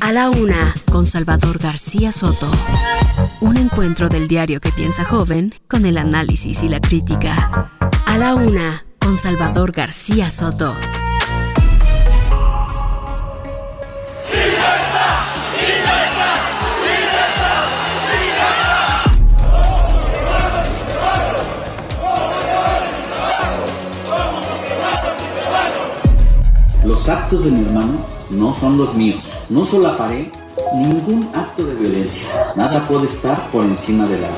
[0.00, 2.50] A la una, con Salvador García Soto.
[3.40, 7.70] Un encuentro del diario que piensa joven con el análisis y la crítica.
[8.06, 10.74] A la una, con Salvador García Soto.
[26.84, 29.29] Los actos de mi hermano no son los míos.
[29.50, 30.30] No solaparé
[30.72, 32.30] ningún acto de violencia.
[32.54, 34.28] Nada puede estar por encima de la.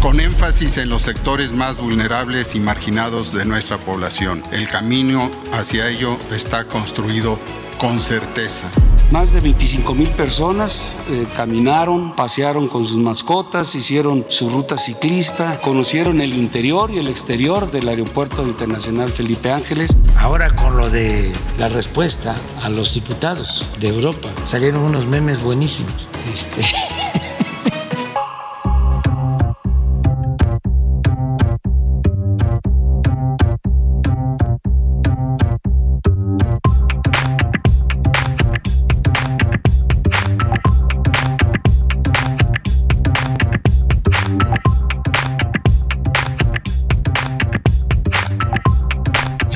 [0.00, 4.42] Con énfasis en los sectores más vulnerables y marginados de nuestra población.
[4.52, 7.38] El camino hacia ello está construido
[7.76, 8.66] con certeza.
[9.10, 15.60] Más de 25 mil personas eh, caminaron, pasearon con sus mascotas, hicieron su ruta ciclista,
[15.60, 19.96] conocieron el interior y el exterior del Aeropuerto Internacional Felipe Ángeles.
[20.18, 25.94] Ahora con lo de la respuesta a los diputados de Europa, salieron unos memes buenísimos.
[26.32, 26.62] Este...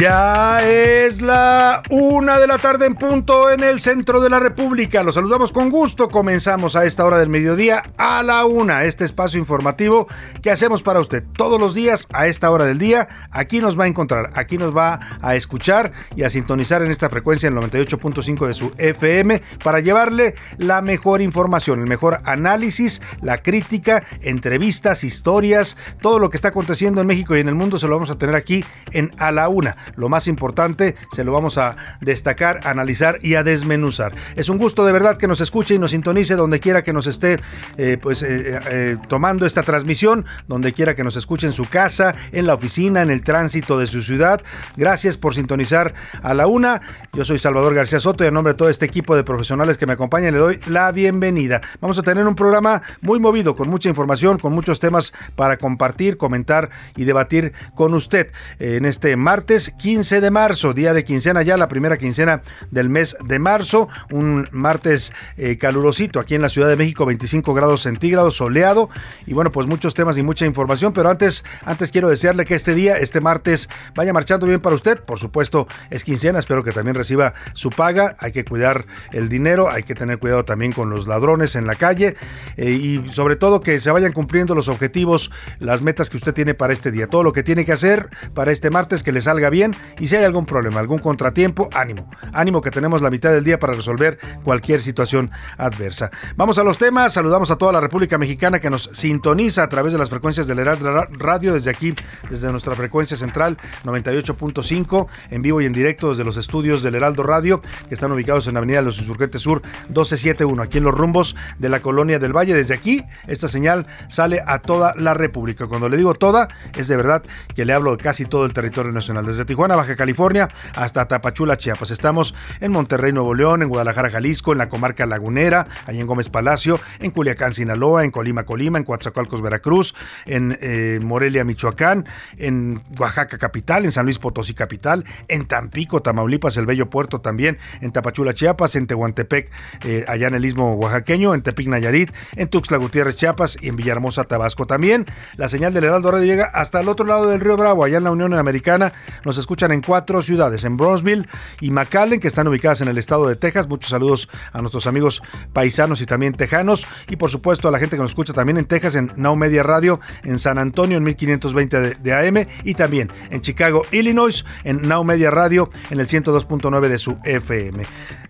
[0.01, 5.03] Ya es la una de la tarde en punto en el centro de la República.
[5.03, 6.09] Los saludamos con gusto.
[6.09, 8.85] Comenzamos a esta hora del mediodía a la una.
[8.85, 10.08] Este espacio informativo
[10.41, 13.11] que hacemos para usted todos los días a esta hora del día.
[13.30, 17.11] Aquí nos va a encontrar, aquí nos va a escuchar y a sintonizar en esta
[17.11, 23.36] frecuencia en 98.5 de su FM para llevarle la mejor información, el mejor análisis, la
[23.36, 27.86] crítica, entrevistas, historias, todo lo que está aconteciendo en México y en el mundo se
[27.86, 31.58] lo vamos a tener aquí en A la Una lo más importante se lo vamos
[31.58, 34.12] a destacar, analizar y a desmenuzar.
[34.36, 37.06] Es un gusto de verdad que nos escuche y nos sintonice donde quiera que nos
[37.06, 37.36] esté
[37.77, 42.14] eh, pues, eh, eh, tomando esta transmisión, donde quiera que nos escuche en su casa,
[42.33, 44.42] en la oficina, en el tránsito de su ciudad.
[44.77, 46.80] Gracias por sintonizar a la una.
[47.12, 49.86] Yo soy Salvador García Soto y en nombre de todo este equipo de profesionales que
[49.86, 51.61] me acompañan le doy la bienvenida.
[51.80, 56.17] Vamos a tener un programa muy movido, con mucha información, con muchos temas para compartir,
[56.17, 61.57] comentar y debatir con usted en este martes 15 de marzo, día de quincena ya,
[61.57, 66.68] la primera quincena del mes de marzo, un martes eh, calurosito aquí en la Ciudad
[66.68, 68.91] de México, 25 grados centígrados, soleado
[69.27, 72.74] y bueno, pues muchos temas y mucha información, pero antes, antes quiero desearle que este
[72.74, 76.95] día, este martes, vaya marchando bien para usted, por supuesto es quincena, espero que también
[76.95, 81.07] reciba su paga, hay que cuidar el dinero, hay que tener cuidado también con los
[81.07, 82.17] ladrones en la calle
[82.58, 86.52] eh, y sobre todo que se vayan cumpliendo los objetivos, las metas que usted tiene
[86.52, 89.48] para este día, todo lo que tiene que hacer para este martes, que le salga
[89.48, 92.11] bien y si hay algún problema, algún contratiempo, ánimo.
[92.33, 96.11] Ánimo que tenemos la mitad del día para resolver cualquier situación adversa.
[96.36, 97.13] Vamos a los temas.
[97.13, 100.59] Saludamos a toda la República Mexicana que nos sintoniza a través de las frecuencias del
[100.59, 101.95] Heraldo Radio desde aquí,
[102.29, 107.23] desde nuestra frecuencia central 98.5, en vivo y en directo desde los estudios del Heraldo
[107.23, 110.95] Radio que están ubicados en la Avenida de los Insurgentes Sur 1271, aquí en los
[110.95, 112.55] rumbos de la Colonia del Valle.
[112.55, 115.67] Desde aquí, esta señal sale a toda la República.
[115.67, 117.23] Cuando le digo toda, es de verdad
[117.55, 119.27] que le hablo de casi todo el territorio nacional.
[119.27, 120.46] Desde Tijuana, Baja California,
[120.77, 121.90] hasta Tapachula, Chiapas.
[121.90, 126.28] Estamos en Monterrey, Nuevo León, en Guadalajara, Jalisco, en la comarca lagunera, ahí en Gómez
[126.28, 129.96] Palacio, en Culiacán, Sinaloa, en Colima, Colima, en Coatzacoalcos, Veracruz,
[130.26, 132.06] en eh, Morelia, Michoacán,
[132.37, 137.58] en Oaxaca capital, en San Luis Potosí capital, en Tampico, Tamaulipas, el Bello Puerto también,
[137.81, 139.50] en Tapachula, Chiapas, en Tehuantepec,
[139.85, 143.75] eh, allá en el istmo oaxaqueño, en Tepic, Nayarit, en Tuxtla Gutiérrez, Chiapas y en
[143.75, 145.06] Villahermosa, Tabasco también.
[145.35, 148.05] La señal del Heraldo Radio llega hasta el otro lado del Río Bravo, allá en
[148.05, 148.93] la Unión Americana.
[149.41, 151.29] Escuchan en cuatro ciudades, en Brownsville
[151.61, 153.69] y McAllen, que están ubicadas en el estado de Texas.
[153.69, 155.23] Muchos saludos a nuestros amigos
[155.53, 156.87] paisanos y también tejanos.
[157.09, 159.63] Y por supuesto a la gente que nos escucha también en Texas, en Now Media
[159.63, 162.47] Radio, en San Antonio, en 1520 de, de AM.
[162.65, 167.83] Y también en Chicago, Illinois, en Now Media Radio, en el 102.9 de su FM.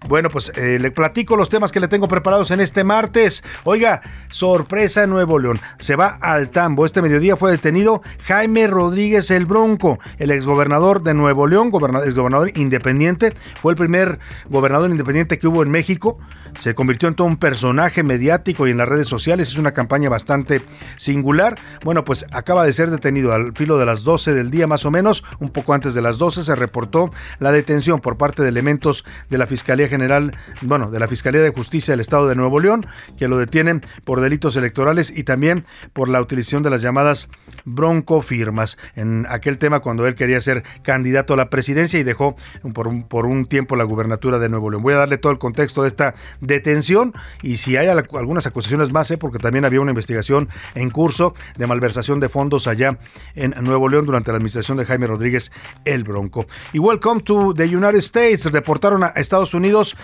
[0.09, 3.45] Bueno, pues eh, le platico los temas que le tengo preparados en este martes.
[3.65, 4.01] Oiga,
[4.33, 5.61] sorpresa en Nuevo León.
[5.79, 6.87] Se va al tambo.
[6.87, 12.15] Este mediodía fue detenido Jaime Rodríguez el Bronco, el exgobernador de Nuevo León, gobernador, es
[12.15, 14.19] gobernador independiente, fue el primer
[14.49, 16.19] gobernador independiente que hubo en México,
[16.59, 20.09] se convirtió en todo un personaje mediático y en las redes sociales, es una campaña
[20.09, 20.63] bastante
[20.97, 21.55] singular.
[21.85, 24.91] Bueno, pues acaba de ser detenido al filo de las 12 del día más o
[24.91, 29.05] menos, un poco antes de las 12 se reportó la detención por parte de elementos
[29.29, 30.33] de la Fiscalía General,
[30.63, 32.87] bueno, de la Fiscalía de Justicia del Estado de Nuevo León,
[33.17, 37.29] que lo detienen por delitos electorales y también por la utilización de las llamadas
[37.65, 42.37] broncofirmas en aquel tema cuando él quería ser candidato a la presidencia y dejó
[42.73, 42.89] por
[43.27, 44.83] un, tiempo la gubernatura de Nuevo León.
[44.83, 49.11] Voy a darle todo el contexto de esta detención y si hay algunas acusaciones más,
[49.11, 49.19] ¿eh?
[49.19, 52.99] porque también había una investigación en curso de malversación de fondos allá
[53.35, 55.51] en Nuevo León durante la administración de Jaime Rodríguez
[55.85, 56.47] el Bronco.
[56.73, 58.51] Y Welcome to the United States.
[58.51, 59.97] Deportaron a Estados Unidos,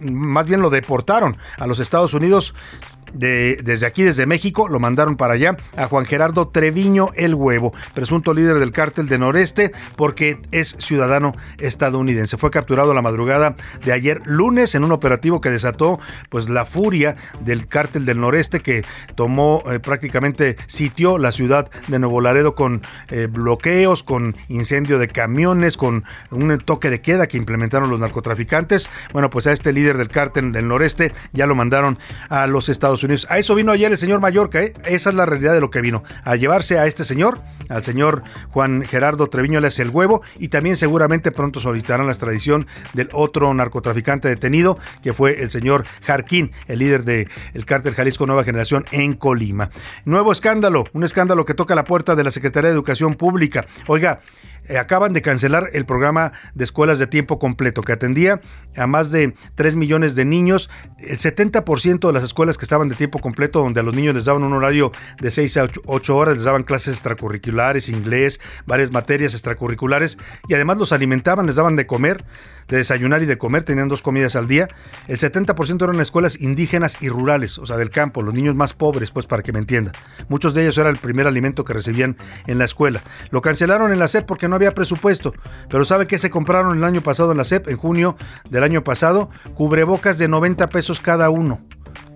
[0.00, 2.54] más bien lo deportaron a los Estados Unidos
[3.12, 8.34] desde aquí, desde México, lo mandaron para allá a Juan Gerardo Treviño el Huevo, presunto
[8.34, 12.36] líder del cártel de Noreste, porque es ciudadano estadounidense.
[12.36, 15.98] Fue capturado la madrugada de ayer lunes en un operativo que desató
[16.28, 21.98] pues la furia del cártel del Noreste que tomó eh, prácticamente sitió la ciudad de
[21.98, 27.36] Nuevo Laredo con eh, bloqueos, con incendio de camiones, con un toque de queda que
[27.36, 28.88] implementaron los narcotraficantes.
[29.12, 31.98] Bueno, pues a este líder del cártel del Noreste ya lo mandaron
[32.28, 34.72] a los Estados Unidos a eso vino ayer el señor Mallorca, ¿eh?
[34.84, 38.22] esa es la realidad de lo que vino, a llevarse a este señor, al señor
[38.50, 43.08] Juan Gerardo Treviño le hace el huevo y también seguramente pronto solicitarán la extradición del
[43.12, 47.28] otro narcotraficante detenido, que fue el señor Jarquín, el líder del
[47.64, 49.70] cártel Jalisco Nueva Generación en Colima.
[50.04, 53.64] Nuevo escándalo, un escándalo que toca la puerta de la Secretaría de Educación Pública.
[53.86, 54.20] Oiga,
[54.78, 58.40] acaban de cancelar el programa de escuelas de tiempo completo que atendía
[58.76, 60.70] a más de 3 millones de niños.
[60.98, 64.24] El 70% de las escuelas que estaban de tiempo completo, donde a los niños les
[64.24, 69.34] daban un horario de 6 a 8 horas, les daban clases extracurriculares, inglés, varias materias
[69.34, 70.18] extracurriculares
[70.48, 72.24] y además los alimentaban, les daban de comer,
[72.68, 74.68] de desayunar y de comer, tenían dos comidas al día.
[75.08, 79.10] El 70% eran escuelas indígenas y rurales, o sea, del campo, los niños más pobres,
[79.10, 79.92] pues para que me entienda.
[80.28, 82.16] Muchos de ellos era el primer alimento que recibían
[82.46, 83.02] en la escuela.
[83.30, 85.32] Lo cancelaron en la SEP porque no había presupuesto.
[85.68, 87.68] Pero ¿sabe qué se compraron el año pasado en la SEP?
[87.68, 88.16] En junio
[88.50, 91.60] del año pasado, cubrebocas de 90 pesos cada uno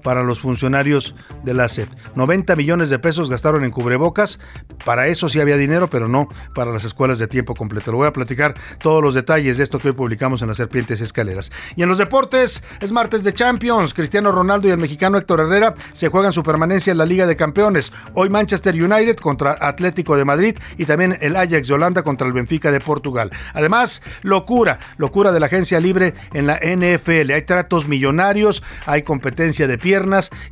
[0.02, 1.14] para los funcionarios
[1.44, 1.88] de la SEP.
[2.14, 4.38] 90 millones de pesos gastaron en cubrebocas,
[4.85, 7.93] para eso sí había dinero, pero no para las escuelas de tiempo completo.
[7.93, 11.00] Lo voy a platicar todos los detalles de esto que hoy publicamos en las Serpientes
[11.00, 11.50] Escaleras.
[11.76, 13.94] Y en los deportes, es martes de Champions.
[13.94, 17.37] Cristiano Ronaldo y el mexicano Héctor Herrera se juegan su permanencia en la Liga de
[17.37, 17.93] Campeones.
[18.14, 22.32] Hoy Manchester United contra Atlético de Madrid y también el Ajax de Holanda contra el
[22.32, 23.31] Benfica de Portugal.
[23.55, 27.32] Además, locura, locura de la agencia libre en la NFL.
[27.32, 29.89] Hay tratos millonarios, hay competencia de pie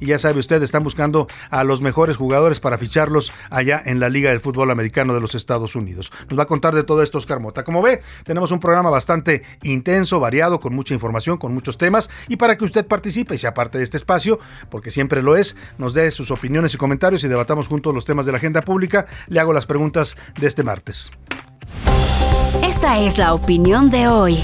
[0.01, 4.09] y ya sabe usted, están buscando a los mejores jugadores para ficharlos allá en la
[4.09, 6.11] Liga del Fútbol Americano de los Estados Unidos.
[6.29, 7.63] Nos va a contar de todo esto Oscar Mota.
[7.63, 12.37] Como ve, tenemos un programa bastante intenso, variado, con mucha información, con muchos temas y
[12.37, 14.41] para que usted participe y sea parte de este espacio,
[14.71, 18.27] porque siempre lo es, nos dé sus opiniones y comentarios y debatamos juntos los temas
[18.27, 21.11] de la agenda pública, le hago las preguntas de este martes.
[22.65, 24.39] Esta es la opinión de hoy.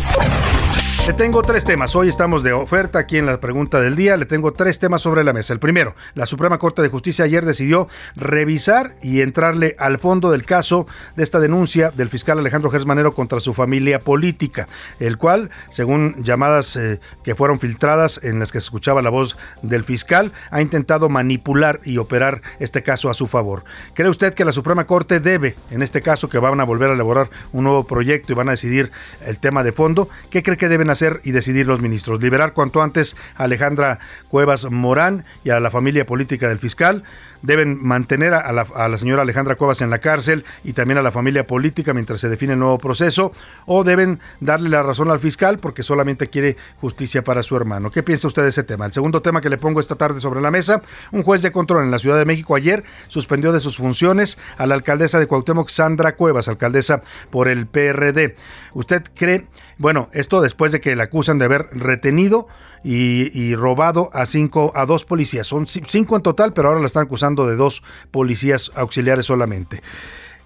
[1.06, 1.94] Le tengo tres temas.
[1.96, 4.16] Hoy estamos de oferta aquí en la pregunta del día.
[4.16, 5.52] Le tengo tres temas sobre la mesa.
[5.52, 10.44] El primero, la Suprema Corte de Justicia ayer decidió revisar y entrarle al fondo del
[10.44, 14.66] caso de esta denuncia del fiscal Alejandro Gersmanero contra su familia política,
[14.98, 19.36] el cual, según llamadas eh, que fueron filtradas en las que se escuchaba la voz
[19.60, 23.64] del fiscal, ha intentado manipular y operar este caso a su favor.
[23.92, 26.94] ¿Cree usted que la Suprema Corte debe, en este caso que van a volver a
[26.94, 28.90] elaborar un nuevo proyecto y van a decidir
[29.26, 32.22] el tema de fondo, qué cree que deben hacer y decidir los ministros.
[32.22, 33.98] Liberar cuanto antes a Alejandra
[34.28, 37.02] Cuevas Morán y a la familia política del fiscal
[37.44, 41.46] deben mantener a la, señora Alejandra Cuevas en la cárcel y también a la familia
[41.46, 43.32] política mientras se define el nuevo proceso,
[43.66, 47.90] o deben darle la razón al fiscal porque solamente quiere justicia para su hermano.
[47.90, 48.86] ¿Qué piensa usted de ese tema?
[48.86, 50.80] El segundo tema que le pongo esta tarde sobre la mesa,
[51.12, 54.66] un juez de control en la Ciudad de México ayer suspendió de sus funciones a
[54.66, 58.36] la alcaldesa de Cuauhtémoc, Sandra Cuevas, alcaldesa por el PRD.
[58.72, 59.46] ¿Usted cree,
[59.78, 62.46] bueno, esto después de que la acusan de haber retenido
[62.82, 65.46] y, robado a cinco, a dos policías.
[65.46, 69.82] Son cinco en total, pero ahora la están acusando de dos policías auxiliares solamente.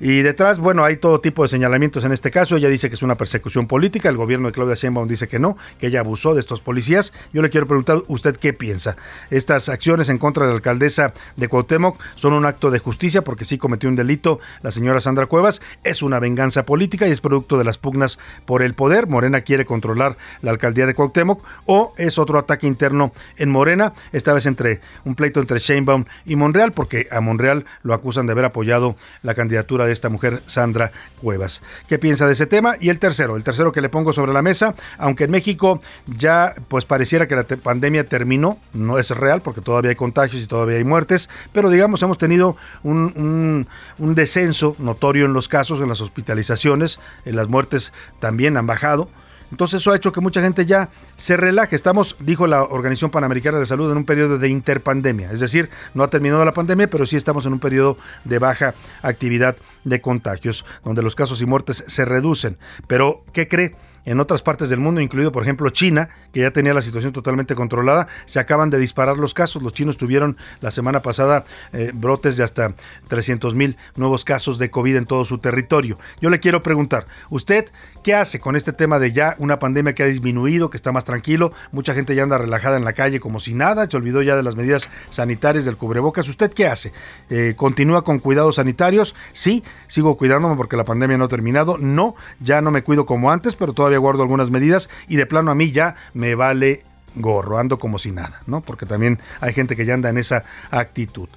[0.01, 2.57] Y detrás, bueno, hay todo tipo de señalamientos en este caso.
[2.57, 4.09] Ella dice que es una persecución política.
[4.09, 7.13] El gobierno de Claudia Sheinbaum dice que no, que ella abusó de estos policías.
[7.33, 8.97] Yo le quiero preguntar, ¿usted qué piensa?
[9.31, 13.45] Estas acciones en contra de la alcaldesa de Cuauhtémoc son un acto de justicia porque
[13.45, 15.61] sí cometió un delito la señora Sandra Cuevas.
[15.83, 19.09] Es una venganza política y es producto de las pugnas por el poder.
[19.09, 24.33] Morena quiere controlar la alcaldía de Cuauhtémoc o es otro ataque interno en Morena, esta
[24.33, 28.45] vez entre un pleito entre Sheinbaum y Monreal porque a Monreal lo acusan de haber
[28.45, 31.63] apoyado la candidatura esta mujer, Sandra Cuevas.
[31.89, 32.77] ¿Qué piensa de ese tema?
[32.81, 36.55] Y el tercero, el tercero que le pongo sobre la mesa, aunque en México ya
[36.69, 40.77] pues pareciera que la pandemia terminó, no es real porque todavía hay contagios y todavía
[40.77, 43.67] hay muertes, pero digamos hemos tenido un,
[43.99, 49.09] un descenso notorio en los casos, en las hospitalizaciones, en las muertes también han bajado.
[49.51, 51.77] Entonces eso ha hecho que mucha gente ya se relaje.
[51.77, 55.33] Estamos, dijo la Organización Panamericana de Salud, en un periodo de interpandemia.
[55.33, 58.75] Es decir, no ha terminado la pandemia, pero sí estamos en un periodo de baja
[59.03, 62.59] actividad de contagios, donde los casos y muertes se reducen.
[62.87, 63.75] Pero, ¿qué cree?
[64.09, 67.55] en otras partes del mundo, incluido por ejemplo China, que ya tenía la situación totalmente
[67.55, 69.63] controlada, se acaban de disparar los casos.
[69.63, 72.75] Los chinos tuvieron la semana pasada eh, brotes de hasta
[73.09, 75.99] 300 mil nuevos casos de COVID en todo su territorio.
[76.23, 77.71] Yo le quiero preguntar, ¿usted
[78.09, 81.05] ¿Qué hace con este tema de ya una pandemia que ha disminuido, que está más
[81.05, 81.53] tranquilo?
[81.73, 84.43] Mucha gente ya anda relajada en la calle como si nada, se olvidó ya de
[84.43, 86.27] las medidas sanitarias del cubrebocas.
[86.27, 86.95] ¿Usted qué hace?
[87.29, 89.15] Eh, ¿Continúa con cuidados sanitarios?
[89.35, 91.77] Sí, sigo cuidándome porque la pandemia no ha terminado.
[91.77, 95.51] No, ya no me cuido como antes, pero todavía guardo algunas medidas y de plano
[95.51, 96.85] a mí ya me vale
[97.21, 98.61] gorro, ando como si nada, ¿no?
[98.61, 101.29] Porque también hay gente que ya anda en esa actitud.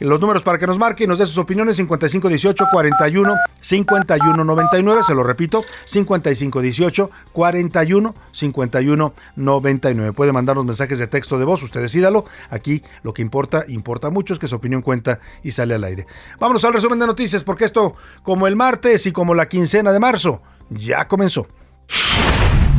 [0.00, 5.02] Los números para que nos marque y nos dé sus opiniones, 5518 41 51 99,
[5.06, 10.12] se lo repito, 5518 41 51 99.
[10.12, 12.26] Puede mandarnos mensajes de texto de voz, usted decídalo.
[12.50, 16.06] Aquí lo que importa, importa mucho, es que su opinión cuenta y sale al aire.
[16.38, 20.00] Vámonos al resumen de noticias, porque esto, como el martes y como la quincena de
[20.00, 21.46] marzo, ya comenzó.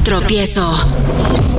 [0.04, 0.74] Tropiezo.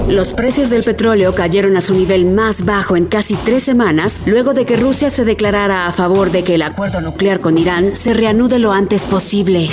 [0.08, 4.54] Los precios del petróleo cayeron a su nivel más bajo en casi tres semanas luego
[4.54, 8.14] de que Rusia se declarara a favor de que el acuerdo nuclear con Irán se
[8.14, 9.68] reanude lo antes posible.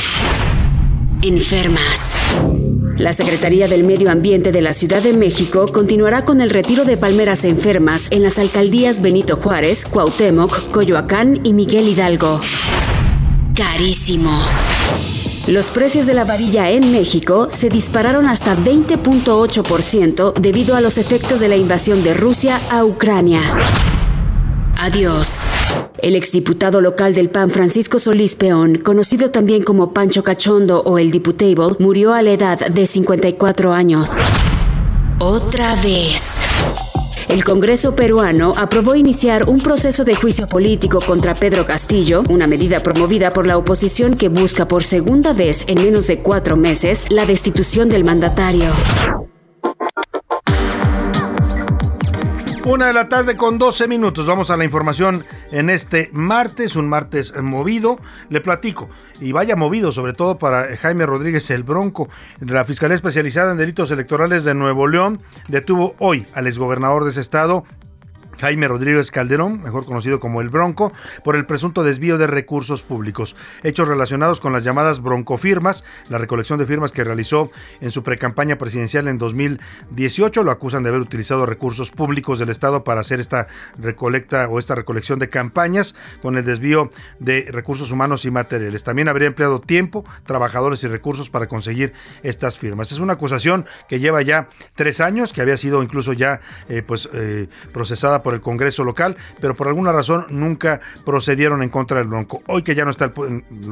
[1.22, 2.15] Enfermas.
[2.98, 6.98] La Secretaría del Medio Ambiente de la Ciudad de México continuará con el retiro de
[6.98, 12.42] palmeras enfermas en las alcaldías Benito Juárez, Cuauhtémoc, Coyoacán y Miguel Hidalgo.
[13.56, 14.42] Carísimo.
[15.47, 21.39] Los precios de la varilla en México se dispararon hasta 20.8% debido a los efectos
[21.39, 23.41] de la invasión de Rusia a Ucrania.
[24.79, 25.29] Adiós.
[25.99, 31.11] El exdiputado local del PAN Francisco Solís Peón, conocido también como Pancho Cachondo o el
[31.11, 34.09] Diputable, murió a la edad de 54 años.
[35.19, 36.44] Otra vez.
[37.27, 42.84] El Congreso peruano aprobó iniciar un proceso de juicio político contra Pedro Castillo, una medida
[42.84, 47.25] promovida por la oposición que busca por segunda vez en menos de cuatro meses la
[47.25, 48.70] destitución del mandatario.
[52.65, 54.25] Una de la tarde con 12 minutos.
[54.25, 58.00] Vamos a la información en este martes, un martes movido.
[58.29, 58.89] Le platico.
[59.22, 62.10] Y vaya movido, sobre todo para Jaime Rodríguez el Bronco.
[62.39, 67.22] La Fiscalía Especializada en Delitos Electorales de Nuevo León detuvo hoy al exgobernador de ese
[67.22, 67.65] estado,
[68.39, 70.92] Jaime Rodríguez Calderón, mejor conocido como el Bronco,
[71.24, 73.36] por el presunto desvío de recursos públicos.
[73.63, 77.51] Hechos relacionados con las llamadas broncofirmas, la recolección de firmas que realizó
[77.82, 82.84] en su precampaña presidencial en 2018, lo acusan de haber utilizado recursos públicos del Estado
[82.84, 86.89] para hacer esta recolecta o esta recolección de campañas con el desvío
[87.20, 88.84] de recursos humanos y materiales.
[88.84, 92.92] También habría empleado tiempo, trabajadores y recursos para conseguir estas firmas.
[92.92, 97.10] Es una acusación que lleva ya tres años, que había sido incluso ya eh, pues
[97.13, 102.08] eh, procesada por el Congreso local, pero por alguna razón nunca procedieron en contra del
[102.08, 102.41] Bronco.
[102.48, 103.13] Hoy que ya no está,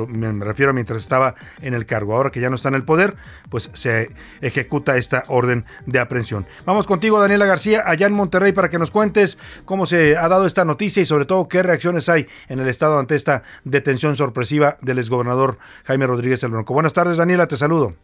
[0.08, 2.84] me refiero a mientras estaba en el cargo, ahora que ya no está en el
[2.84, 3.16] poder,
[3.50, 6.46] pues se ejecuta esta orden de aprehensión.
[6.68, 10.46] Vamos contigo, Daniela García, allá en Monterrey, para que nos cuentes cómo se ha dado
[10.46, 14.78] esta noticia y sobre todo qué reacciones hay en el Estado ante esta detención sorpresiva
[14.82, 16.76] del exgobernador Jaime Rodríguez el Bronco.
[16.76, 17.96] Buenas tardes, Daniela, te saludo.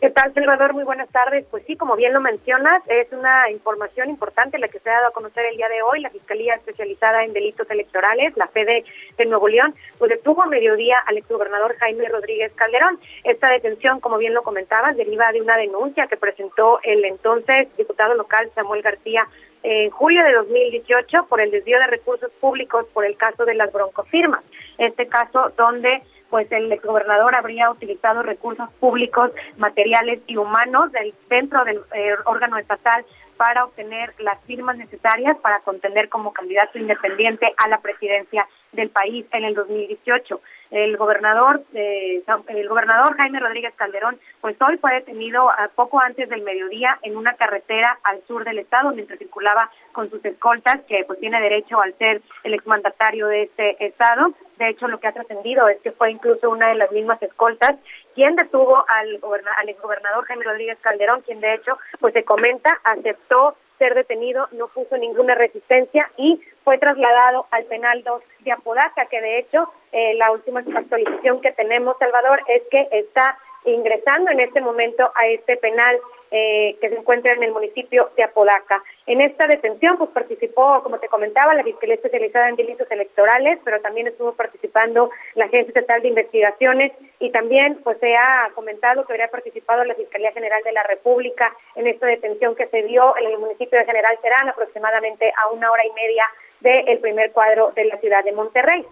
[0.00, 0.72] ¿Qué tal, Salvador?
[0.72, 1.44] Muy buenas tardes.
[1.50, 5.08] Pues sí, como bien lo mencionas, es una información importante la que se ha dado
[5.08, 6.00] a conocer el día de hoy.
[6.00, 8.82] La Fiscalía Especializada en Delitos Electorales, la FEDE
[9.18, 12.98] de Nuevo León, pues detuvo a mediodía al exgobernador Jaime Rodríguez Calderón.
[13.24, 18.14] Esta detención, como bien lo comentabas, deriva de una denuncia que presentó el entonces diputado
[18.14, 19.28] local Samuel García
[19.62, 23.72] en julio de 2018 por el desvío de recursos públicos por el caso de las
[23.72, 24.42] broncofirmas.
[24.78, 31.64] Este caso donde pues el exgobernador habría utilizado recursos públicos, materiales y humanos del centro
[31.64, 33.04] del eh, órgano estatal
[33.36, 39.26] para obtener las firmas necesarias para contender como candidato independiente a la presidencia del país
[39.32, 40.40] en el 2018.
[40.70, 46.28] El gobernador, eh, el gobernador Jaime Rodríguez Calderón, pues hoy fue detenido a poco antes
[46.28, 51.04] del mediodía en una carretera al sur del estado mientras circulaba con sus escoltas, que
[51.04, 54.32] pues tiene derecho al ser el exmandatario de este estado.
[54.58, 57.76] De hecho, lo que ha trascendido es que fue incluso una de las mismas escoltas
[58.14, 59.20] quien detuvo al,
[59.58, 64.68] al exgobernador Jaime Rodríguez Calderón, quien de hecho, pues se comenta, aceptó ser detenido, no
[64.68, 70.14] puso ninguna resistencia y fue trasladado al penal 2 de Apodaca, que de hecho eh,
[70.14, 75.56] la última actualización que tenemos, Salvador, es que está ingresando en este momento a este
[75.56, 75.98] penal
[76.30, 78.82] eh, que se encuentra en el municipio de Apodaca.
[79.06, 83.80] En esta detención, pues participó, como te comentaba, la Fiscalía Especializada en Delitos Electorales, pero
[83.80, 89.12] también estuvo participando la Agencia Estatal de Investigaciones y también, pues se ha comentado que
[89.12, 93.26] habría participado la Fiscalía General de la República en esta detención que se dio en
[93.30, 96.24] el municipio de General Terán, aproximadamente a una hora y media
[96.60, 98.86] del primer cuadro de la ciudad de Monterrey.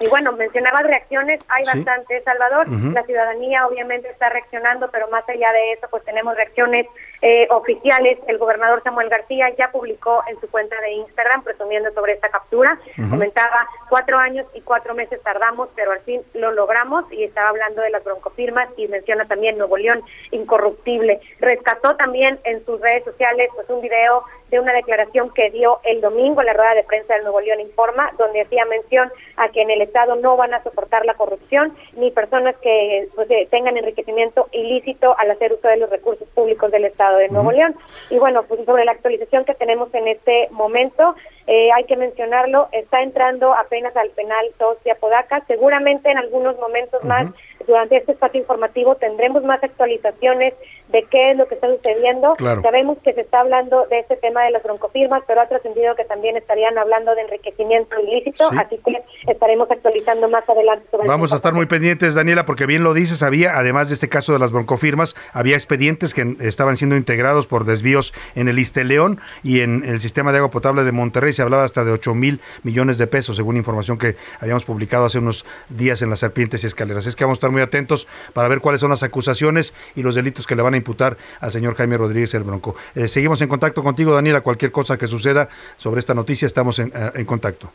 [0.00, 2.68] Y bueno, mencionabas reacciones, hay bastante, Salvador.
[2.92, 6.86] La ciudadanía obviamente está reaccionando, pero más allá de eso, pues tenemos reacciones
[7.22, 8.18] eh, oficiales.
[8.28, 12.78] El gobernador Samuel García ya publicó en su cuenta de Instagram presumiendo sobre esta captura.
[13.08, 17.80] Comentaba, cuatro años y cuatro meses tardamos, pero al fin lo logramos y estaba hablando
[17.80, 21.20] de las broncofirmas y menciona también Nuevo León incorruptible.
[21.40, 26.00] Rescató también en sus redes sociales pues un video de una declaración que dio el
[26.00, 29.62] domingo en la rueda de prensa del Nuevo León Informa, donde hacía mención a que
[29.62, 33.76] en el Estado no van a soportar la corrupción ni personas que pues, eh, tengan
[33.76, 37.74] enriquecimiento ilícito al hacer uso de los recursos públicos del Estado de Nuevo León.
[38.10, 42.68] Y bueno, pues sobre la actualización que tenemos en este momento, eh, hay que mencionarlo,
[42.72, 47.26] está entrando apenas al penal 2 de Apodaca, seguramente en algunos momentos más
[47.66, 50.54] durante este espacio informativo tendremos más actualizaciones
[50.88, 52.36] de qué es lo que está sucediendo.
[52.62, 56.04] Sabemos que se está hablando de este tema de las broncofirmas, pero ha trascendido que
[56.04, 61.36] también estarían hablando de enriquecimiento ilícito, así que estaremos actualizando más adelante sobre Vamos a
[61.36, 64.52] estar muy pendientes, Daniela, porque bien lo dices, había, además de este caso de las
[64.52, 69.84] broncofirmas, había expedientes que estaban siendo integrados por desvíos en el Iste León y en
[69.84, 73.06] el sistema de agua potable de Monterrey se hablaba hasta de 8 mil millones de
[73.06, 77.06] pesos, según información que habíamos publicado hace unos días en las serpientes y escaleras.
[77.06, 80.46] Es que vamos a muy atentos para ver cuáles son las acusaciones y los delitos
[80.46, 82.76] que le van a imputar al señor Jaime Rodríguez el Bronco.
[82.94, 84.40] Eh, seguimos en contacto contigo, Daniela.
[84.40, 87.70] Cualquier cosa que suceda sobre esta noticia, estamos en, eh, contacto.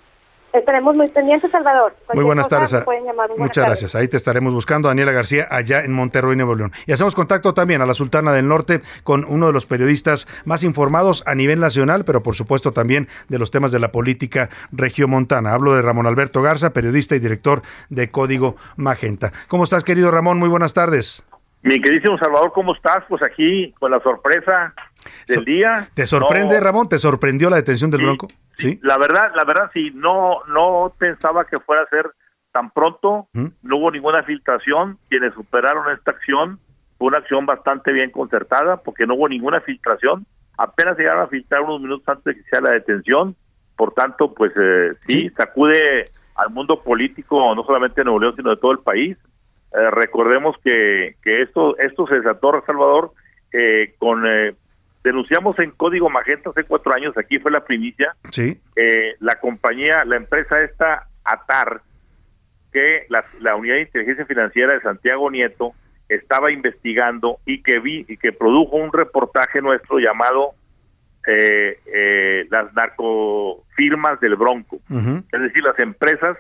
[0.54, 1.96] Estaremos muy pendientes, Salvador.
[2.14, 2.76] muy buenas tardes.
[3.38, 3.96] Muchas gracias.
[3.96, 6.74] Ahí te estaremos buscando, Daniela García, allá en Monterrey, Nuevo León.
[6.86, 10.64] Y hacemos contacto también a la Sultana del Norte con uno de los periodistas más
[10.64, 15.54] informados a nivel nacional, pero por supuesto también de los temas de la política regiomontana.
[15.54, 19.32] Hablo de Ramón Alberto Garza, periodista y director de Código Magenta.
[19.48, 20.38] ¿Cómo estás, querido Ramón?
[20.38, 21.26] Muy buenas tardes.
[21.64, 23.04] Mi queridísimo Salvador, ¿cómo estás?
[23.08, 24.74] Pues aquí con la sorpresa
[25.28, 25.90] del día.
[25.94, 26.90] ¿Te sorprende, Ramón?
[26.90, 28.28] ¿Te sorprendió la detención del Bronco?
[28.58, 28.80] Sí.
[28.84, 32.12] La verdad, la verdad sí, no no pensaba que fuera a ser
[32.52, 36.60] tan pronto, no hubo ninguna filtración, quienes superaron esta acción
[36.98, 40.26] fue una acción bastante bien concertada porque no hubo ninguna filtración,
[40.58, 43.36] apenas llegaron a filtrar unos minutos antes de que sea la detención,
[43.78, 48.50] por tanto, pues eh, sí, sacude al mundo político, no solamente de Nuevo León, sino
[48.50, 49.18] de todo el país,
[49.74, 53.14] eh, recordemos que, que esto, esto se desató, Salvador,
[53.54, 54.56] eh, con eh,
[55.04, 58.60] denunciamos en Código Magenta hace cuatro años, aquí fue la primicia, sí.
[59.20, 61.82] la compañía, la empresa esta, ATAR,
[62.72, 65.74] que la, la, Unidad de Inteligencia Financiera de Santiago Nieto
[66.08, 70.54] estaba investigando y que vi y que produjo un reportaje nuestro llamado
[72.50, 76.38] las narcofirmas del Bronco, es decir, las empresas,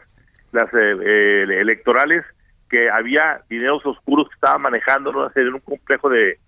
[0.51, 2.25] las electorales
[2.69, 6.39] que había dineros oscuros que estaban manejando en un complejo de,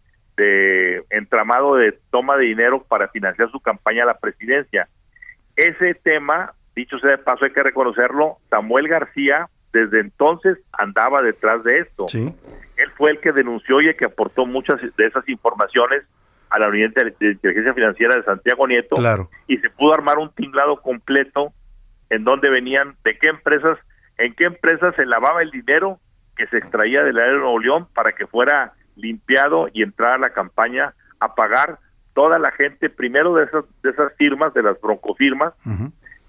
[1.09, 4.87] entramado de toma de dinero para financiar su campaña a la presidencia.
[5.55, 11.63] Ese tema, dicho sea de paso, hay que reconocerlo, Samuel García desde entonces andaba detrás
[11.63, 12.05] de esto.
[12.13, 16.03] Él fue el que denunció y el que aportó muchas de esas informaciones
[16.51, 18.95] a la Unidad de Inteligencia Financiera de Santiago Nieto
[19.47, 21.51] y se pudo armar un tinglado completo
[22.11, 23.79] en donde venían, de qué empresas,
[24.19, 25.99] en qué empresas se lavaba el dinero
[26.37, 30.17] que se extraía del área de Nuevo León para que fuera limpiado y entrar a
[30.17, 31.79] la campaña a pagar
[32.13, 35.53] toda la gente, primero de esas, de esas firmas, de las broncofirmas,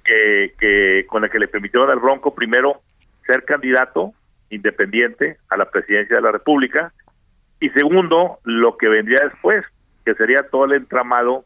[0.04, 2.80] que, que con la que le permitieron al Bronco primero
[3.26, 4.12] ser candidato
[4.50, 6.92] independiente a la presidencia de la República,
[7.60, 9.64] y segundo, lo que vendría después,
[10.04, 11.44] que sería todo el entramado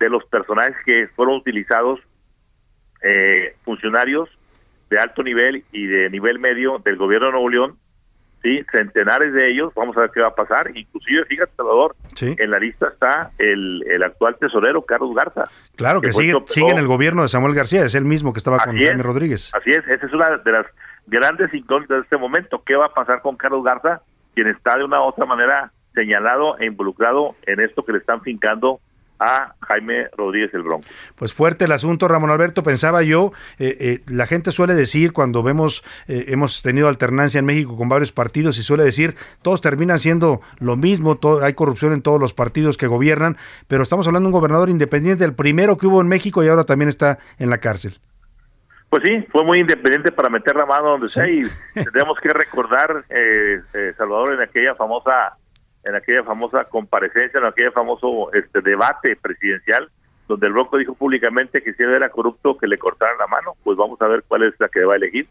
[0.00, 2.00] de los personajes que fueron utilizados,
[3.02, 4.28] eh, funcionarios
[4.90, 7.78] de alto nivel y de nivel medio del gobierno de Nuevo León,
[8.42, 12.50] sí, centenares de ellos, vamos a ver qué va a pasar, inclusive, fíjate, Salvador, en
[12.50, 15.50] la lista está el, el actual tesorero, Carlos Garza.
[15.76, 18.58] Claro, que, sigue, sigue en el gobierno de Samuel García, es el mismo que estaba
[18.58, 19.50] con Jaime Rodríguez.
[19.54, 20.66] Así es, esa es una de las
[21.06, 24.02] grandes incógnitas de este momento, ¿qué va a pasar con Carlos Garza,
[24.34, 28.22] quien está de una u otra manera señalado e involucrado en esto que le están
[28.22, 28.80] fincando
[29.20, 30.88] a Jaime Rodríguez el Bronco.
[31.14, 32.62] Pues fuerte el asunto, Ramón Alberto.
[32.62, 37.44] Pensaba yo, eh, eh, la gente suele decir cuando vemos, eh, hemos tenido alternancia en
[37.44, 41.92] México con varios partidos y suele decir, todos terminan siendo lo mismo, todo, hay corrupción
[41.92, 43.36] en todos los partidos que gobiernan,
[43.68, 46.64] pero estamos hablando de un gobernador independiente, el primero que hubo en México y ahora
[46.64, 48.00] también está en la cárcel.
[48.88, 51.42] Pues sí, fue muy independiente para meter la mano donde sea y
[51.92, 53.04] tenemos que recordar,
[53.96, 55.36] Salvador, en aquella famosa
[55.84, 59.90] en aquella famosa comparecencia, en aquel famoso este debate presidencial,
[60.28, 63.56] donde el Bronco dijo públicamente que si él era corrupto, que le cortaran la mano,
[63.64, 65.28] pues vamos a ver cuál es la que va a elegir.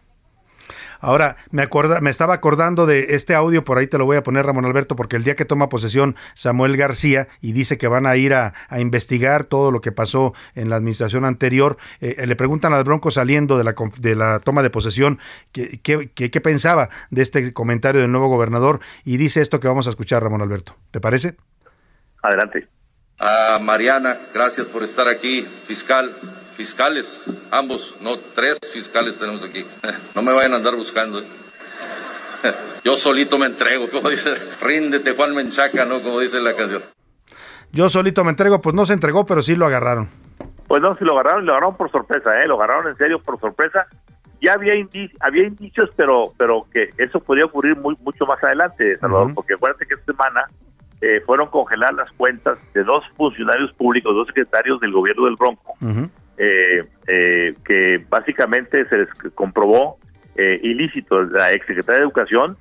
[0.99, 4.23] Ahora, me, acorda, me estaba acordando de este audio, por ahí te lo voy a
[4.23, 8.05] poner, Ramón Alberto, porque el día que toma posesión Samuel García y dice que van
[8.05, 12.73] a ir a, investigar todo lo que pasó en la administración anterior, eh, le preguntan
[12.73, 15.19] al Bronco saliendo de la, de la toma de posesión
[15.51, 20.23] qué pensaba de este comentario del nuevo gobernador y dice esto que vamos a escuchar,
[20.23, 20.75] Ramón Alberto.
[20.91, 21.35] ¿Te parece?
[22.21, 22.67] Adelante.
[23.19, 26.13] A Mariana, gracias por estar aquí, fiscal
[26.59, 29.65] fiscales, ambos, no, tres fiscales tenemos aquí.
[30.13, 31.21] No me vayan a andar buscando.
[31.21, 31.23] ¿eh?
[32.83, 36.01] Yo solito me entrego, como dice, ríndete Juan Menchaca, ¿no?
[36.01, 36.81] Como dice la canción.
[37.71, 40.09] Yo solito me entrego, pues no se entregó, pero sí lo agarraron.
[40.67, 42.47] Pues no, sí lo agarraron, lo agarraron por sorpresa, ¿eh?
[42.47, 43.87] Lo agarraron en serio por sorpresa.
[44.41, 44.73] Ya había,
[45.21, 49.85] había indicios, pero pero que eso podía ocurrir muy mucho más adelante, Salvador, porque acuérdate
[49.85, 50.45] que esta semana
[50.99, 55.75] eh, fueron congeladas las cuentas de dos funcionarios públicos, dos secretarios del gobierno del Bronco,
[56.39, 59.97] eh, eh, que básicamente se les comprobó
[60.35, 62.57] eh, ilícito la exsecretaria de Educación,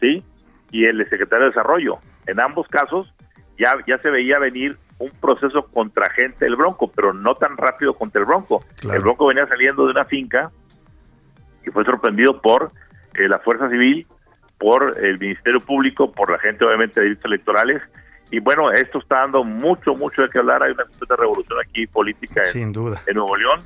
[0.00, 0.22] ¿sí?
[0.70, 1.98] Y el secretario de Desarrollo.
[2.28, 3.12] En ambos casos
[3.58, 7.94] ya, ya se veía venir un proceso contra gente del Bronco, pero no tan rápido
[7.94, 8.64] contra el Bronco.
[8.82, 10.52] El Bronco venía saliendo de una finca
[11.66, 12.70] y fue sorprendido por
[13.14, 14.06] eh, la Fuerza Civil,
[14.58, 17.82] por el Ministerio Público, por la gente obviamente de delitos electorales
[18.30, 20.62] y bueno, esto está dando mucho, mucho de qué hablar.
[20.62, 23.02] Hay una completa revolución aquí política en, Sin duda.
[23.06, 23.60] en Nuevo León,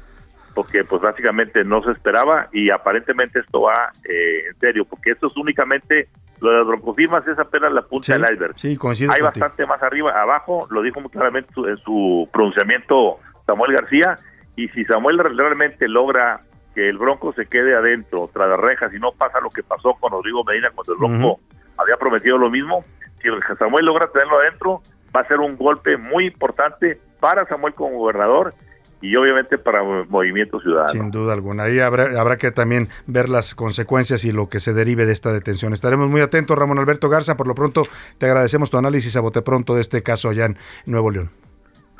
[0.55, 5.29] porque pues básicamente no se esperaba y aparentemente esto va eh, en serio, porque esto
[5.29, 6.09] es únicamente,
[6.41, 8.55] lo de las broncofirmas es apenas la punta del iceberg.
[8.59, 8.79] Sí,
[9.11, 14.17] Hay bastante más arriba, abajo, lo dijo muy claramente en su pronunciamiento Samuel García,
[14.57, 16.41] y si Samuel realmente logra
[16.75, 19.95] que el Bronco se quede adentro, tras las rejas, y no pasa lo que pasó
[19.99, 21.41] con Rodrigo Medina cuando el Bronco
[21.79, 22.85] había prometido lo mismo,
[23.23, 23.29] si
[23.59, 24.83] Samuel logra tenerlo adentro,
[25.15, 28.55] va a ser un golpe muy importante para Samuel como gobernador
[29.03, 30.89] y obviamente para Movimiento Ciudadano.
[30.91, 31.65] Sin duda alguna.
[31.65, 35.33] Ahí habrá, habrá que también ver las consecuencias y lo que se derive de esta
[35.33, 35.73] detención.
[35.73, 37.37] Estaremos muy atentos, Ramón Alberto Garza.
[37.37, 37.83] Por lo pronto,
[38.19, 41.31] te agradecemos tu análisis a bote pronto de este caso allá en Nuevo León.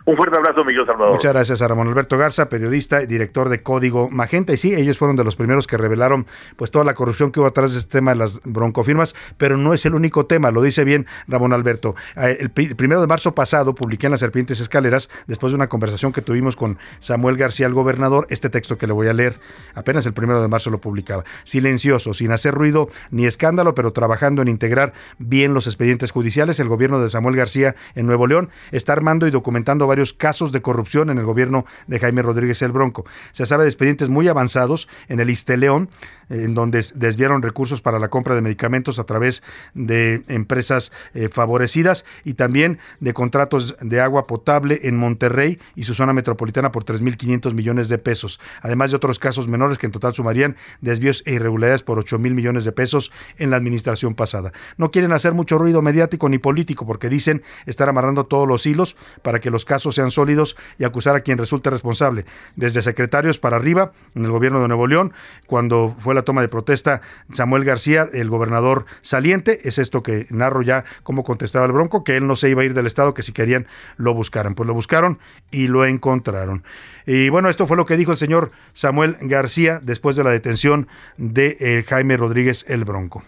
[0.07, 1.13] Un fuerte abrazo, Miguel Salvador.
[1.13, 4.53] Muchas gracias a Ramón Alberto Garza, periodista y director de Código Magenta.
[4.53, 7.47] Y sí, ellos fueron de los primeros que revelaron pues toda la corrupción que hubo
[7.47, 10.85] atrás de este tema de las broncofirmas, pero no es el único tema, lo dice
[10.85, 11.95] bien Ramón Alberto.
[12.17, 16.13] Eh, el primero de marzo pasado publiqué en las Serpientes Escaleras, después de una conversación
[16.13, 19.37] que tuvimos con Samuel García, el gobernador, este texto que le voy a leer,
[19.75, 21.25] apenas el primero de marzo lo publicaba.
[21.45, 26.69] Silencioso, sin hacer ruido ni escándalo, pero trabajando en integrar bien los expedientes judiciales, el
[26.69, 31.11] gobierno de Samuel García en Nuevo León está armando y documentando varios casos de corrupción
[31.11, 33.05] en el gobierno de Jaime Rodríguez el Bronco.
[33.33, 35.91] Se sabe de expedientes muy avanzados en el Isteleón,
[36.31, 39.43] en donde desviaron recursos para la compra de medicamentos a través
[39.75, 45.95] de empresas eh, favorecidas y también de contratos de agua potable en Monterrey y su
[45.95, 50.15] zona metropolitana por 3.500 millones de pesos, además de otros casos menores que en total
[50.15, 54.53] sumarían desvíos e irregularidades por 8 mil millones de pesos en la administración pasada.
[54.77, 58.97] No quieren hacer mucho ruido mediático ni político porque dicen estar amarrando todos los hilos
[59.23, 62.25] para que los casos sean sólidos y acusar a quien resulte responsable,
[62.57, 65.13] desde secretarios para arriba en el gobierno de Nuevo León,
[65.47, 67.01] cuando fue la toma de protesta
[67.33, 69.61] Samuel García, el gobernador saliente.
[69.69, 72.65] Es esto que narro ya cómo contestaba el Bronco, que él no se iba a
[72.65, 74.55] ir del Estado, que si querían lo buscaran.
[74.55, 75.19] Pues lo buscaron
[75.51, 76.65] y lo encontraron.
[77.07, 80.89] Y bueno, esto fue lo que dijo el señor Samuel García después de la detención
[81.17, 83.25] de eh, Jaime Rodríguez el Bronco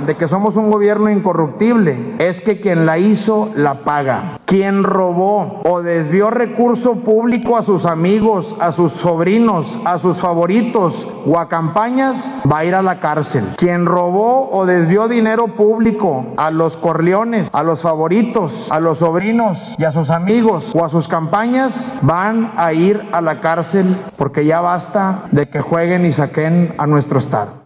[0.00, 4.38] de que somos un gobierno incorruptible es que quien la hizo la paga.
[4.46, 11.06] Quien robó o desvió recurso público a sus amigos, a sus sobrinos, a sus favoritos
[11.26, 13.44] o a campañas va a ir a la cárcel.
[13.56, 19.74] Quien robó o desvió dinero público a los corleones, a los favoritos, a los sobrinos
[19.78, 24.44] y a sus amigos o a sus campañas van a ir a la cárcel porque
[24.44, 27.61] ya basta de que jueguen y saquen a nuestro Estado.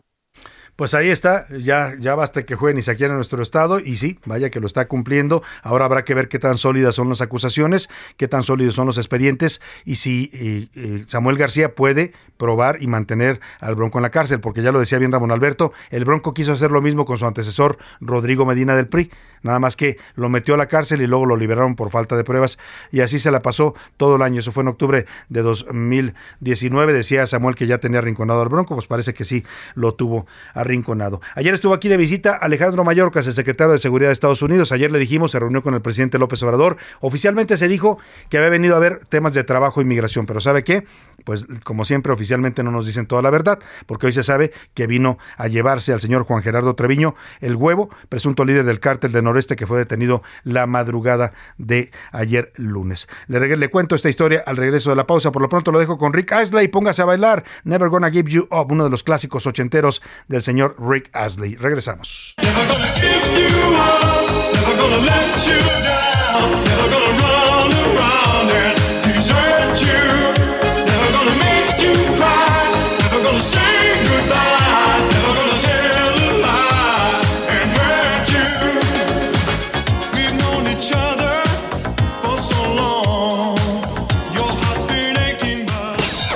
[0.77, 4.19] Pues ahí está, ya, ya basta que jueguen y se en nuestro estado, y sí,
[4.27, 5.43] vaya que lo está cumpliendo.
[5.63, 8.99] Ahora habrá que ver qué tan sólidas son las acusaciones, qué tan sólidos son los
[8.99, 10.69] expedientes, y si
[11.07, 14.99] Samuel García puede probar y mantener al Bronco en la cárcel, porque ya lo decía
[14.99, 18.89] bien Ramón Alberto, el Bronco quiso hacer lo mismo con su antecesor Rodrigo Medina del
[18.89, 19.11] PRI,
[19.43, 22.25] nada más que lo metió a la cárcel y luego lo liberaron por falta de
[22.25, 22.59] pruebas,
[22.91, 24.41] y así se la pasó todo el año.
[24.41, 28.87] Eso fue en octubre de 2019, decía Samuel que ya tenía arrinconado al Bronco, pues
[28.87, 30.27] parece que sí lo tuvo
[30.67, 31.21] arrinconado.
[31.35, 34.73] Ayer estuvo aquí de visita Alejandro Mayorkas, el secretario de Seguridad de Estados Unidos.
[34.73, 36.77] Ayer le dijimos, se reunió con el presidente López Obrador.
[37.01, 37.99] Oficialmente se dijo
[38.29, 40.85] que había venido a ver temas de trabajo e inmigración, pero ¿sabe qué?
[41.25, 44.87] Pues como siempre, oficialmente no nos dicen toda la verdad, porque hoy se sabe que
[44.87, 49.23] vino a llevarse al señor Juan Gerardo Treviño el huevo, presunto líder del cártel de
[49.23, 53.09] Noreste que fue detenido la madrugada de ayer lunes.
[53.29, 55.33] Le, le cuento esta historia al regreso de la pausa.
[55.33, 56.69] Por lo pronto lo dejo con Rick Astley.
[56.69, 60.56] Póngase a bailar Never Gonna Give You Up, uno de los clásicos ochenteros del señor
[60.79, 61.57] Rick Astley.
[61.57, 62.35] Regresamos.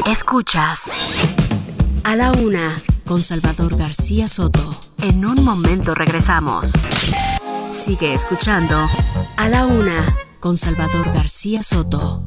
[0.06, 0.92] Escuchas
[2.04, 4.78] a la una con Salvador García Soto.
[4.98, 6.70] En un momento regresamos.
[7.72, 8.76] Sigue escuchando
[9.36, 12.22] a la una con Salvador García Soto.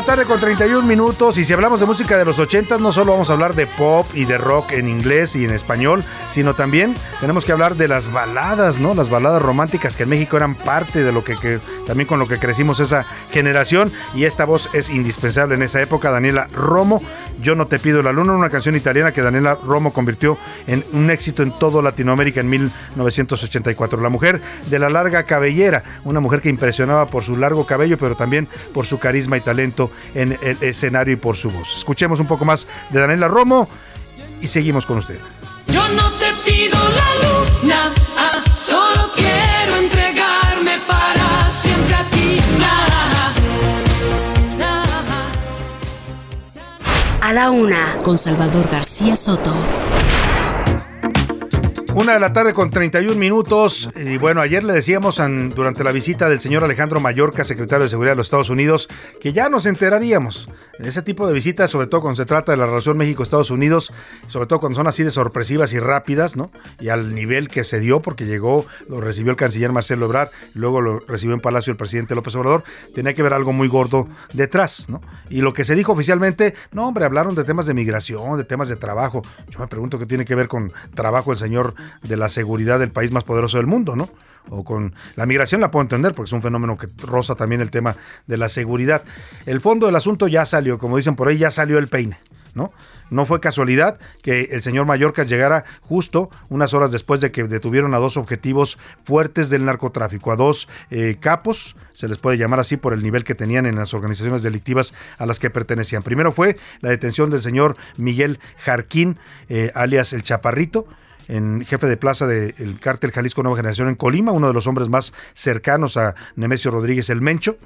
[0.00, 3.12] La tarde con 31 minutos y si hablamos de música de los 80 no solo
[3.12, 6.94] vamos a hablar de pop y de rock en inglés y en español, sino también
[7.20, 8.94] tenemos que hablar de las baladas, ¿no?
[8.94, 12.26] Las baladas románticas que en México eran parte de lo que, que también con lo
[12.26, 17.02] que crecimos esa generación y esta voz es indispensable en esa época, Daniela Romo,
[17.42, 21.10] Yo no te pido la luna, una canción italiana que Daniela Romo convirtió en un
[21.10, 24.00] éxito en todo Latinoamérica en 1984.
[24.00, 28.16] La mujer de la larga cabellera, una mujer que impresionaba por su largo cabello, pero
[28.16, 31.76] también por su carisma y talento en el escenario y por su voz.
[31.76, 33.68] Escuchemos un poco más de Daniela Romo
[34.40, 35.18] y seguimos con usted.
[35.68, 42.20] Yo no te pido la luna, ah, solo quiero entregarme para siempre a ti.
[47.22, 49.54] A la una, con Salvador García Soto.
[51.94, 53.90] Una de la tarde con 31 minutos.
[53.96, 55.20] Y bueno, ayer le decíamos
[55.54, 58.88] durante la visita del señor Alejandro Mayorca, secretario de Seguridad de los Estados Unidos,
[59.20, 60.48] que ya nos enteraríamos.
[60.82, 63.92] Ese tipo de visitas, sobre todo cuando se trata de la relación México-Estados Unidos,
[64.28, 66.50] sobre todo cuando son así de sorpresivas y rápidas, ¿no?
[66.78, 70.80] Y al nivel que se dio, porque llegó, lo recibió el canciller Marcelo Ebrard, luego
[70.80, 72.64] lo recibió en Palacio el presidente López Obrador,
[72.94, 75.02] tenía que ver algo muy gordo detrás, ¿no?
[75.28, 78.68] Y lo que se dijo oficialmente, no, hombre, hablaron de temas de migración, de temas
[78.68, 79.20] de trabajo.
[79.50, 82.90] Yo me pregunto qué tiene que ver con trabajo el señor de la seguridad del
[82.90, 84.08] país más poderoso del mundo, ¿no?
[84.50, 87.70] O con la migración la puedo entender porque es un fenómeno que roza también el
[87.70, 89.02] tema de la seguridad.
[89.46, 92.18] El fondo del asunto ya salió, como dicen por ahí, ya salió el peine,
[92.54, 92.68] ¿no?
[93.10, 97.92] No fue casualidad que el señor Mallorca llegara justo unas horas después de que detuvieron
[97.94, 102.76] a dos objetivos fuertes del narcotráfico, a dos eh, capos, se les puede llamar así
[102.76, 106.02] por el nivel que tenían en las organizaciones delictivas a las que pertenecían.
[106.02, 110.84] Primero fue la detención del señor Miguel Jarquín, eh, alias el Chaparrito,
[111.30, 114.88] en jefe de plaza del cártel Jalisco Nueva Generación en Colima, uno de los hombres
[114.88, 117.56] más cercanos a Nemesio Rodríguez el Mencho,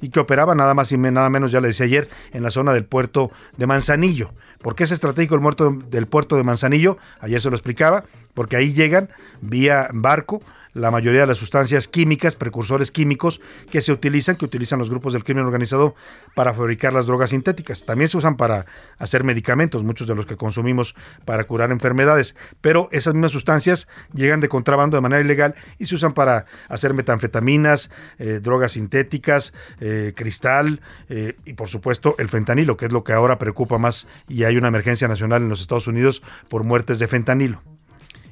[0.00, 2.72] y que operaba nada más y nada menos, ya le decía ayer, en la zona
[2.72, 4.30] del puerto de Manzanillo.
[4.62, 6.96] ¿Por qué es estratégico el muerto del puerto de Manzanillo?
[7.20, 9.10] Ayer se lo explicaba, porque ahí llegan
[9.42, 10.40] vía barco
[10.72, 15.12] la mayoría de las sustancias químicas, precursores químicos que se utilizan, que utilizan los grupos
[15.12, 15.94] del crimen organizado
[16.34, 17.84] para fabricar las drogas sintéticas.
[17.84, 18.66] También se usan para
[18.98, 24.40] hacer medicamentos, muchos de los que consumimos para curar enfermedades, pero esas mismas sustancias llegan
[24.40, 30.12] de contrabando de manera ilegal y se usan para hacer metanfetaminas, eh, drogas sintéticas, eh,
[30.16, 34.44] cristal eh, y por supuesto el fentanilo, que es lo que ahora preocupa más y
[34.44, 37.62] hay una emergencia nacional en los Estados Unidos por muertes de fentanilo.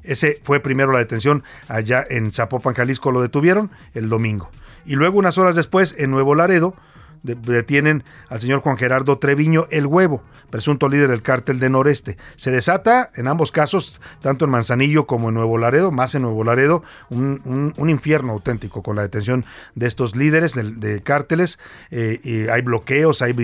[0.08, 4.50] Ese fue primero la detención allá en Zapopan, Jalisco, lo detuvieron el domingo.
[4.84, 6.74] Y luego unas horas después en Nuevo Laredo
[7.22, 12.16] detienen al señor Juan Gerardo Treviño El Huevo, presunto líder del cártel de Noreste.
[12.36, 16.44] Se desata en ambos casos, tanto en Manzanillo como en Nuevo Laredo, más en Nuevo
[16.44, 19.44] Laredo, un, infierno auténtico con la detención
[19.74, 21.58] de estos líderes de, cárteles.
[21.90, 23.34] Eh, hay bloqueos, hay,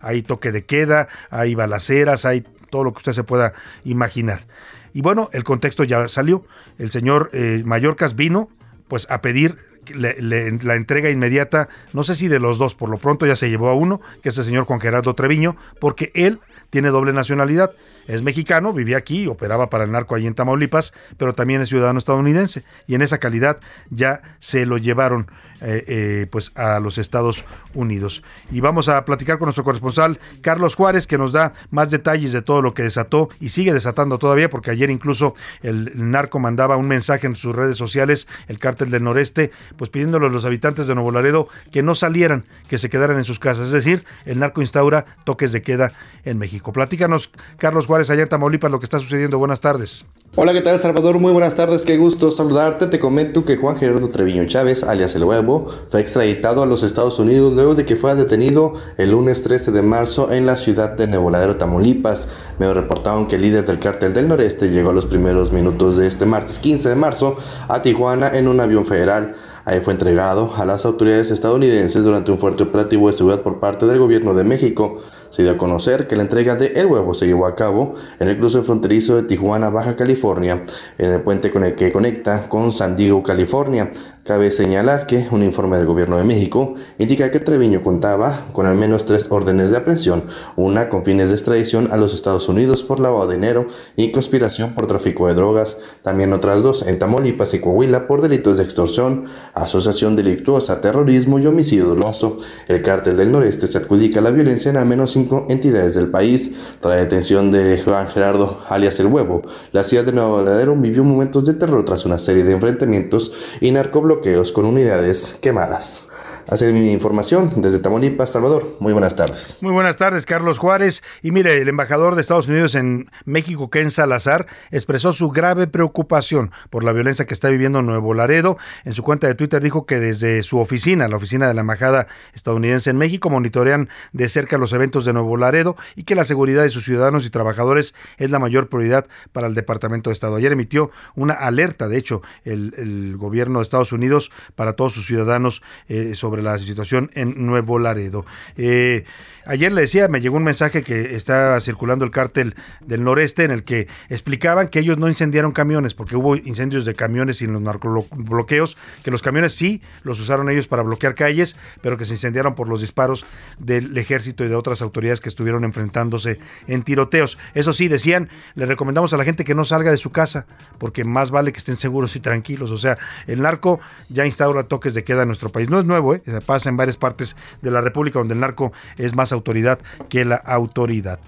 [0.00, 3.54] hay toque de queda, hay balaceras, hay todo lo que usted se pueda
[3.84, 4.46] imaginar.
[4.92, 6.44] Y bueno, el contexto ya salió.
[6.78, 8.48] El señor eh, Mallorcas vino
[8.88, 9.56] pues a pedir
[9.94, 13.68] la entrega inmediata, no sé si de los dos, por lo pronto ya se llevó
[13.68, 17.70] a uno, que es el señor Juan Gerardo Treviño, porque él tiene doble nacionalidad.
[18.08, 21.98] Es mexicano, vivía aquí, operaba para el narco allí en Tamaulipas, pero también es ciudadano
[21.98, 22.64] estadounidense.
[22.86, 23.58] Y en esa calidad
[23.90, 27.44] ya se lo llevaron eh, eh, pues a los Estados
[27.74, 28.22] Unidos.
[28.48, 32.42] Y vamos a platicar con nuestro corresponsal Carlos Juárez, que nos da más detalles de
[32.42, 36.86] todo lo que desató y sigue desatando todavía, porque ayer incluso el narco mandaba un
[36.86, 40.94] mensaje en sus redes sociales, el cártel del noreste, pues pidiéndole a los habitantes de
[40.94, 43.66] Nuevo Laredo que no salieran, que se quedaran en sus casas.
[43.66, 45.92] Es decir, el narco instaura toques de queda
[46.24, 46.72] en México.
[46.72, 49.38] Platícanos, Carlos Juárez allá en Tamaulipas lo que está sucediendo.
[49.38, 50.04] Buenas tardes.
[50.36, 51.18] Hola, ¿qué tal Salvador?
[51.18, 52.86] Muy buenas tardes, qué gusto saludarte.
[52.86, 57.18] Te comento que Juan Gerardo Treviño Chávez, alias El Huevo, fue extraditado a los Estados
[57.18, 61.08] Unidos luego de que fue detenido el lunes 13 de marzo en la ciudad de
[61.08, 62.28] Nuevo Tamaulipas.
[62.60, 66.06] Me reportaron que el líder del cártel del noreste llegó a los primeros minutos de
[66.06, 69.34] este martes 15 de marzo a Tijuana en un avión federal.
[69.64, 73.86] Ahí fue entregado a las autoridades estadounidenses durante un fuerte operativo de seguridad por parte
[73.86, 75.00] del gobierno de México.
[75.38, 78.26] Se dio a conocer que la entrega de El Huevo se llevó a cabo en
[78.26, 80.64] el cruce fronterizo de Tijuana, Baja California,
[80.98, 83.92] en el puente con el que conecta con San Diego, California.
[84.28, 88.76] Cabe señalar que un informe del Gobierno de México indica que Treviño contaba con al
[88.76, 93.00] menos tres órdenes de aprehensión, una con fines de extradición a los Estados Unidos por
[93.00, 97.60] lavado de dinero y conspiración por tráfico de drogas, también otras dos en Tamaulipas y
[97.60, 102.38] Coahuila por delitos de extorsión, asociación delictuosa, terrorismo y homicidio doloso.
[102.66, 106.54] El cártel del noreste se adjudica la violencia en al menos cinco entidades del país.
[106.82, 109.40] Tras la detención de Juan Gerardo, alias El Huevo,
[109.72, 113.70] la ciudad de Nuevo Ladero vivió momentos de terror tras una serie de enfrentamientos y
[114.18, 116.07] narcobloqueos con unidades quemadas.
[116.50, 118.78] Hacer mi información desde Tamaulipas, Salvador.
[118.80, 119.58] Muy buenas tardes.
[119.60, 121.02] Muy buenas tardes, Carlos Juárez.
[121.22, 126.50] Y mire, el embajador de Estados Unidos en México, Ken Salazar, expresó su grave preocupación
[126.70, 128.56] por la violencia que está viviendo Nuevo Laredo.
[128.86, 132.06] En su cuenta de Twitter dijo que desde su oficina, la oficina de la embajada
[132.32, 136.62] estadounidense en México, monitorean de cerca los eventos de Nuevo Laredo y que la seguridad
[136.62, 140.36] de sus ciudadanos y trabajadores es la mayor prioridad para el Departamento de Estado.
[140.36, 145.62] Ayer emitió una alerta, de hecho, el, gobierno de Estados Unidos para todos sus ciudadanos
[145.88, 148.24] eh, sobre la situación en Nuevo Laredo.
[148.56, 149.04] Eh,
[149.48, 153.50] Ayer le decía, me llegó un mensaje que está circulando el cártel del noreste en
[153.50, 157.62] el que explicaban que ellos no incendiaron camiones porque hubo incendios de camiones y los
[157.62, 162.54] narcobloqueos, que los camiones sí los usaron ellos para bloquear calles, pero que se incendiaron
[162.54, 163.24] por los disparos
[163.58, 167.38] del ejército y de otras autoridades que estuvieron enfrentándose en tiroteos.
[167.54, 170.44] Eso sí, decían, le recomendamos a la gente que no salga de su casa
[170.76, 172.70] porque más vale que estén seguros y tranquilos.
[172.70, 173.80] O sea, el narco
[174.10, 175.70] ya instaura toques de queda en nuestro país.
[175.70, 176.22] No es nuevo, ¿eh?
[176.44, 180.36] pasa en varias partes de la República donde el narco es más autoridad que la
[180.36, 181.20] autoridad.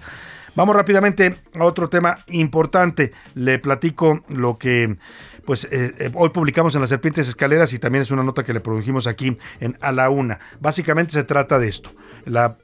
[0.55, 3.13] Vamos rápidamente a otro tema importante.
[3.35, 4.97] Le platico lo que
[5.45, 8.53] pues eh, eh, hoy publicamos en las Serpientes Escaleras y también es una nota que
[8.53, 10.39] le produjimos aquí en A la Una.
[10.59, 11.91] Básicamente se trata de esto,
[12.25, 12.57] la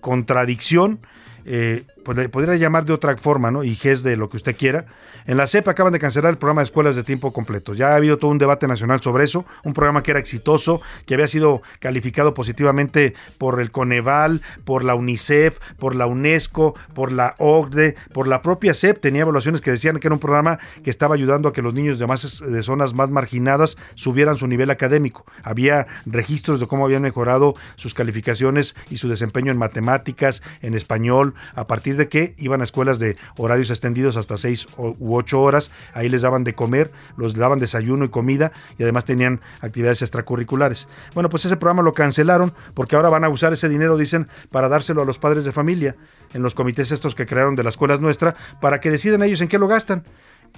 [0.00, 1.00] contradicción,
[1.44, 3.62] eh, pues le podría llamar de otra forma, ¿no?
[3.64, 4.86] Y GES de lo que usted quiera,
[5.26, 7.74] en la CEP acaban de cancelar el programa de escuelas de tiempo completo.
[7.74, 11.12] Ya ha habido todo un debate nacional sobre eso, un programa que era exitoso, que
[11.12, 17.34] había sido calificado positivamente por el Coneval, por la UNICEF, por la UNESCO, por la
[17.36, 19.00] OCDE, por la propia CEP.
[19.00, 21.98] Tenía evaluaciones que decían que era un programa que estaba ayudando a que los niños
[21.98, 25.26] de, más, de zonas más marginadas subieran su nivel académico.
[25.42, 31.34] Había registros de cómo habían mejorado sus calificaciones y su desempeño en matemáticas, en español,
[31.54, 35.70] a partir de que iban a escuelas de horarios extendidos hasta seis u ocho horas,
[35.92, 40.88] ahí les daban de comer, los daban desayuno y comida y además tenían actividades extracurriculares.
[41.14, 44.68] Bueno, pues ese programa lo cancelaron porque ahora van a usar ese dinero, dicen, para
[44.68, 45.94] dárselo a los padres de familia
[46.32, 49.48] en los comités estos que crearon de las escuelas nuestra para que decidan ellos en
[49.48, 50.04] qué lo gastan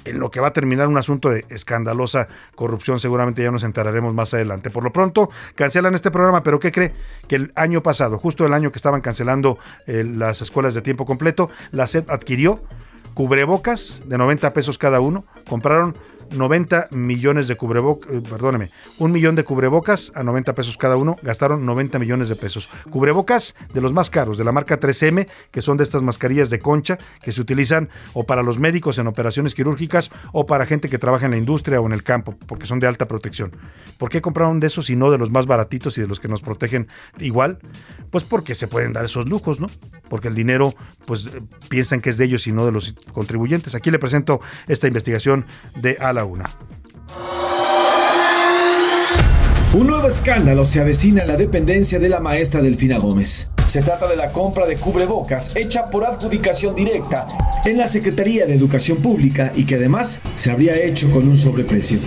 [0.04, 4.14] en lo que va a terminar un asunto de escandalosa corrupción, seguramente ya nos enteraremos
[4.14, 4.70] más adelante.
[4.70, 6.92] Por lo pronto, cancelan este programa, pero ¿qué cree?
[7.28, 11.06] Que el año pasado, justo el año que estaban cancelando eh, las escuelas de tiempo
[11.06, 12.62] completo, la SED adquirió
[13.14, 15.96] cubrebocas de 90 pesos cada uno, compraron
[16.30, 21.16] 90 millones de cubrebocas, eh, perdóneme, un millón de cubrebocas a 90 pesos cada uno,
[21.22, 22.68] gastaron 90 millones de pesos.
[22.90, 26.58] Cubrebocas de los más caros, de la marca 3M, que son de estas mascarillas de
[26.58, 30.98] concha que se utilizan o para los médicos en operaciones quirúrgicas o para gente que
[30.98, 33.52] trabaja en la industria o en el campo, porque son de alta protección.
[33.98, 36.28] ¿Por qué compraron de esos y no de los más baratitos y de los que
[36.28, 37.58] nos protegen igual?
[38.10, 39.68] Pues porque se pueden dar esos lujos, ¿no?
[40.08, 40.74] Porque el dinero,
[41.06, 41.30] pues
[41.68, 43.74] piensan que es de ellos y no de los contribuyentes.
[43.74, 45.44] Aquí le presento esta investigación
[45.80, 46.50] de A Una.
[49.72, 53.50] Un nuevo escándalo se avecina en la dependencia de la maestra Delfina Gómez.
[53.68, 57.28] Se trata de la compra de cubrebocas hecha por adjudicación directa
[57.64, 62.00] en la Secretaría de Educación Pública y que además se habría hecho con un sobreprecio.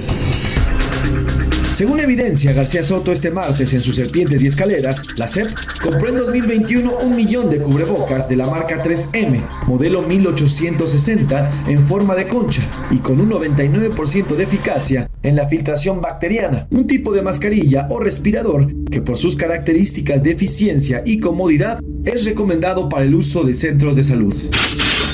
[1.73, 5.47] Según evidencia García Soto este martes en sus serpientes y escaleras, la SEP
[5.81, 12.13] compró en 2021 un millón de cubrebocas de la marca 3M, modelo 1860, en forma
[12.13, 12.61] de concha
[12.91, 17.99] y con un 99% de eficacia en la filtración bacteriana, un tipo de mascarilla o
[17.99, 23.55] respirador que por sus características de eficiencia y comodidad es recomendado para el uso de
[23.55, 24.35] centros de salud.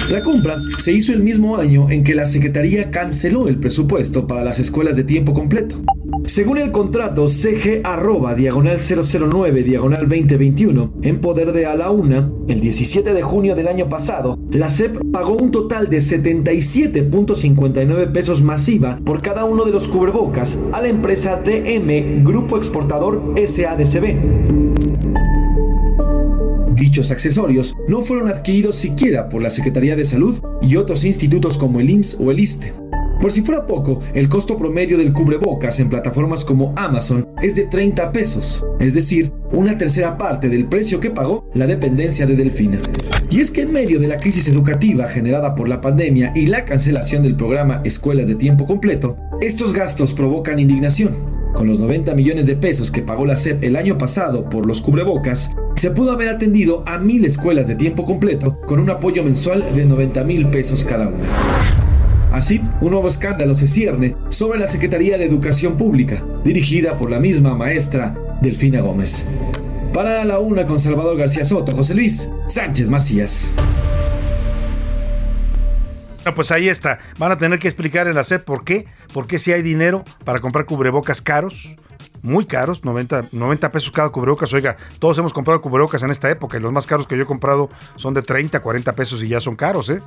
[0.10, 4.43] La compra se hizo el mismo año en que la Secretaría canceló el presupuesto para
[4.43, 5.84] las escuelas de tiempo completo.
[6.26, 12.28] Según el contrato CG arroba diagonal 009 diagonal 2021 en poder de a la una,
[12.47, 18.41] el 17 de junio del año pasado, la SEP pagó un total de 77.59 pesos
[18.41, 24.68] masiva por cada uno de los cubrebocas a la empresa DM Grupo Exportador SADCB.
[26.80, 31.82] Dichos accesorios no fueron adquiridos siquiera por la Secretaría de Salud y otros institutos como
[31.82, 32.74] el IMSS o el ISTE.
[33.20, 37.64] Por si fuera poco, el costo promedio del cubrebocas en plataformas como Amazon es de
[37.64, 42.80] 30 pesos, es decir, una tercera parte del precio que pagó la dependencia de Delfina.
[43.30, 46.64] Y es que en medio de la crisis educativa generada por la pandemia y la
[46.64, 51.39] cancelación del programa Escuelas de Tiempo Completo, estos gastos provocan indignación.
[51.54, 54.82] Con los 90 millones de pesos que pagó la SEP el año pasado por los
[54.82, 59.64] cubrebocas, se pudo haber atendido a mil escuelas de tiempo completo con un apoyo mensual
[59.76, 61.24] de 90 mil pesos cada una.
[62.32, 67.20] Así, un nuevo escándalo se cierne sobre la Secretaría de Educación Pública, dirigida por la
[67.20, 69.26] misma maestra Delfina Gómez.
[69.93, 73.52] Para la una con Salvador García Soto, José Luis Sánchez Macías.
[76.36, 76.99] Pues ahí está.
[77.17, 78.86] Van a tener que explicar en la SED por qué.
[79.13, 81.74] ¿Por qué si hay dinero para comprar cubrebocas caros?
[82.22, 84.53] Muy caros, 90, 90 pesos cada cubrebocas.
[84.53, 87.26] Oiga, todos hemos comprado cubrebocas en esta época y los más caros que yo he
[87.26, 89.97] comprado son de 30, 40 pesos y ya son caros, ¿eh?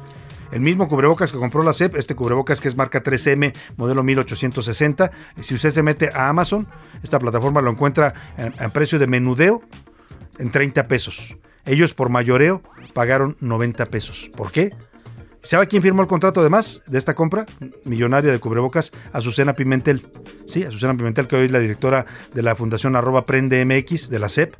[0.53, 5.11] El mismo cubrebocas que compró la CEP, este cubrebocas que es marca 3M, modelo 1860.
[5.41, 6.67] Si usted se mete a Amazon,
[7.03, 8.13] esta plataforma lo encuentra
[8.59, 9.63] a precio de menudeo
[10.39, 11.37] en 30 pesos.
[11.65, 14.31] Ellos por mayoreo pagaron 90 pesos.
[14.37, 14.75] ¿Por qué?
[15.45, 17.47] ¿Sabe quién firmó el contrato además de esta compra
[17.85, 18.93] millonaria de cubrebocas?
[19.13, 20.07] Azucena Pimentel.
[20.47, 24.19] Sí, Azucena Pimentel, que hoy es la directora de la Fundación arroba Prende MX de
[24.21, 24.55] la CEP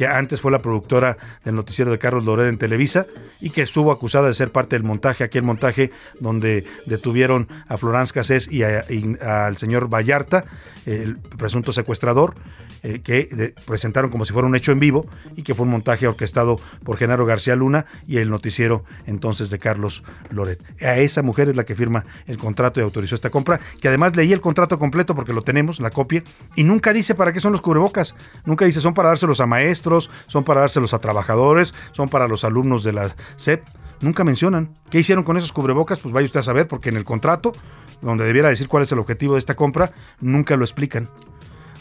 [0.00, 3.04] que antes fue la productora del noticiero de Carlos Loret en Televisa
[3.38, 5.90] y que estuvo acusada de ser parte del montaje, aquel montaje
[6.20, 10.46] donde detuvieron a Florence Cassés y, al señor Vallarta,
[10.86, 12.34] el presunto secuestrador,
[12.82, 16.06] eh, que presentaron como si fuera un hecho en vivo y que fue un montaje
[16.06, 20.64] orquestado por Genaro García Luna y el noticiero entonces de Carlos Loret.
[20.80, 24.16] A esa mujer es la que firma el contrato y autorizó esta compra, que además
[24.16, 26.22] leí el contrato completo porque lo tenemos, la copia,
[26.56, 28.14] y nunca dice para qué son los cubrebocas,
[28.46, 32.44] nunca dice son para dárselos a maestros, son para dárselos a trabajadores, son para los
[32.44, 33.64] alumnos de la SEP.
[34.00, 34.70] Nunca mencionan.
[34.90, 35.98] ¿Qué hicieron con esos cubrebocas?
[35.98, 37.52] Pues vaya usted a saber, porque en el contrato,
[38.00, 41.10] donde debiera decir cuál es el objetivo de esta compra, nunca lo explican.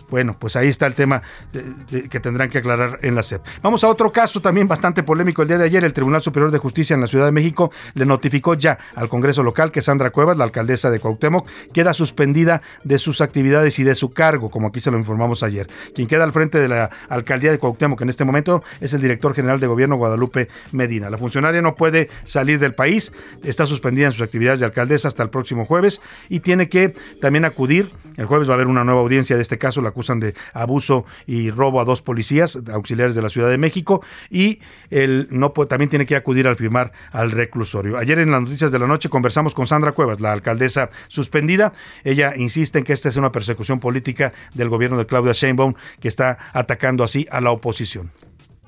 [0.10, 3.42] Bueno, pues ahí está el tema que tendrán que aclarar en la SEP.
[3.62, 5.42] Vamos a otro caso también bastante polémico.
[5.42, 8.06] El día de ayer el Tribunal Superior de Justicia en la Ciudad de México le
[8.06, 12.98] notificó ya al Congreso local que Sandra Cuevas, la alcaldesa de Cuauhtémoc, queda suspendida de
[12.98, 15.68] sus actividades y de su cargo, como aquí se lo informamos ayer.
[15.94, 19.34] Quien queda al frente de la alcaldía de Cuauhtémoc en este momento es el director
[19.34, 21.10] general de gobierno Guadalupe Medina.
[21.10, 23.12] La funcionaria no puede salir del país,
[23.44, 27.46] está suspendida en sus actividades de alcaldesa hasta el próximo jueves y tiene que también
[27.46, 27.90] acudir.
[28.18, 31.06] El jueves va a haber una nueva audiencia de este caso, la acusan de abuso
[31.28, 35.90] y robo a dos policías auxiliares de la Ciudad de México y él no también
[35.90, 37.98] tiene que acudir al firmar al reclusorio.
[37.98, 41.74] Ayer en las noticias de la noche conversamos con Sandra Cuevas, la alcaldesa suspendida.
[42.06, 46.08] Ella insiste en que esta es una persecución política del gobierno de Claudia Sheinbaum que
[46.08, 48.10] está atacando así a la oposición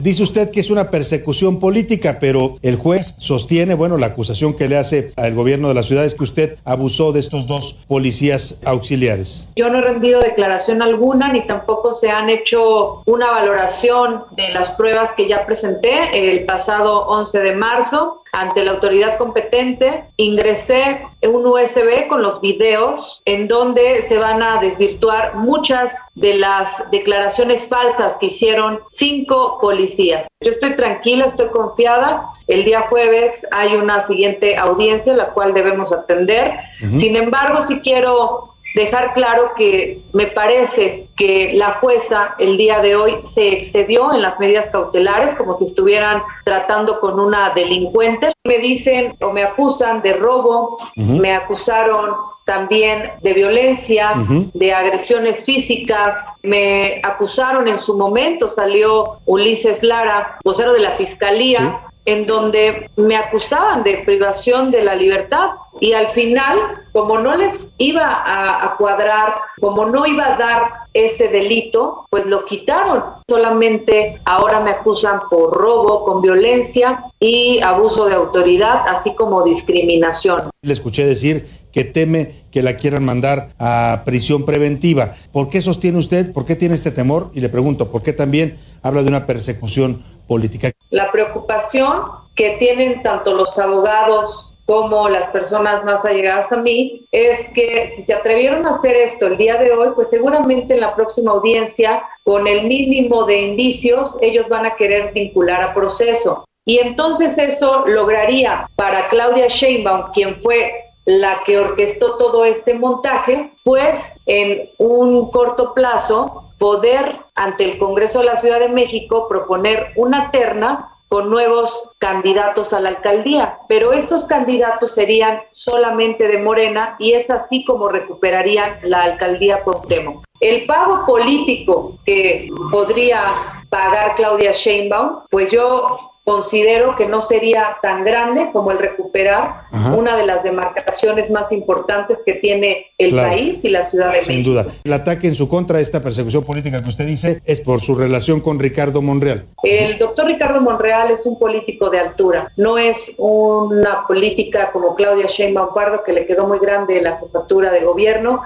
[0.02, 4.68] Dice usted que es una persecución política, pero el juez sostiene, bueno, la acusación que
[4.68, 8.64] le hace al gobierno de la ciudad es que usted abusó de estos dos policías
[8.66, 9.48] auxiliares.
[9.56, 14.70] Yo no he rendido declaración alguna ni tampoco se han hecho una valoración de las
[14.70, 21.46] pruebas que ya presenté el pasado 11 de marzo ante la autoridad competente, ingresé un
[21.46, 28.18] USB con los videos en donde se van a desvirtuar muchas de las declaraciones falsas
[28.18, 30.28] que hicieron cinco policías.
[30.42, 32.30] Yo estoy tranquila, estoy confiada.
[32.48, 36.54] El día jueves hay una siguiente audiencia, la cual debemos atender.
[36.80, 42.96] Sin embargo, si quiero dejar claro que me parece que la jueza el día de
[42.96, 48.34] hoy se excedió en las medidas cautelares como si estuvieran tratando con una delincuente.
[48.44, 52.16] Me dicen o me acusan de robo, me acusaron
[52.46, 54.14] también de violencia,
[54.54, 56.18] de agresiones físicas.
[56.44, 63.16] Me acusaron en su momento, salió Ulises Lara, vocero de la Fiscalía, en donde me
[63.16, 65.50] acusaban de privación de la libertad
[65.80, 66.58] y al final,
[66.92, 70.62] como no les iba a, cuadrar, como no iba a dar
[70.94, 73.04] ese delito, pues lo quitaron.
[73.28, 80.50] Solamente ahora me acusan por robo con violencia y abuso de autoridad, así como discriminación.
[80.62, 85.16] Le escuché decir que teme que la quieran mandar a prisión preventiva.
[85.32, 86.34] ¿Por qué sostiene usted?
[86.34, 87.32] ¿Por qué tiene este temor?
[87.34, 90.72] Y le pregunto, ¿por qué también habla de una persecución política?
[90.90, 92.04] La preocupación
[92.36, 98.04] que tienen tanto los abogados como las personas más allegadas a mí, es que si
[98.04, 102.04] se atrevieron a hacer esto el día de hoy, pues seguramente en la próxima audiencia,
[102.24, 106.46] con el mínimo de indicios, ellos van a querer vincular a proceso.
[106.64, 110.72] Y entonces eso lograría para Claudia Sheinbaum, quien fue
[111.06, 118.20] la que orquestó todo este montaje, pues en un corto plazo poder ante el Congreso
[118.20, 123.94] de la Ciudad de México proponer una terna con nuevos candidatos a la alcaldía, pero
[123.94, 130.24] estos candidatos serían solamente de Morena y es así como recuperarían la alcaldía Cuauhtémoc.
[130.40, 138.04] El pago político que podría pagar Claudia Sheinbaum, pues yo considero que no sería tan
[138.04, 139.96] grande como el recuperar Ajá.
[139.96, 143.30] una de las demarcaciones más importantes que tiene el Claro.
[143.30, 144.52] país y la Ciudad de Sin México.
[144.52, 144.66] duda.
[144.84, 148.40] El ataque en su contra, esta persecución política que usted dice, es por su relación
[148.40, 149.46] con Ricardo Monreal.
[149.64, 155.26] El doctor Ricardo Monreal es un político de altura, no es una política como Claudia
[155.28, 158.42] Sheinbaum Pardo que le quedó muy grande la jefatura de gobierno.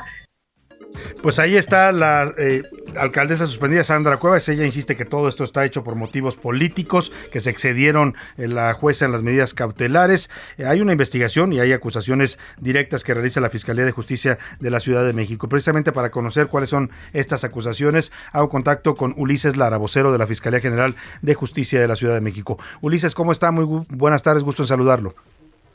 [1.22, 2.64] Pues ahí está la eh,
[2.98, 4.48] alcaldesa suspendida Sandra Cuevas.
[4.50, 9.06] Ella insiste que todo esto está hecho por motivos políticos, que se excedieron la jueza
[9.06, 10.30] en las medidas cautelares.
[10.58, 14.70] Eh, hay una investigación y hay acusaciones directas que realiza la Fiscalía de Justicia de
[14.70, 15.50] la Ciudad de México.
[15.50, 20.28] Precisamente para conocer cuáles son estas acusaciones, hago contacto con Ulises Lara, vocero de la
[20.28, 22.60] Fiscalía General de Justicia de la Ciudad de México.
[22.82, 23.52] Ulises, ¿cómo está?
[23.52, 25.14] Muy buenas tardes, gusto en saludarlo.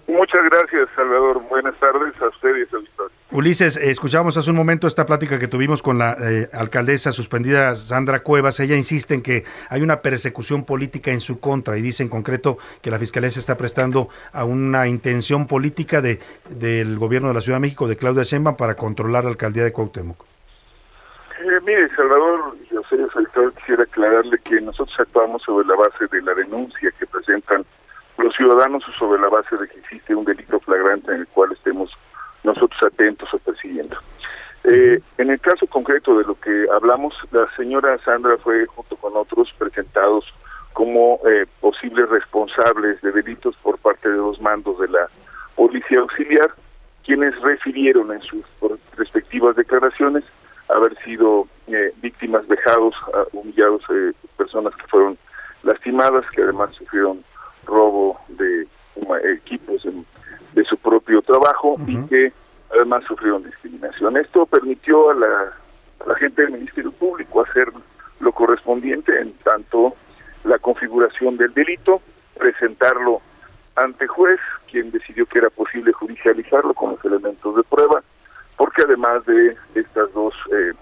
[0.07, 1.41] Muchas gracias, Salvador.
[1.49, 3.20] Buenas tardes a usted y a su auditorio.
[3.33, 8.25] Ulises, escuchamos hace un momento esta plática que tuvimos con la eh, alcaldesa suspendida Sandra
[8.25, 8.59] Cuevas.
[8.59, 12.59] Ella insiste en que hay una persecución política en su contra y dice en concreto
[12.83, 16.19] que la fiscalía se está prestando a una intención política de,
[16.49, 19.73] del gobierno de la Ciudad de México, de Claudia Sheinbaum, para controlar la alcaldía de
[19.73, 20.25] Cuauhtémoc.
[21.39, 26.21] Eh, mire, Salvador, yo soy el quisiera aclararle que nosotros actuamos sobre la base de
[26.23, 27.65] la denuncia que presentan
[28.19, 31.53] los ciudadanos o sobre la base de que existe un delito flagrante en el cual
[31.53, 31.97] estemos
[32.45, 33.97] nosotros atentos o persiguiendo.
[34.65, 39.17] Eh, en el caso concreto de lo que hablamos, la señora Sandra fue junto con
[39.17, 40.25] otros presentados
[40.75, 45.09] como eh, posibles responsables de delitos por parte de los mandos de la
[45.57, 46.51] policía auxiliar,
[47.05, 48.45] quienes refirieron en sus
[48.97, 50.25] respectivas declaraciones
[50.69, 55.19] haber sido eh, víctimas vejados, ah, humillados, eh, personas que fueron
[55.65, 57.25] lastimadas, que además sufrieron
[57.67, 58.67] robo de
[58.97, 60.07] um, equipos en-
[60.55, 62.33] de su propio trabajo y que
[62.71, 64.17] además sufrieron discriminación.
[64.17, 65.53] Esto permitió a la,
[66.05, 67.69] a la gente del Ministerio Público hacer
[68.21, 69.95] lo correspondiente en tanto
[70.45, 72.01] la configuración del delito,
[72.39, 73.21] presentarlo
[73.77, 74.41] ante juez,
[74.71, 78.03] quien decidió que era posible judicializarlo con los elementos de prueba,
[78.57, 80.73] porque además de estas dos eh,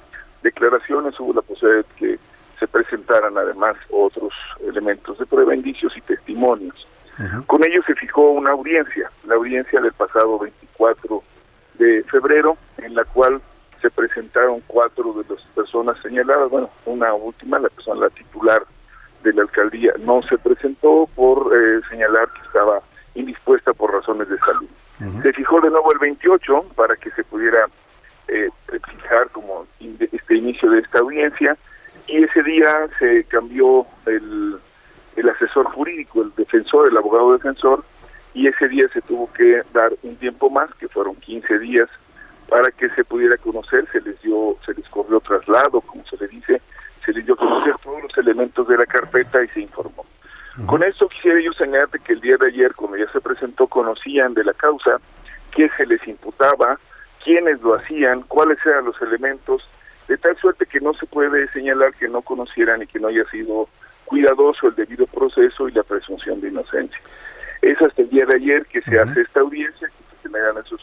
[0.43, 2.19] declaraciones hubo la posibilidad de que
[2.59, 4.33] se presentaran además otros
[4.67, 6.87] elementos de prueba, indicios y testimonios.
[7.47, 11.23] Con ello se fijó una audiencia, la audiencia del pasado 24
[11.75, 13.41] de febrero, en la cual
[13.83, 18.63] se presentaron cuatro de las personas señaladas, bueno, una última, la persona, la titular
[19.23, 22.81] de la alcaldía, no se presentó por eh, señalar que estaba
[23.15, 24.69] indispuesta por razones de salud.
[25.23, 27.67] Se fijó de nuevo el 28 para que se pudiera
[28.29, 28.49] eh,
[28.97, 31.57] fijar como in- este inicio de esta audiencia
[32.09, 34.59] y ese día se cambió el,
[35.19, 37.85] el asesor jurídico, el defensor, el abogado defensor,
[38.35, 41.89] y ese día se tuvo que dar un tiempo más, que fueron 15 días,
[42.49, 46.29] para que se pudiera conocer, se les dio, se les corrió traslado, como se le
[46.29, 46.63] dice,
[47.05, 50.07] se les dio a conocer todos los elementos de la carpeta y se informó.
[50.67, 54.35] Con esto quisiera yo señalarte que el día de ayer, cuando ya se presentó, conocían
[54.35, 54.99] de la causa,
[55.55, 56.79] qué se les imputaba,
[57.23, 59.69] quiénes lo hacían, cuáles eran los elementos,
[60.09, 63.25] de tal suerte que no se puede señalar que no conocieran y que no haya
[63.31, 63.69] sido
[64.09, 66.99] cuidadoso el debido proceso y la presunción de inocencia.
[67.61, 70.81] Es hasta el día de ayer que se hace esta audiencia, que se generan esos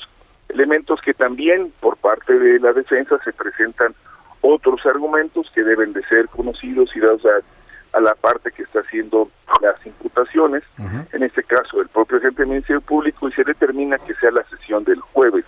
[0.49, 3.95] elementos que también por parte de la defensa se presentan
[4.41, 8.81] otros argumentos que deben de ser conocidos y dados a, a la parte que está
[8.81, 10.63] haciendo las imputaciones,
[11.11, 14.43] en este caso el propio agente del Ministerio Público, y se determina que sea la
[14.43, 15.45] sesión del jueves,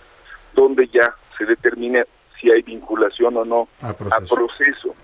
[0.54, 2.06] donde ya se determine
[2.40, 4.34] si hay vinculación o no Al a proceso.
[4.34, 4.94] proceso.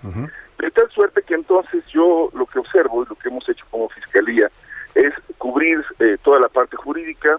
[0.59, 3.89] De tal suerte que entonces yo lo que observo y lo que hemos hecho como
[3.89, 4.49] fiscalía
[4.95, 7.37] es cubrir eh, toda la parte jurídica.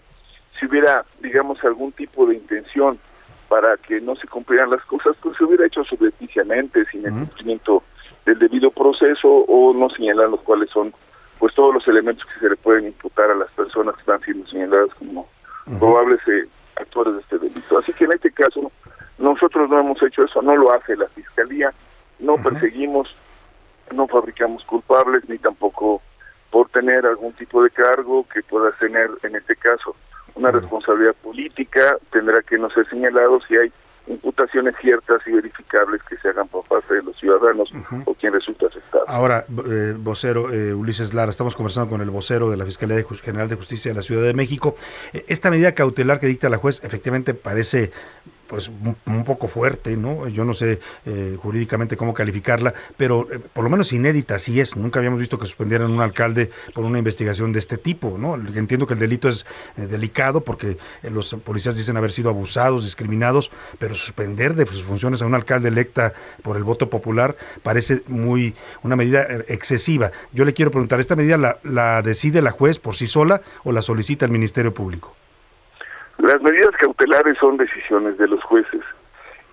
[0.61, 2.99] Si hubiera, digamos, algún tipo de intención
[3.49, 7.83] para que no se cumplieran las cosas, pues se hubiera hecho subrepticiamente, sin el cumplimiento
[8.27, 10.93] del debido proceso o no señalar los cuales son
[11.39, 14.47] pues todos los elementos que se le pueden imputar a las personas que están siendo
[14.49, 15.29] señaladas como
[15.79, 17.79] probables eh, actores de este delito.
[17.79, 18.73] Así que en este caso
[19.19, 21.73] nosotros no hemos hecho eso, no lo hace la Fiscalía,
[22.19, 23.15] no perseguimos,
[23.93, 26.03] no fabricamos culpables, ni tampoco
[26.51, 29.97] por tener algún tipo de cargo que pueda tener, en este caso,
[30.35, 33.73] una responsabilidad política, tendrá que no ser señalado si hay
[34.07, 37.71] imputaciones ciertas y verificables que se hagan por parte de los ciudadanos
[38.05, 39.05] o quien resulta afectado.
[39.09, 43.49] Ahora, eh, vocero eh, Ulises Lara, estamos conversando con el vocero de la Fiscalía General
[43.49, 44.77] de Justicia de la Ciudad de México.
[45.13, 47.91] Eh, esta medida cautelar que dicta la juez efectivamente parece
[48.47, 50.29] pues un, poco fuerte, ¿no?
[50.29, 54.77] Yo no sé eh, jurídicamente cómo calificarla, pero eh, por lo menos inédita sí es.
[54.77, 58.35] Nunca habíamos visto que suspendieran a un alcalde por una investigación de este tipo, ¿no?
[58.35, 63.51] Entiendo que el delito es eh, delicado porque los policías dicen haber sido abusados, discriminados,
[63.79, 68.55] pero suspender de sus funciones a un alcalde electa por el voto popular parece muy
[68.83, 70.13] una medida excesiva.
[70.33, 73.73] Yo le quiero preguntar, ¿esta medida la, la decide la juez por sí sola o
[73.73, 75.15] la solicita el Ministerio Público?
[76.19, 78.83] Las medidas cautelares son decisiones de los jueces.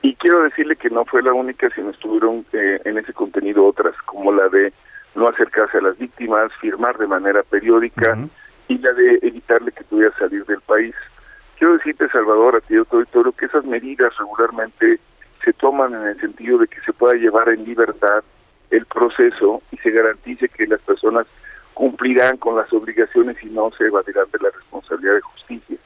[0.02, 3.96] Y quiero decirle que no fue la única, sino estuvieron eh, en ese contenido otras,
[4.06, 4.74] como la de
[5.16, 8.18] no acercarse a las víctimas, firmar de manera periódica
[8.68, 10.96] y la de evitarle que pudiera salir del país.
[11.58, 15.00] Quiero decirte, Salvador, a ti, doctor Vittorio, que esas medidas regularmente
[15.44, 18.24] se toman en el sentido de que se pueda llevar en libertad
[18.72, 21.28] el proceso y se garantice que las personas
[21.74, 25.78] cumplirán con las obligaciones y no se evadirán de la responsabilidad de justicia.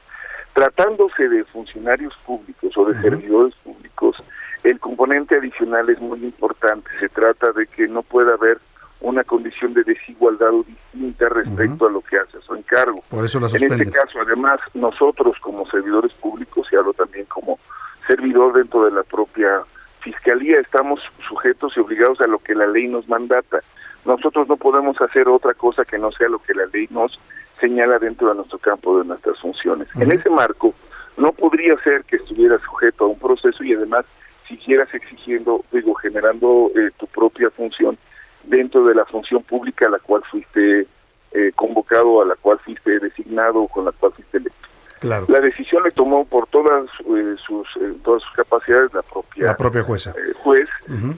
[0.54, 4.16] Tratándose de funcionarios públicos o de servidores públicos,
[4.64, 6.90] el componente adicional es muy importante.
[7.00, 8.58] Se trata de que no pueda haber
[9.00, 13.02] una condición de desigualdad o distinta respecto a lo que hace a su encargo.
[13.08, 17.58] Por eso la En este caso, además, nosotros como servidores públicos, y hablo también como
[18.06, 19.62] servidor dentro de la propia
[20.00, 23.60] fiscalía, estamos sujetos y obligados a lo que la ley nos mandata.
[24.04, 27.18] Nosotros no podemos hacer otra cosa que no sea lo que la ley nos
[27.60, 29.88] señala dentro de nuestro campo de nuestras funciones.
[29.96, 30.74] En ese marco,
[31.16, 34.04] no podría ser que estuviera sujeto a un proceso y además
[34.46, 37.98] siguieras exigiendo, digo, generando eh, tu propia función
[38.44, 40.86] dentro de la función pública a la cual fuiste
[41.32, 44.68] eh, convocado, a la cual fuiste designado o con la cual fuiste electo.
[45.00, 45.26] Claro.
[45.28, 49.56] La decisión le tomó por todas eh, sus eh, todas sus capacidades la propia La
[49.56, 50.10] propia jueza.
[50.10, 50.68] eh, juez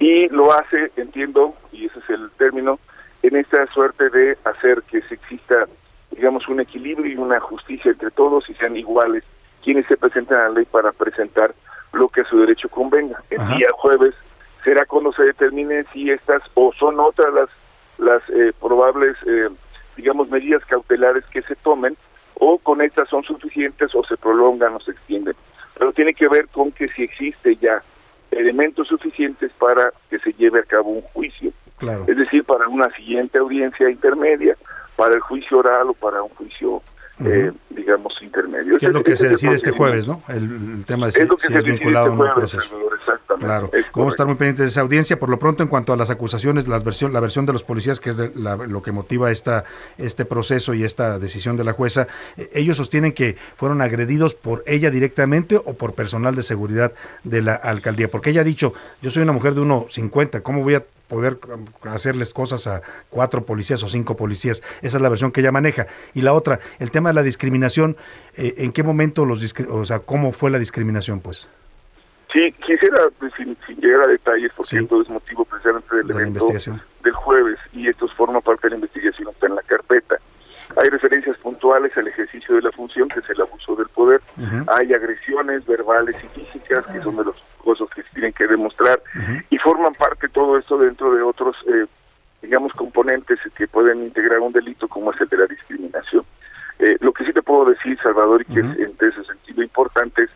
[0.00, 2.78] y lo hace, entiendo, y ese es el término,
[3.22, 5.66] en esta suerte de hacer que se exista,
[6.10, 9.24] digamos, un equilibrio y una justicia entre todos y sean iguales
[9.62, 11.54] quienes se presenten a la ley para presentar
[11.92, 13.22] lo que a su derecho convenga.
[13.30, 13.56] El Ajá.
[13.56, 14.14] día jueves
[14.64, 17.48] será cuando se determine si estas o son otras las,
[17.98, 19.48] las eh, probables, eh,
[19.96, 21.96] digamos, medidas cautelares que se tomen
[22.34, 25.34] o con estas son suficientes o se prolongan o se extienden.
[25.78, 27.82] Pero tiene que ver con que si existe ya
[28.30, 31.52] elementos suficientes para que se lleve a cabo un juicio.
[31.78, 32.04] Claro.
[32.06, 34.56] Es decir, para una siguiente audiencia intermedia,
[35.00, 36.82] para el juicio oral o para un juicio,
[37.24, 38.76] eh, digamos, intermedio.
[38.78, 40.22] ¿Qué es lo que se decide este jueves, no?
[40.28, 42.34] El, el tema de si, Es lo que si se es vinculado este o no
[42.34, 42.76] proceso.
[42.98, 43.46] Exactamente.
[43.46, 45.18] Claro, Es vamos a estar muy pendientes de esa audiencia.
[45.18, 47.98] Por lo pronto, en cuanto a las acusaciones, las versión, la versión de los policías,
[47.98, 49.64] que es de la- lo que motiva esta,
[49.96, 54.62] este proceso y esta decisión de la jueza, eh, ellos sostienen que fueron agredidos por
[54.66, 56.92] ella directamente o por personal de seguridad
[57.24, 58.10] de la alcaldía.
[58.10, 61.66] Porque ella ha dicho, yo soy una mujer de 1,50, ¿cómo voy a poder um,
[61.90, 62.80] hacerles cosas a
[63.10, 64.62] cuatro policías o cinco policías?
[64.80, 65.88] Esa es la versión que ella maneja.
[66.14, 67.96] Y la otra, el tema de la discriminación,
[68.36, 71.46] eh, ¿en qué momento los, o sea, cómo fue la discriminación, pues?
[72.32, 76.14] Sí, quisiera, pues, sin, sin, llegar a detalles, porque esto es motivo precisamente del de
[76.14, 76.46] evento
[77.02, 80.16] del jueves y esto forma parte de la investigación, está en la carpeta.
[80.76, 84.20] Hay referencias puntuales al ejercicio de la función, que es el abuso del poder.
[84.36, 84.78] Uh -huh.
[84.78, 89.02] Hay agresiones verbales y físicas, que son de los cosas que se tienen que demostrar,
[89.14, 89.44] uh -huh.
[89.50, 91.86] y forman parte todo esto dentro de otros, eh,
[92.42, 96.24] digamos, componentes que pueden integrar un delito, como es el de la discriminación.
[96.78, 98.72] Eh, lo que sí te puedo decir, Salvador, y que uh -huh.
[98.72, 100.30] es en ese sentido importante, es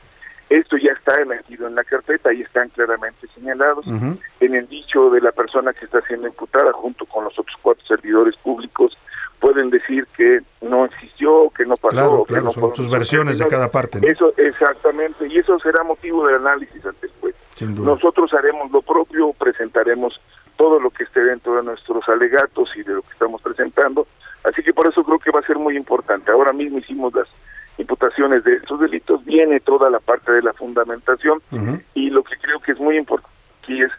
[0.50, 3.86] esto ya está emitido en la carpeta y están claramente señalados.
[3.86, 4.18] Uh -huh.
[4.40, 7.84] En el dicho de la persona que está siendo imputada, junto con los otros cuatro
[7.86, 8.96] servidores públicos,
[9.44, 11.90] pueden decir que no existió, que no pasó.
[11.90, 14.00] Claro, que claro, no son sus versiones de cada parte.
[14.00, 14.08] ¿no?
[14.08, 17.36] Eso, exactamente, y eso será motivo de análisis ante el juez.
[17.54, 17.90] Sin duda.
[17.92, 20.18] Nosotros haremos lo propio, presentaremos
[20.56, 24.06] todo lo que esté dentro de nuestros alegatos y de lo que estamos presentando.
[24.44, 26.32] Así que por eso creo que va a ser muy importante.
[26.32, 27.28] Ahora mismo hicimos las
[27.76, 31.82] imputaciones de estos delitos, viene toda la parte de la fundamentación uh -huh.
[31.92, 33.34] y lo que creo que es muy importante
[33.64, 33.90] aquí es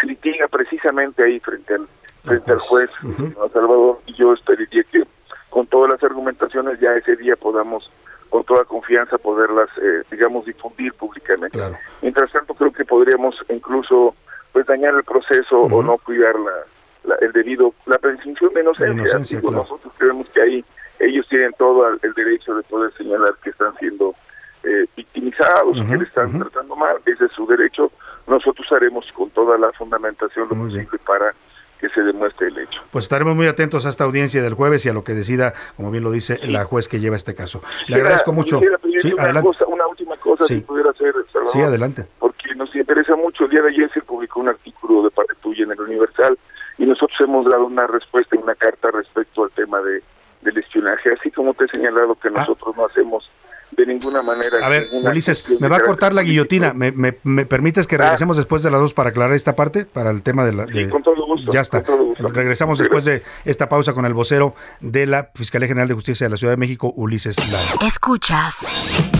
[0.00, 1.88] se litiga precisamente ahí frente al
[2.24, 3.52] frente al juez uh -huh.
[3.52, 5.04] Salvador y yo esperaría que
[5.50, 7.90] con todas las argumentaciones ya ese día podamos
[8.30, 11.76] con toda confianza poderlas eh, digamos difundir públicamente claro.
[12.00, 14.14] mientras tanto creo que podríamos incluso
[14.52, 15.74] pues dañar el proceso uh -huh.
[15.78, 16.56] o no cuidar la,
[17.04, 19.64] la, el debido la presunción de inocencia, inocencia Digo, claro.
[19.64, 20.64] nosotros creemos que ahí
[20.98, 24.14] ellos tienen todo el derecho de poder señalar que están siendo
[24.62, 26.42] eh, victimizados, uh -huh, que le están uh -huh.
[26.42, 27.90] tratando mal, ese es su derecho.
[28.28, 31.34] Nosotros haremos con toda la fundamentación lo posible para
[31.82, 32.80] que se demuestre el hecho.
[32.92, 35.90] Pues estaremos muy atentos a esta audiencia del jueves y a lo que decida, como
[35.90, 36.46] bien lo dice sí.
[36.46, 37.60] la juez que lleva este caso.
[37.88, 38.60] Le agradezco mucho.
[39.00, 39.48] Sí, una, adelante.
[39.48, 40.54] Cosa, una última cosa, sí.
[40.54, 42.06] si pudiera hacer, Salvador, Sí, adelante.
[42.20, 43.44] Porque nos interesa mucho.
[43.44, 46.38] El día de ayer se publicó un artículo de parte tuya en el Universal
[46.78, 50.02] y nosotros hemos dado una respuesta, una carta respecto al tema de
[50.42, 52.80] del espionaje, así como te he señalado que nosotros ah.
[52.80, 53.30] no hacemos
[53.76, 54.64] de ninguna manera.
[54.64, 56.72] A ver, Ulises, me va a cortar la guillotina.
[56.72, 58.40] ¿Me, me, me permites que regresemos ah.
[58.40, 59.84] después de las dos para aclarar esta parte?
[59.84, 60.66] Para el tema de la.
[60.66, 60.84] De...
[60.84, 61.52] Sí, con todo gusto.
[61.52, 61.80] Ya está.
[61.80, 62.28] Gusto.
[62.28, 66.30] Regresamos después de esta pausa con el vocero de la Fiscalía General de Justicia de
[66.30, 67.86] la Ciudad de México, Ulises Lara.
[67.86, 69.10] Escuchas.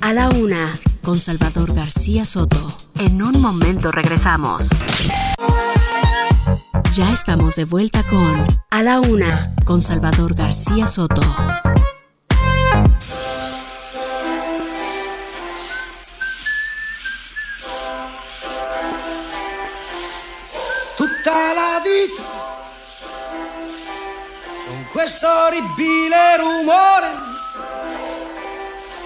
[0.00, 2.76] A la una, con Salvador García Soto.
[3.00, 4.68] En un momento regresamos.
[6.92, 11.22] Ya estamos de vuelta con A la Una, con Salvador García Soto.
[25.04, 27.10] Questo orribile rumore,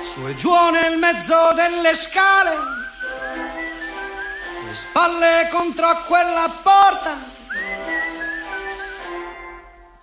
[0.05, 2.57] su e giù nel mezzo delle scale,
[4.64, 7.16] le spalle contro quella porta.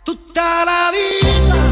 [0.03, 1.64] Tutta la vita.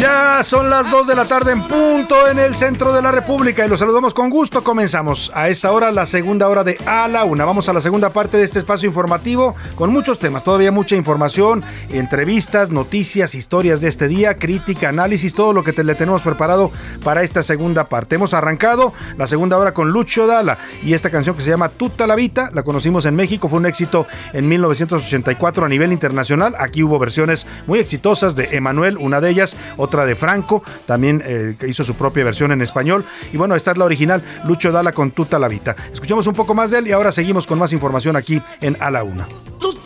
[0.00, 3.66] Ya son las 2 de la tarde en punto en el centro de la República
[3.66, 4.64] y los saludamos con gusto.
[4.64, 7.44] Comenzamos a esta hora la segunda hora de A la Una.
[7.44, 11.62] Vamos a la segunda parte de este espacio informativo con muchos temas, todavía mucha información,
[11.90, 16.72] entrevistas, noticias, historias de este día, crítica, análisis, todo lo que le tenemos preparado
[17.04, 18.14] para esta segunda parte.
[18.14, 22.06] Hemos arrancado la segunda hora con Lucho Dala y esta canción que se llama Tutta
[22.06, 26.54] la Vita, la conocimos en México, fue un éxito en 1984 a nivel internacional.
[26.58, 31.56] Aquí hubo versiones muy exitosas de Emanuel, una de ellas, otra de Franco, también eh,
[31.66, 33.04] hizo su propia versión en español.
[33.32, 35.74] Y bueno, esta es la original, Lucho Dala con Tuta la Vita.
[35.92, 38.90] Escuchamos un poco más de él y ahora seguimos con más información aquí en A
[38.90, 39.26] la Una.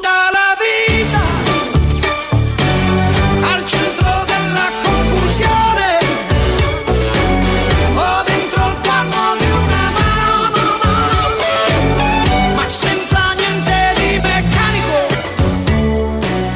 [0.04, 1.43] La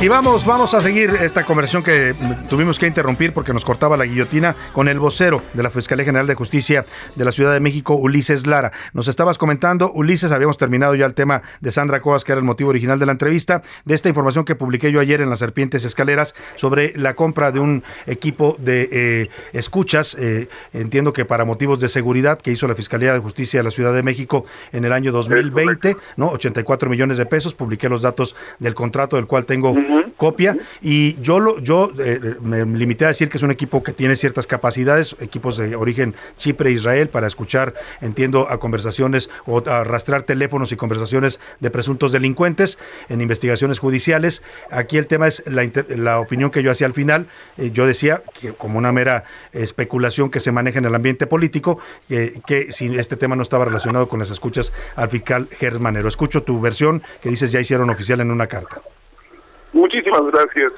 [0.09, 2.15] Y vamos, vamos a seguir esta conversación que
[2.49, 6.27] tuvimos que interrumpir porque nos cortaba la guillotina con el vocero de la Fiscalía General
[6.27, 8.73] de Justicia de la Ciudad de México, Ulises Lara.
[8.95, 12.47] Nos estabas comentando, Ulises, habíamos terminado ya el tema de Sandra Coas, que era el
[12.47, 15.85] motivo original de la entrevista, de esta información que publiqué yo ayer en las Serpientes
[15.85, 21.81] Escaleras sobre la compra de un equipo de eh, escuchas, eh, entiendo que para motivos
[21.81, 24.93] de seguridad que hizo la Fiscalía de Justicia de la Ciudad de México en el
[24.95, 26.31] año 2020, ¿no?
[26.31, 29.77] 84 millones de pesos, publiqué los datos del contrato del cual tengo
[30.17, 33.93] copia y yo lo yo eh, me limité a decir que es un equipo que
[33.93, 39.85] tiene ciertas capacidades, equipos de origen Chipre Israel para escuchar, entiendo, a conversaciones o a
[39.85, 42.79] rastrear teléfonos y conversaciones de presuntos delincuentes
[43.09, 44.43] en investigaciones judiciales.
[44.71, 47.27] Aquí el tema es la, la opinión que yo hacía al final.
[47.57, 51.79] Eh, yo decía que como una mera especulación que se maneja en el ambiente político,
[52.09, 56.09] eh, que si este tema no estaba relacionado con las escuchas al fiscal Germanero.
[56.09, 58.81] Escucho tu versión que dices ya hicieron oficial en una carta.
[59.79, 60.73] Muchísimas gracias.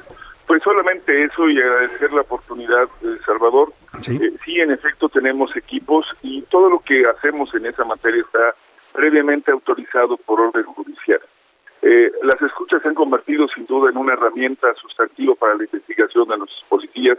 [0.46, 3.72] Pues solamente eso y agradecer la oportunidad, eh, Salvador.
[4.03, 4.18] Sí.
[4.20, 8.55] Eh, sí, en efecto tenemos equipos y todo lo que hacemos en esa materia está
[8.92, 11.20] previamente autorizado por orden judicial.
[11.80, 16.28] Eh, las escuchas se han convertido sin duda en una herramienta sustantiva para la investigación
[16.28, 17.16] de los policías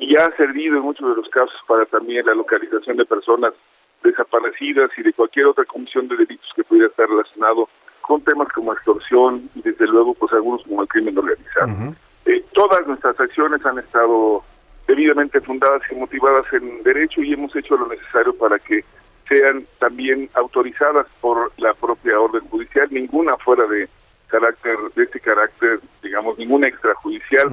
[0.00, 3.54] y ha servido en muchos de los casos para también la localización de personas
[4.02, 7.68] desaparecidas y de cualquier otra comisión de delitos que pudiera estar relacionado
[8.10, 11.94] con temas como extorsión y desde luego pues algunos como el crimen organizado.
[12.26, 14.42] Eh, todas nuestras acciones han estado
[14.88, 18.84] debidamente fundadas y motivadas en derecho y hemos hecho lo necesario para que
[19.28, 23.88] sean también autorizadas por la propia orden judicial, ninguna fuera de
[24.26, 27.48] carácter de este carácter, digamos, ninguna extrajudicial.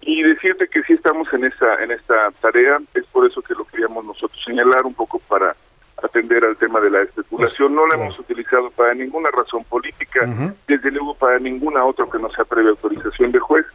[0.00, 3.66] Y decirte que sí estamos en esta en esta tarea, es por eso que lo
[3.66, 5.54] queríamos nosotros señalar un poco para
[6.04, 7.74] atender al tema de la especulación.
[7.74, 10.20] no la hemos utilizado para ninguna razón política,
[10.66, 13.66] desde luego para ninguna otra que no sea previa autorización de juez.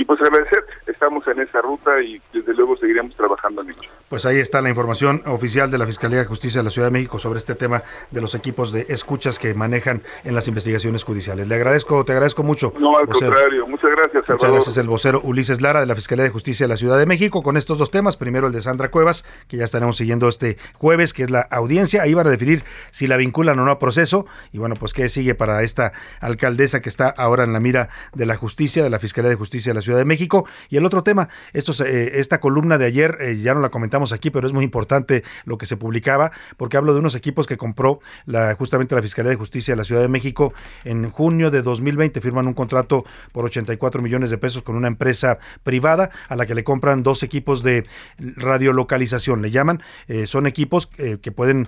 [0.00, 3.80] Y pues agradecer, estamos en esa ruta y desde luego seguiremos trabajando en ello.
[4.08, 6.92] Pues ahí está la información oficial de la Fiscalía de Justicia de la Ciudad de
[6.92, 7.82] México sobre este tema
[8.12, 11.48] de los equipos de escuchas que manejan en las investigaciones judiciales.
[11.48, 12.72] Le agradezco, te agradezco mucho.
[12.78, 13.32] No, al vocero.
[13.32, 14.52] contrario, muchas gracias, Muchas Salvador.
[14.52, 17.42] gracias, el vocero Ulises Lara de la Fiscalía de Justicia de la Ciudad de México,
[17.42, 18.16] con estos dos temas.
[18.16, 22.02] Primero el de Sandra Cuevas, que ya estaremos siguiendo este jueves, que es la audiencia.
[22.02, 24.26] Ahí van a definir si la vinculan o no a proceso.
[24.52, 25.90] Y bueno, pues qué sigue para esta
[26.20, 29.70] alcaldesa que está ahora en la mira de la justicia, de la Fiscalía de Justicia
[29.70, 30.46] de la Ciudad de México.
[30.68, 34.12] Y el otro tema, estos, eh, esta columna de ayer, eh, ya no la comentamos
[34.12, 37.56] aquí, pero es muy importante lo que se publicaba, porque hablo de unos equipos que
[37.56, 40.52] compró la, justamente la Fiscalía de Justicia de la Ciudad de México
[40.84, 42.20] en junio de 2020.
[42.20, 46.54] Firman un contrato por 84 millones de pesos con una empresa privada a la que
[46.54, 47.86] le compran dos equipos de
[48.18, 49.82] radiolocalización, le llaman.
[50.08, 51.66] Eh, son equipos que pueden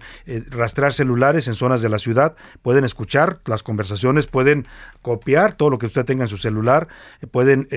[0.51, 4.67] rastrear celulares en zonas de la ciudad, pueden escuchar las conversaciones, pueden
[5.03, 6.89] copiar todo lo que usted tenga en su celular,
[7.31, 7.69] pueden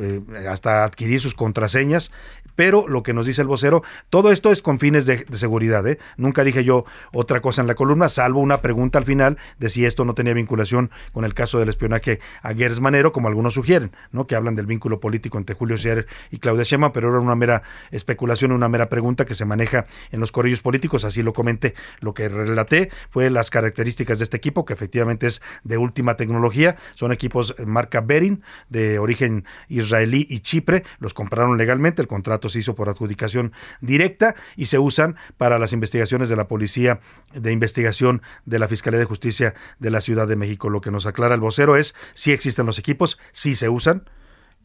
[0.00, 2.10] eh, hasta adquirir sus contraseñas,
[2.58, 5.86] pero lo que nos dice el vocero, todo esto es con fines de, seguridad.
[5.86, 5.98] ¿eh?
[6.16, 9.86] Nunca dije yo otra cosa en la columna, salvo una pregunta al final de si
[9.86, 13.92] esto no tenía vinculación con el caso del espionaje a Gers Manero, como algunos sugieren,
[14.10, 14.26] ¿no?
[14.26, 17.62] que hablan del vínculo político entre Julio Scherer y Claudia Sheinbaum, pero era una mera
[17.92, 21.74] especulación, una mera pregunta que se maneja en los corrillos políticos, así lo comenté.
[22.00, 26.76] Lo que relaté fue las características de este equipo, que efectivamente es de última tecnología,
[26.94, 32.58] son equipos marca Berin, de origen israelí y Chipre, los compraron legalmente, el contrato se
[32.60, 37.00] hizo por adjudicación directa y se usan para las investigaciones de la Policía
[37.34, 40.70] de Investigación de la Fiscalía de Justicia de la Ciudad de México.
[40.70, 44.04] Lo que nos aclara el vocero es si existen los equipos, si se usan,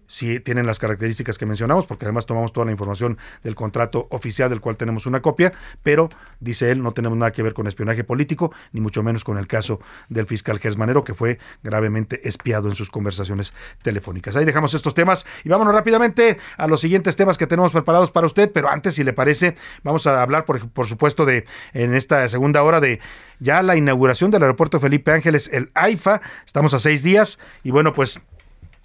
[0.07, 4.49] si tienen las características que mencionamos, porque además tomamos toda la información del contrato oficial
[4.49, 8.03] del cual tenemos una copia, pero dice él, no tenemos nada que ver con espionaje
[8.03, 9.79] político, ni mucho menos con el caso
[10.09, 14.35] del fiscal Gersmanero, que fue gravemente espiado en sus conversaciones telefónicas.
[14.35, 18.27] Ahí dejamos estos temas y vámonos rápidamente a los siguientes temas que tenemos preparados para
[18.27, 22.27] usted, pero antes, si le parece, vamos a hablar, por, por supuesto, de en esta
[22.29, 22.99] segunda hora de
[23.39, 26.21] ya la inauguración del aeropuerto Felipe Ángeles, el AIFA.
[26.45, 28.21] Estamos a seis días y bueno, pues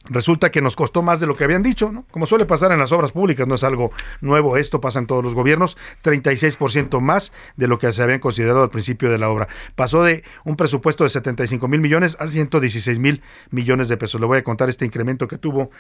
[0.09, 2.05] Resulta que nos costó más de lo que habían dicho, ¿no?
[2.11, 3.91] Como suele pasar en las obras públicas, no es algo
[4.21, 8.63] nuevo, esto pasa en todos los gobiernos, 36% más de lo que se habían considerado
[8.63, 9.49] al principio de la obra.
[9.75, 14.21] Pasó de un presupuesto de 75 mil millones a 116 mil millones de pesos.
[14.21, 15.71] Le voy a contar este incremento que tuvo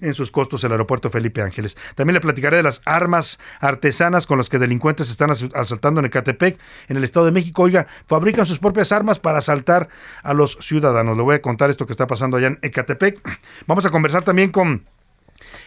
[0.00, 1.76] en sus costos el aeropuerto Felipe Ángeles.
[1.94, 6.06] También le platicaré de las armas artesanas con las que delincuentes están as- asaltando en
[6.06, 7.62] Ecatepec, en el Estado de México.
[7.62, 9.88] Oiga, fabrican sus propias armas para asaltar
[10.22, 11.16] a los ciudadanos.
[11.16, 13.20] Le voy a contar esto que está pasando allá en Ecatepec.
[13.66, 14.86] Vamos a conversar también con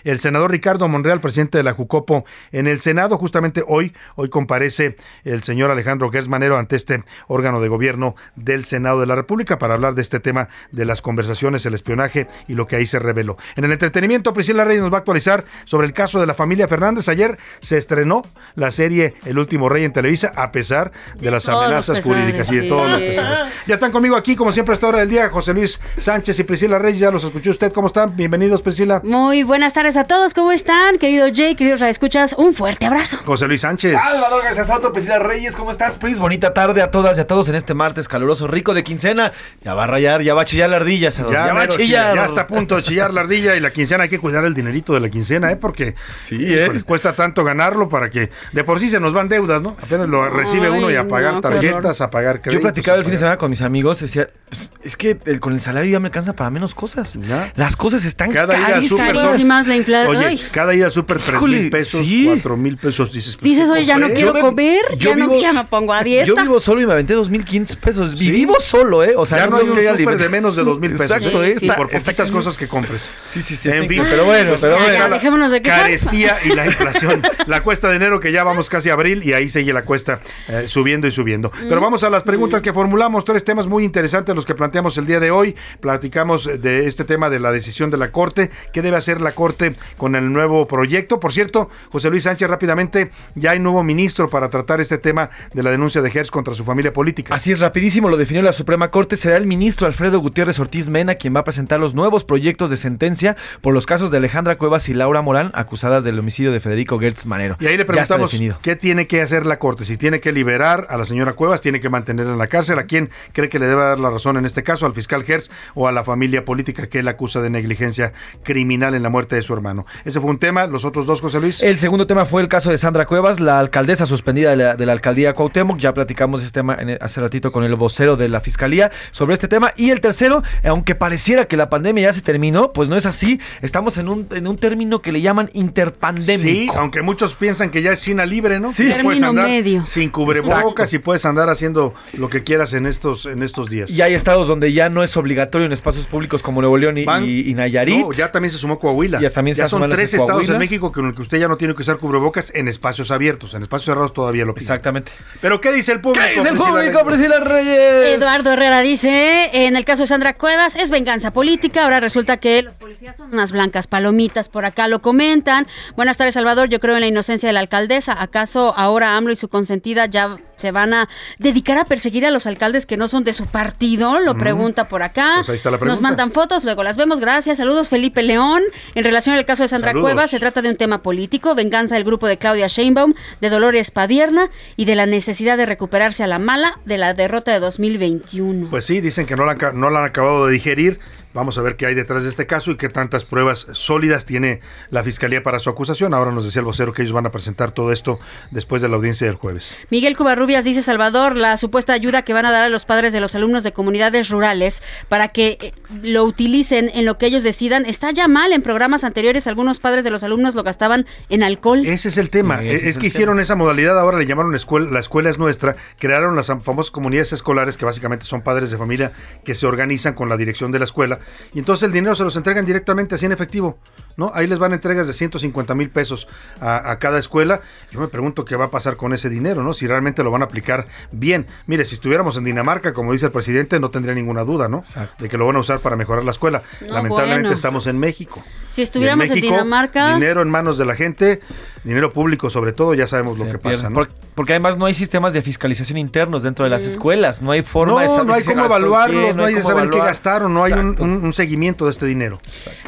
[0.04, 4.96] el senador Ricardo Monreal, presidente de la Jucopo, en el Senado, justamente hoy, hoy comparece
[5.24, 9.76] el señor Alejandro Gersmanero ante este órgano de gobierno del Senado de la República para
[9.76, 13.38] hablar de este tema de las conversaciones, el espionaje y lo que ahí se reveló.
[13.56, 16.68] En el entretenimiento, Priscila Reyes nos va a actualizar sobre el caso de la familia
[16.68, 17.10] Fernández.
[17.10, 18.24] Ayer se estrenó
[18.56, 22.56] la serie El último rey en Televisa, a pesar de las amenazas pesares, jurídicas y
[22.58, 22.70] de sí.
[22.70, 23.40] todos los pesares.
[23.68, 26.44] Ya están conmigo aquí, como siempre, a esta hora del día, José Luis Sánchez y
[26.44, 27.00] Priscila Reyes.
[27.00, 27.72] Ya los escuchó usted.
[27.72, 28.16] ¿Cómo están?
[28.16, 29.02] Bienvenidos, Priscila.
[29.04, 30.98] Muy buenas tardes a todos, ¿cómo están?
[30.98, 33.18] Querido Jay, queridos escuchas, un fuerte abrazo.
[33.26, 33.94] José Luis Sánchez.
[34.00, 36.20] Salvador García Soto, Priscila Reyes, ¿cómo estás, Pris?
[36.20, 39.32] Bonita tarde a todas y a todos en este martes caluroso, rico de quincena.
[39.64, 41.68] Ya va a rayar, ya va a chillar la ardilla, Salvador, Ya, ya, va a
[41.68, 42.12] chillar.
[42.12, 44.46] chilla, ya está a punto de chillar la ardilla y la quincena hay que cuidar
[44.46, 45.56] el dinerito de la quincena, ¿eh?
[45.56, 45.96] Porque
[46.32, 49.76] híjole, cuesta tanto ganarlo para que de por sí se nos van deudas, ¿no?
[49.84, 52.54] Apenas lo recibe Ay, uno y a pagar no, tarjetas, a pagar créditos.
[52.56, 55.54] Yo platicaba el fin de semana con mis amigos, decía, "Pues, es que el- con
[55.54, 57.18] el salario ya me alcanza para menos cosas.
[57.56, 59.61] Las cosas están Cada carísimas.
[59.62, 60.16] Más la inflación.
[60.18, 62.26] Oye, cada día súper 3 Híjole, mil pesos, sí.
[62.26, 63.12] 4 mil pesos.
[63.12, 65.54] Dices, pues, Dices, ¿qué oye, ya no quiero me- comer, yo ya, no, vivo- ya
[65.54, 66.26] me pongo a dieta.
[66.26, 68.18] Yo vivo solo y me aventé 2.500 pesos.
[68.20, 69.14] Vivimos solo, ¿eh?
[69.16, 71.12] O sea, ya no hay un súper de menos de 2 mil pesos.
[71.12, 71.50] Exacto, ¿eh?
[71.50, 71.56] ¿eh?
[71.62, 73.12] Y Está- por poquitas cosas que compres.
[73.26, 73.70] Sí, sí, sí.
[73.70, 74.94] En fin, pero bueno, pues, pero bueno.
[74.94, 75.82] ya dejémonos de quejar.
[75.82, 77.22] Carestía y la inflación.
[77.48, 80.20] la cuesta de enero que ya vamos casi a abril y ahí sigue la cuesta
[80.48, 81.52] eh, subiendo y subiendo.
[81.68, 83.26] Pero vamos a las preguntas que formulamos.
[83.26, 85.56] Tres temas muy interesantes los que planteamos el día de hoy.
[85.80, 88.50] Platicamos de este tema de la decisión de la Corte.
[88.74, 89.51] ¿Qué debe hacer la Corte
[89.98, 91.20] con el nuevo proyecto?
[91.20, 95.64] Por cierto, José Luis Sánchez, rápidamente, ya hay nuevo ministro para tratar este tema de
[95.64, 97.36] la denuncia de Gers contra su familia política.
[97.36, 99.18] Así es, rapidísimo, lo definió la Suprema Corte.
[99.18, 102.78] Será el ministro Alfredo Gutiérrez Ortiz Mena quien va a presentar los nuevos proyectos de
[102.78, 107.00] sentencia por los casos de Alejandra Cuevas y Laura Morán, acusadas del homicidio de Federico
[107.00, 107.58] Gertz Manero.
[107.60, 110.98] Y ahí le preguntamos qué tiene que hacer la Corte, si tiene que liberar a
[110.98, 113.82] la señora Cuevas, tiene que mantenerla en la cárcel, a quién cree que le debe
[113.82, 117.00] dar la razón en este caso, al fiscal Gers o a la familia política que
[117.00, 119.86] él acusa de negligencia criminal en la muerte de su hermano.
[120.06, 121.62] Ese fue un tema, los otros dos, José Luis.
[121.62, 124.86] El segundo tema fue el caso de Sandra Cuevas, la alcaldesa suspendida de la, de
[124.86, 125.78] la alcaldía Cuauhtémoc.
[125.80, 129.48] Ya platicamos este tema en- hace ratito con el vocero de la fiscalía sobre este
[129.48, 129.72] tema.
[129.76, 133.40] Y el tercero, aunque pareciera que la pandemia ya se terminó, pues no es así.
[133.62, 136.74] Estamos en un, en un término que le llaman interpandémico.
[136.74, 138.72] Sí, aunque muchos piensan que ya es China libre, ¿no?
[138.72, 138.84] Sí.
[138.88, 139.86] Ya puedes Término andar medio.
[139.86, 143.90] sin cubrebocas y puedes andar haciendo lo que quieras en estos en estos días.
[143.92, 147.06] Y hay estados donde ya no es obligatorio en espacios públicos como Nuevo León y,
[147.06, 148.00] Van- y- y Nayarit.
[148.06, 149.20] No, ya también se sumó Coahuila.
[149.32, 150.58] Ya también se son tres estados en.
[150.58, 153.54] México con el que usted ya no tiene que usar cubrebocas en espacios abiertos.
[153.54, 154.66] En espacios cerrados todavía lo pide.
[154.66, 155.12] Exactamente.
[155.42, 156.24] Pero ¿qué dice el público?
[156.24, 157.06] ¿Qué dice el Priscila público?
[157.06, 158.18] Priscila Reyes?
[158.18, 161.84] Eduardo Herrera dice, en el caso de Sandra Cuevas, es venganza política.
[161.84, 164.50] Ahora resulta que los policías son unas blancas palomitas.
[164.50, 165.68] Por acá lo comentan.
[165.96, 166.70] Buenas tardes, Salvador.
[166.70, 168.22] Yo creo en la inocencia de la alcaldesa.
[168.22, 171.10] ¿Acaso ahora AMLO y su consentida ya se van a
[171.40, 174.20] dedicar a perseguir a los alcaldes que no son de su partido?
[174.20, 175.34] Lo pregunta por acá.
[175.38, 176.02] Pues ahí está la Nos pregunta.
[176.02, 177.20] mandan fotos, luego las vemos.
[177.20, 177.58] Gracias.
[177.58, 178.62] Saludos, Felipe León.
[178.96, 180.12] En relación al caso de Sandra Saludos.
[180.12, 181.56] Cuevas, se trata de un tema político.
[181.56, 186.24] Venganza del grupo de Claudia Sheinbaum, de Dolores Padierna y de la necesidad de recuperarse
[186.24, 188.70] a la mala de la derrota de 2021.
[188.70, 191.00] Pues sí, dicen que no la, no la han acabado de digerir.
[191.34, 194.60] Vamos a ver qué hay detrás de este caso y qué tantas pruebas sólidas tiene
[194.90, 196.14] la fiscalía para su acusación.
[196.14, 198.20] Ahora nos decía el vocero que ellos van a presentar todo esto
[198.52, 199.78] después de la audiencia del jueves.
[199.90, 203.22] Miguel Cubarrubias dice Salvador, la supuesta ayuda que van a dar a los padres de
[203.22, 205.72] los alumnos de comunidades rurales para que eh,
[206.04, 208.52] lo utilicen en lo que ellos decidan está ya mal.
[208.52, 211.86] En programas anteriores algunos padres de los alumnos lo gastaban en alcohol.
[211.86, 212.60] Ese es el tema.
[212.60, 215.78] Sí, es, es que hicieron esa modalidad, ahora le llamaron escuela, la escuela es nuestra,
[215.98, 219.14] crearon las famosas comunidades escolares que básicamente son padres de familia
[219.46, 221.21] que se organizan con la dirección de la escuela
[221.54, 223.78] y entonces el dinero se los entregan directamente así en efectivo,
[224.18, 224.32] ¿no?
[224.34, 226.28] Ahí les van entregas de 150 mil pesos
[226.60, 227.62] a, a cada escuela.
[227.92, 229.74] Yo me pregunto qué va a pasar con ese dinero, ¿no?
[229.74, 231.48] Si realmente lo van a aplicar bien.
[231.68, 234.80] Mire, si estuviéramos en Dinamarca, como dice el presidente, no tendría ninguna duda, ¿no?
[234.80, 235.24] Exacto.
[235.24, 236.64] De que lo van a usar para mejorar la escuela.
[236.82, 237.54] No, Lamentablemente bueno.
[237.54, 238.44] estamos en México.
[238.70, 241.42] Si estuviéramos en Dinamarca- Dinero en manos de la gente,
[241.84, 243.78] dinero público sobre todo, ya sabemos lo que pierde.
[243.78, 243.96] pasa, ¿no?
[243.96, 247.62] Por- porque además no hay sistemas de fiscalización internos dentro de las escuelas, no hay
[247.64, 249.84] forma de No, saber no hay si cómo evaluarlos, qué, no hay de cómo saber
[249.90, 250.08] qué evaluar.
[250.08, 251.04] gastaron, no hay un, Exacto.
[251.04, 252.40] un- un seguimiento de este dinero.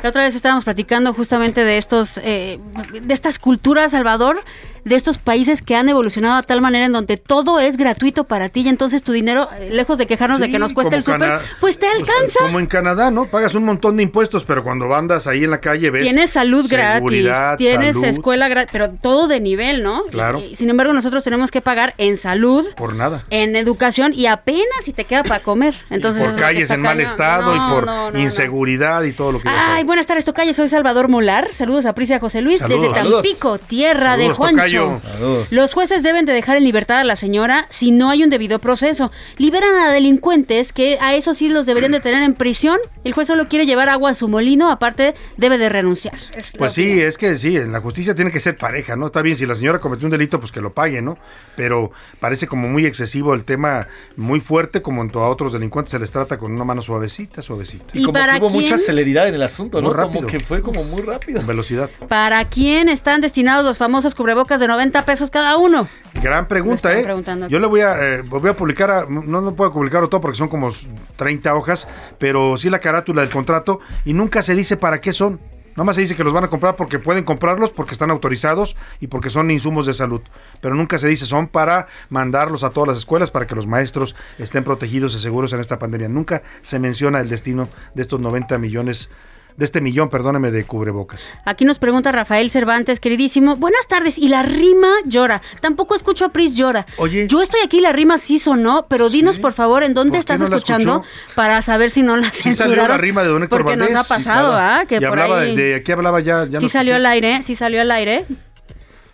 [0.02, 2.60] La otra vez estábamos platicando justamente de estos, eh,
[3.02, 4.44] de estas culturas, Salvador,
[4.86, 8.50] de estos países que han evolucionado a tal manera en donde todo es gratuito para
[8.50, 11.22] ti y entonces tu dinero, eh, lejos de quejarnos de que nos cueste como el
[11.22, 12.40] súper, pues te alcanza.
[12.40, 13.26] Como en Canadá, ¿no?
[13.28, 16.66] Pagas un montón de impuestos, pero cuando andas ahí en la calle ves Tienes salud
[16.70, 20.04] gratis, tienes salud, escuela gratis, pero todo de nivel, ¿no?
[20.06, 20.40] Claro.
[20.40, 23.24] Y- y sin embargo, nosotros tenemos que pagar en salud, por nada.
[23.30, 25.74] en educación y apenas si te queda para comer.
[25.90, 28.20] Entonces, por calles en mal estado No, y por no, no, no.
[28.20, 30.54] inseguridad y todo lo que Ay, buenas tardes, Tocayo.
[30.54, 31.54] Soy Salvador Molar.
[31.54, 32.94] Saludos a Prisia José Luis Saludos.
[32.94, 33.10] desde.
[33.12, 34.73] Tampico, tierra de Juancho.
[34.82, 35.02] Tocayo.
[35.14, 35.52] Saludos.
[35.52, 38.60] Los jueces deben de dejar en libertad a la señora si no hay un debido
[38.60, 39.12] proceso.
[39.38, 42.78] Liberan a delincuentes que a eso sí los deberían de tener en prisión.
[43.04, 46.16] El juez solo quiere llevar agua a su molino, aparte debe de renunciar.
[46.36, 47.08] Es Pues sí, opinión.
[47.08, 49.08] es que sí, en la justicia tiene que ser pareja, ¿no?
[49.08, 51.18] Está bien, si la señora cometió un delito, pues que lo pague, ¿no?
[51.56, 56.00] Pero parece como muy excesivo el tema, muy fuerte, como en a otros delincuentes se
[56.00, 58.62] les trata con una mano suavecita, suavecita, Y, ¿Y como para que hubo quién?
[58.62, 59.94] mucha celeridad en el asunto, Muy ¿no?
[59.96, 60.22] rápido.
[60.22, 61.40] Como que fue como muy rápido.
[61.40, 61.90] con velocidad.
[62.08, 65.88] ¿Para quién están destinados los famosos cubrebocas de 90 pesos cada uno?
[66.22, 67.04] Gran pregunta, ¿eh?
[67.50, 70.38] Yo le voy a, eh, voy a publicar, a- no, no puedo publicarlo todo porque
[70.38, 70.70] son como
[71.16, 71.88] 30 hojas,
[72.18, 75.40] pero sí la carátula del contrato y nunca se dice para qué son.
[75.76, 79.08] Nomás se dice que los van a comprar porque pueden comprarlos, porque están autorizados y
[79.08, 80.22] porque son insumos de salud.
[80.62, 84.16] Pero nunca se dice son para mandarlos a todas las escuelas para que los maestros
[84.38, 86.10] estén protegidos y seguros en esta pandemia.
[86.10, 89.14] Nunca se menciona el destino de estos 90 millones de
[89.60, 91.26] este millón, perdóneme, de cubrebocas.
[91.46, 93.56] Aquí nos pregunta Rafael Cervantes, queridísimo.
[93.56, 94.18] Buenas tardes.
[94.18, 95.42] Y la rima llora.
[95.62, 96.86] Tampoco escucho a Pris llora.
[96.98, 97.28] Oye.
[97.28, 100.20] Yo estoy aquí, la rima sí sonó, pero dinos por favor en dónde ¿Por qué
[100.34, 101.04] estás no escuchando
[101.36, 102.76] para saber si no la Sí censuraron.
[102.78, 103.96] salió la rima de Don Héctor Porque Valdés.
[103.96, 104.82] nos ha sí, pasado, claro.
[104.82, 104.86] ¿ah?
[104.86, 105.56] Que y por hablaba, ahí...
[105.56, 106.46] de aquí hablaba ya.
[106.46, 108.26] ya sí no salió al aire, sí salió al aire.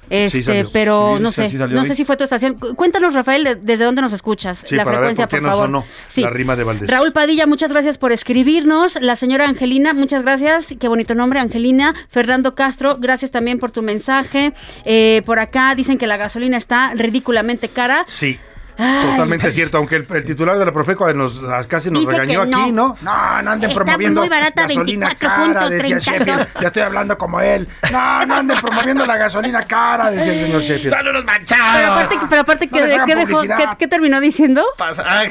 [0.10, 0.70] Este, salió.
[0.74, 2.56] pero Sí, no sé, sí no sé si fue tu estación.
[2.56, 4.64] Cu- Cuéntanos, Rafael, de- desde dónde nos escuchas.
[4.72, 5.66] La para ver frecuencia, por qué por no favor.
[5.66, 5.86] sonó
[6.18, 6.90] la rima de Valdés.
[6.90, 9.00] Raúl Padilla, muchas gracias por escribirnos.
[9.02, 10.74] La señora Angelina, muchas gracias.
[10.80, 11.94] Qué bonito nombre, Angelina.
[12.10, 14.54] Fernando Castro, gracias también por tu mensaje.
[14.86, 18.06] Eh, por acá dicen que la gasolina está ridículamente cara.
[18.08, 18.40] Sí.
[18.82, 19.12] Ay.
[19.12, 22.72] Totalmente cierto, aunque el, el titular de la Profeco nos, casi nos Dice regañó aquí,
[22.72, 22.96] no.
[22.96, 22.98] ¿no?
[23.02, 26.00] No, no anden Está promoviendo muy barata, gasolina cara, decía 24.32.
[26.00, 26.48] Sheffield.
[26.62, 27.68] Ya estoy hablando como él.
[27.92, 30.96] No, no anden promoviendo la gasolina cara, decía el señor Sheffield.
[30.96, 31.90] Son unos Pero manchados.
[31.90, 32.84] aparte, pero aparte No ¿qué,
[33.16, 33.58] dejó- publicidad.
[33.58, 34.64] qué- qué terminó diciendo?
[34.78, 35.24] Pasa- ah,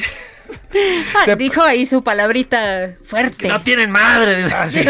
[1.27, 3.49] Ah, dijo ahí su palabrita fuerte.
[3.49, 4.47] no tienen madre.
[4.55, 4.83] Ah, sí.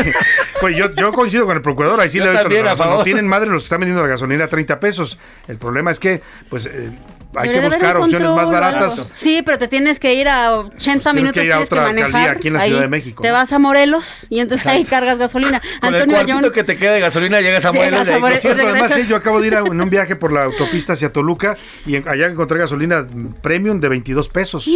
[0.60, 2.86] Pues yo, yo coincido con el procurador, ahí sí Yo le doy también, a razón.
[2.86, 3.04] No favor.
[3.04, 5.18] tienen madre los que están vendiendo la gasolina a 30 pesos.
[5.48, 6.92] El problema es que, pues, eh,
[7.34, 9.08] hay Debería que buscar opciones más baratas.
[9.14, 11.74] Sí, pero te tienes que ir a 80 Tienes que minutos, ir a tienes que
[11.74, 12.06] otra manejar.
[12.06, 13.34] alcaldía aquí en la Ahí Ciudad de México, Te ¿no?
[13.34, 15.60] vas a Morelos y entonces ahí cargas gasolina.
[15.80, 18.06] Con el Antonio cuartito Ayón, que te queda de gasolina llegas a Llegas Morelos.
[18.06, 18.42] y a ahí Morelos.
[18.42, 21.12] Cierto, además, sí, yo acabo de ir a- en un viaje por la autopista hacia
[21.12, 21.56] Toluca
[21.86, 23.06] y en- allá encontré gasolina
[23.42, 24.68] premium de 22 pesos.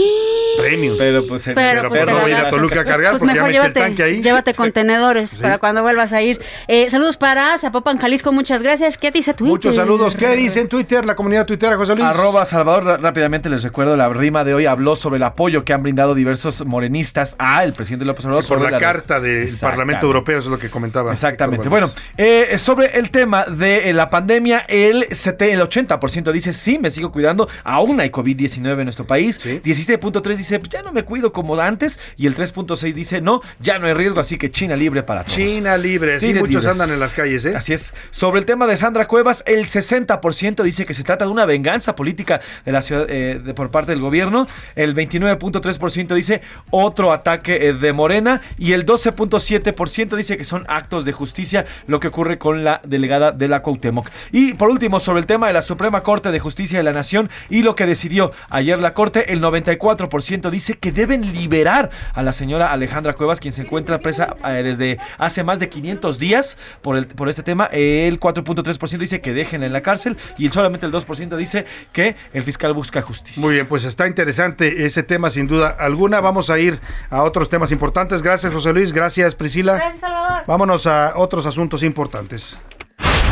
[0.59, 0.97] Premium.
[0.99, 2.51] Pero pues, Pero, Pero pues, la voy a ir a.
[2.51, 4.23] Toluca a cargar Pues porque ya mejor me eché el tanque ahí.
[4.23, 6.41] llévate contenedores para cuando vuelvas a ir.
[6.69, 8.99] Eh, saludos para Zapopan, Jalisco, muchas gracias.
[8.99, 9.51] ¿Qué dice Twitter?
[9.51, 10.15] Muchos saludos.
[10.17, 12.05] ¿Qué dice en Twitter la comunidad tuitera, José Luis?
[12.07, 15.83] Arroba Salvador, rápidamente les recuerdo, la rima de hoy habló sobre el apoyo que han
[15.83, 18.45] brindado diversos morenistas al presidente López Obrador.
[18.45, 19.49] Sí, por la carta del.
[19.61, 21.13] Parlamento Europeo, es lo que comentaba.
[21.13, 21.69] Exactamente.
[21.69, 26.79] Bueno, eh, sobre el tema de eh, la pandemia, el, 7 el 80% dice sí,
[26.79, 27.49] me sigo cuidando.
[27.65, 29.41] Aún hay COVID-19 en nuestro país.
[29.45, 31.99] 17.3 dice "Pues ya no me cuido como antes.
[32.17, 35.35] Y el 3.6 dice no, ya no hay riesgo, así que China libre para todos.
[35.35, 36.67] China libre, sí, muchos libres.
[36.67, 37.55] andan en las calles, ¿eh?
[37.57, 37.93] Así es.
[38.11, 41.95] Sobre el tema de Sandra Cuevas, el 60% dice que se trata de una venganza
[41.97, 42.32] política
[42.65, 44.47] eh, de- por parte del gobierno.
[44.77, 48.41] El 29.3% dice otro ataque eh, de Morena.
[48.59, 53.33] Y el 12.7% dice que son actos de justicia lo que ocurre con la delegada
[53.33, 54.09] de la Cuauhtémoc.
[54.31, 57.31] Y por último, sobre el tema de la Suprema Corte de Justicia de la Nación
[57.51, 62.33] y lo que decidió ayer la Corte, el 94% dice que deben liberar a la
[62.33, 67.29] señora Alejandra Cuevas, quien se encuentra presa eh, desde hace más de 500 días por
[67.29, 67.67] este tema.
[67.67, 72.43] El 4.3% dice que déjenla en la cárcel y solamente el 2% dice que el
[72.43, 73.41] fiscal busca justicia.
[73.41, 76.21] Muy bien, pues está interesante ese tema sin duda alguna.
[76.21, 78.23] Vamos a ir a otros temas importantes.
[78.23, 78.93] Gracias, José Luis.
[78.93, 79.75] Gracias, Priscila.
[79.75, 80.43] Gracias, Salvador.
[80.47, 82.59] Vámonos a otros asuntos importantes.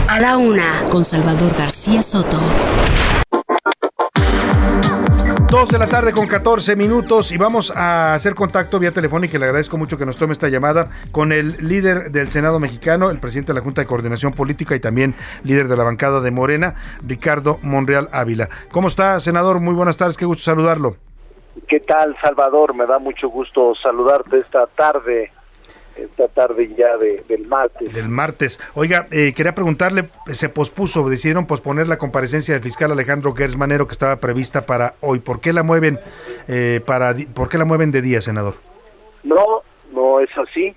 [0.09, 2.41] A la una, con Salvador García Soto.
[5.51, 9.41] Dos de la tarde con 14 minutos y vamos a hacer contacto vía telefónica y
[9.41, 13.19] le agradezco mucho que nos tome esta llamada con el líder del Senado mexicano, el
[13.19, 16.75] presidente de la Junta de Coordinación Política y también líder de la bancada de Morena,
[17.05, 18.49] Ricardo Monreal Ávila.
[18.71, 19.59] ¿Cómo está, senador?
[19.59, 20.95] Muy buenas tardes, qué gusto saludarlo.
[21.67, 22.73] ¿Qué tal, Salvador?
[22.73, 25.33] Me da mucho gusto saludarte esta tarde,
[26.05, 27.93] esta tarde ya de, del martes.
[27.93, 28.59] Del martes.
[28.75, 33.93] Oiga, eh, quería preguntarle, se pospuso, decidieron posponer la comparecencia del fiscal Alejandro Gersmanero que
[33.93, 35.21] estaba prevista para hoy.
[35.21, 35.99] ¿Por qué la mueven
[36.49, 38.55] eh, para, por qué la mueven de día, senador?
[39.23, 40.75] No, no es así.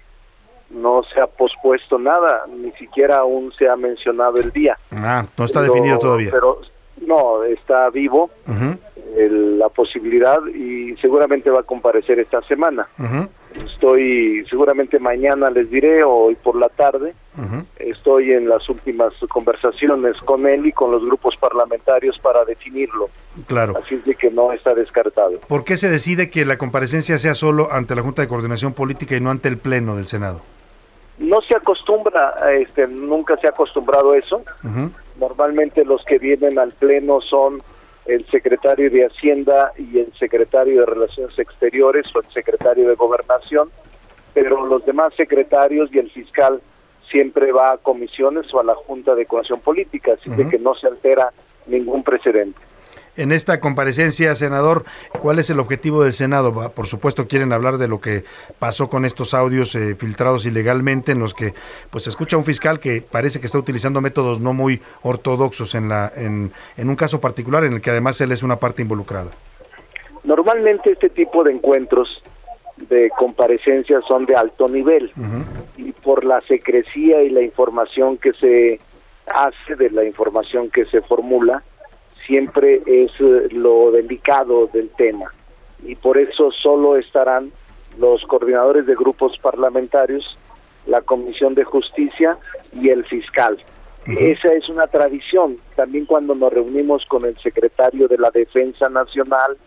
[0.70, 4.76] No se ha pospuesto nada, ni siquiera aún se ha mencionado el día.
[4.92, 6.32] Ah, no está Pero- definido todavía.
[6.32, 6.62] Pero
[7.06, 8.32] no, está vivo
[9.16, 12.88] el- la posibilidad y seguramente va a comparecer esta semana.
[12.98, 13.28] ujú,
[13.84, 17.14] Estoy, seguramente mañana les diré, o hoy por la tarde,
[17.76, 23.10] estoy en las últimas conversaciones con él y con los grupos parlamentarios para definirlo.
[23.46, 23.74] Claro.
[23.78, 25.38] Así es de que no está descartado.
[25.50, 29.18] ¿Por qué se decide que la comparecencia sea solo ante la Junta de Coordinación Política
[29.18, 30.40] y no ante el Pleno del Senado?
[31.18, 34.44] No se acostumbra, este, nunca se ha acostumbrado a eso.
[35.20, 37.62] Normalmente los que vienen al pleno son
[38.06, 43.70] el secretario de Hacienda y el secretario de Relaciones Exteriores o el secretario de Gobernación,
[44.34, 46.62] pero los demás secretarios y el fiscal
[47.10, 50.76] siempre va a comisiones o a la Junta de Coordinación Política, así de que no
[50.76, 51.32] se altera
[51.68, 52.60] ningún precedente.
[53.16, 54.86] En esta comparecencia, senador,
[55.22, 56.72] ¿cuál es el objetivo del Senado?
[56.72, 58.24] Por supuesto, quieren hablar de lo que
[58.58, 61.54] pasó con estos audios eh, filtrados ilegalmente, en los que
[61.92, 65.90] pues se escucha un fiscal que parece que está utilizando métodos no muy ortodoxos en,
[65.90, 69.30] la, en, en un caso particular en el que además él es una parte involucrada.
[70.24, 72.24] Normalmente este tipo de encuentros
[72.90, 75.12] de comparecencias son de alto nivel
[75.78, 78.80] y por la secrecía y la información que se
[79.28, 81.64] hace, de la información que se formula,
[82.26, 85.32] siempre es eh, lo delicado del tema
[85.86, 87.52] y por eso solo estarán
[88.00, 90.38] los coordinadores de grupos parlamentarios
[90.86, 92.38] la Comisión de Justicia
[92.74, 93.58] y el fiscal.
[94.06, 95.58] Esa es una tradición.
[95.76, 99.58] También cuando nos reunimos con el secretario de la Defensa Nacional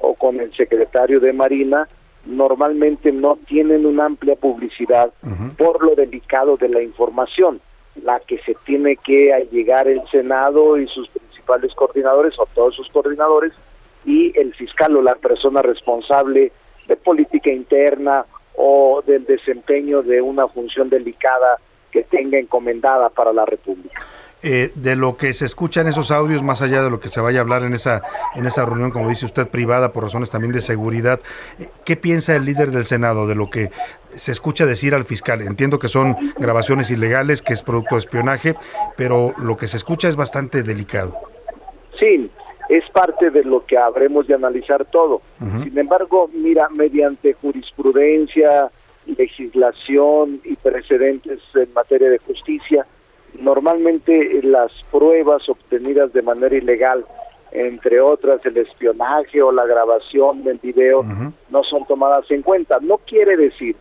[0.00, 1.88] o con el secretario de Marina,
[2.26, 5.12] normalmente no tienen una amplia publicidad
[5.56, 7.60] por lo delicado de la información,
[8.02, 11.08] la que se tiene que llegar el Senado y sus
[11.46, 13.52] principales coordinadores o todos sus coordinadores
[14.04, 16.52] y el fiscal o la persona responsable
[16.86, 18.24] de política interna
[18.56, 21.58] o del desempeño de una función delicada
[21.90, 24.00] que tenga encomendada para la República.
[24.42, 27.20] Eh, de lo que se escucha en esos audios, más allá de lo que se
[27.20, 28.02] vaya a hablar en esa,
[28.34, 31.20] en esa reunión, como dice usted, privada, por razones también de seguridad,
[31.58, 33.70] eh, ¿qué piensa el líder del Senado de lo que
[34.14, 35.40] se escucha decir al fiscal?
[35.40, 38.54] Entiendo que son grabaciones ilegales, que es producto de espionaje,
[38.96, 41.18] pero lo que se escucha es bastante delicado.
[41.98, 42.30] Sí,
[42.68, 45.22] es parte de lo que habremos de analizar todo.
[45.62, 48.70] Sin embargo, mira, mediante jurisprudencia,
[49.06, 52.86] legislación y precedentes en materia de justicia,
[53.40, 57.04] normalmente las pruebas obtenidas de manera ilegal,
[57.52, 61.04] entre otras el espionaje o la grabación del video,
[61.50, 62.78] no son tomadas en cuenta.
[62.80, 63.76] No quiere decir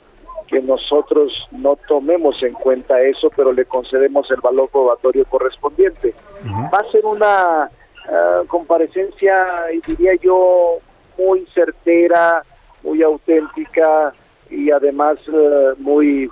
[0.47, 6.13] que nosotros no tomemos en cuenta eso, pero le concedemos el valor probatorio correspondiente.
[6.45, 7.71] Va a ser una
[8.09, 10.79] eh, comparecencia, diría yo,
[11.17, 12.43] muy certera,
[12.83, 14.13] muy auténtica
[14.49, 16.29] y además eh, muy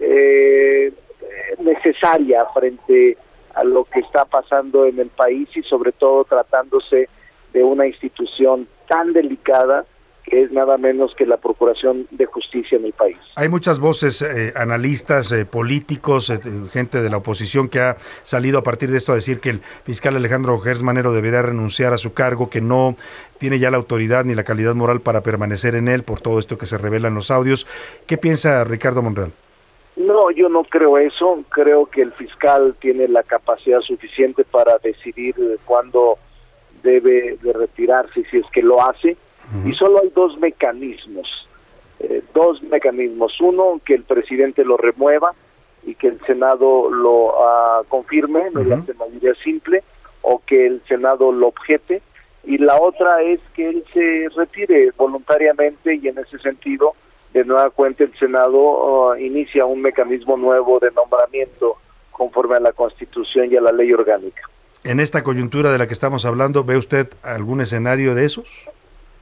[0.00, 0.92] eh,
[1.58, 3.16] necesaria frente
[3.54, 7.08] a lo que está pasando en el país y sobre todo tratándose
[7.52, 9.84] de una institución tan delicada
[10.24, 13.18] que es nada menos que la Procuración de Justicia en el país.
[13.34, 16.40] Hay muchas voces, eh, analistas, eh, políticos, eh,
[16.70, 19.60] gente de la oposición que ha salido a partir de esto a decir que el
[19.84, 22.96] fiscal Alejandro Gers Manero debería renunciar a su cargo, que no
[23.38, 26.56] tiene ya la autoridad ni la calidad moral para permanecer en él por todo esto
[26.56, 27.66] que se revela en los audios.
[28.06, 29.32] ¿Qué piensa Ricardo Monreal?
[29.96, 31.44] No, yo no creo eso.
[31.50, 35.34] Creo que el fiscal tiene la capacidad suficiente para decidir
[35.64, 36.18] cuándo
[36.82, 39.16] debe de retirarse si es que lo hace
[39.64, 41.48] y solo hay dos mecanismos,
[42.00, 43.38] eh, dos mecanismos.
[43.40, 45.34] Uno, que el presidente lo remueva
[45.84, 49.82] y que el Senado lo ah, confirme mediante mayoría simple
[50.22, 52.02] o que el Senado lo objete.
[52.44, 56.94] Y la otra es que él se retire voluntariamente y en ese sentido,
[57.32, 61.76] de nueva cuenta, el Senado ah, inicia un mecanismo nuevo de nombramiento
[62.10, 64.42] conforme a la Constitución y a la ley orgánica.
[64.84, 68.68] En esta coyuntura de la que estamos hablando, ¿ve usted algún escenario de esos?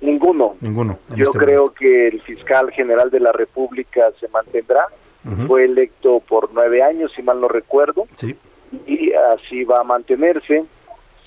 [0.00, 0.56] Ninguno.
[0.60, 0.98] Ninguno.
[1.14, 4.86] Yo este creo que el fiscal general de la República se mantendrá.
[5.46, 8.06] Fue electo por nueve años, si mal no recuerdo.
[8.16, 8.34] Sí.
[8.86, 10.64] Y así va a mantenerse.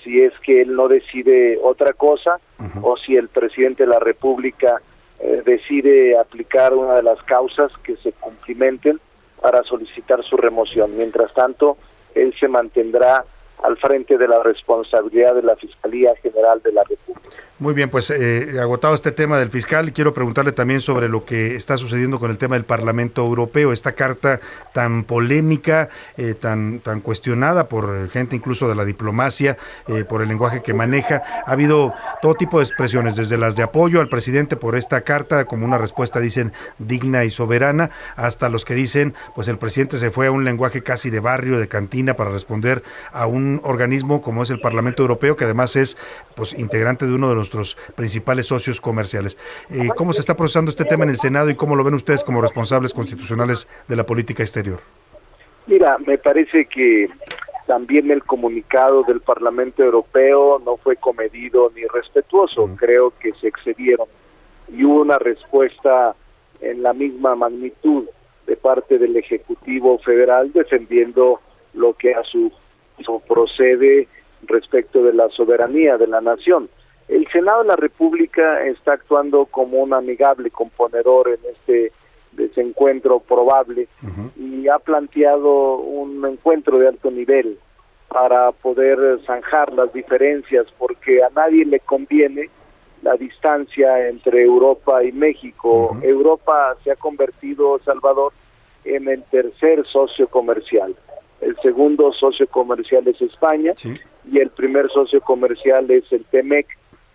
[0.02, 2.40] Si es que él no decide otra cosa,
[2.82, 4.82] o si el presidente de la República
[5.20, 9.00] eh, decide aplicar una de las causas que se cumplimenten
[9.40, 10.96] para solicitar su remoción.
[10.96, 11.76] Mientras tanto,
[12.14, 13.24] él se mantendrá
[13.64, 17.30] al frente de la responsabilidad de la Fiscalía General de la República.
[17.58, 21.54] Muy bien, pues eh, agotado este tema del fiscal, quiero preguntarle también sobre lo que
[21.54, 24.40] está sucediendo con el tema del Parlamento Europeo, esta carta
[24.74, 25.88] tan polémica,
[26.18, 30.74] eh, tan, tan cuestionada por gente incluso de la diplomacia, eh, por el lenguaje que
[30.74, 31.22] maneja.
[31.46, 35.44] Ha habido todo tipo de expresiones, desde las de apoyo al presidente por esta carta,
[35.46, 40.10] como una respuesta, dicen, digna y soberana, hasta los que dicen, pues el presidente se
[40.10, 42.82] fue a un lenguaje casi de barrio, de cantina, para responder
[43.12, 45.96] a un organismo como es el Parlamento Europeo, que además es
[46.34, 49.38] pues integrante de uno de nuestros principales socios comerciales.
[49.70, 52.24] Eh, ¿Cómo se está procesando este tema en el Senado y cómo lo ven ustedes
[52.24, 54.80] como responsables constitucionales de la política exterior?
[55.66, 57.08] Mira, me parece que
[57.66, 64.06] también el comunicado del Parlamento Europeo no fue comedido ni respetuoso, creo que se excedieron
[64.68, 66.14] y hubo una respuesta
[66.60, 68.04] en la misma magnitud
[68.46, 71.40] de parte del Ejecutivo Federal defendiendo
[71.72, 72.52] lo que a su,
[73.02, 74.08] su procede
[74.46, 76.68] respecto de la soberanía de la nación.
[77.08, 81.92] El Senado de la República está actuando como un amigable componedor en este
[82.32, 83.88] desencuentro probable
[84.36, 87.58] y ha planteado un encuentro de alto nivel
[88.08, 92.48] para poder zanjar las diferencias porque a nadie le conviene
[93.02, 95.96] la distancia entre Europa y México.
[96.02, 98.32] Europa se ha convertido, Salvador,
[98.84, 100.94] en el tercer socio comercial.
[101.44, 103.74] El segundo socio comercial es España
[104.30, 106.66] y el primer socio comercial es el TEMEC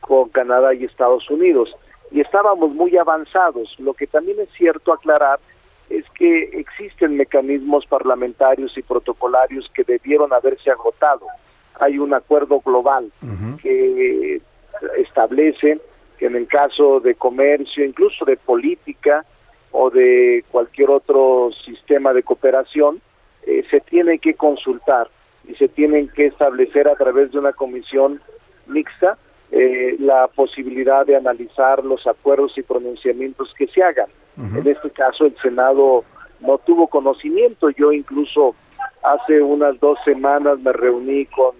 [0.01, 1.75] con Canadá y Estados Unidos.
[2.11, 3.75] Y estábamos muy avanzados.
[3.79, 5.39] Lo que también es cierto aclarar
[5.89, 11.25] es que existen mecanismos parlamentarios y protocolarios que debieron haberse agotado.
[11.79, 13.11] Hay un acuerdo global
[13.63, 14.41] que
[14.99, 15.79] establece
[16.19, 19.25] que en el caso de comercio, incluso de política,
[19.71, 23.01] o de cualquier otro sistema de cooperación,
[23.43, 25.09] eh, se tiene que consultar
[25.47, 28.21] y se tienen que establecer a través de una comisión
[28.67, 29.17] mixta
[29.51, 34.07] eh, la posibilidad de analizar los acuerdos y pronunciamientos que se hagan.
[34.37, 36.05] En este caso, el Senado
[36.39, 37.69] no tuvo conocimiento.
[37.71, 38.55] Yo incluso
[39.03, 41.55] hace unas dos semanas me reuní con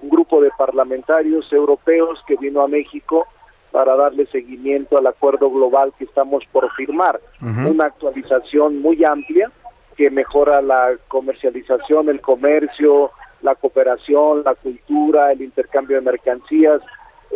[0.00, 3.26] un grupo de parlamentarios europeos que vino a México
[3.72, 7.20] para darle seguimiento al acuerdo global que estamos por firmar.
[7.42, 9.50] Una actualización muy amplia
[9.96, 13.10] que mejora la comercialización, el comercio,
[13.42, 16.80] la cooperación, la cultura, el intercambio de mercancías.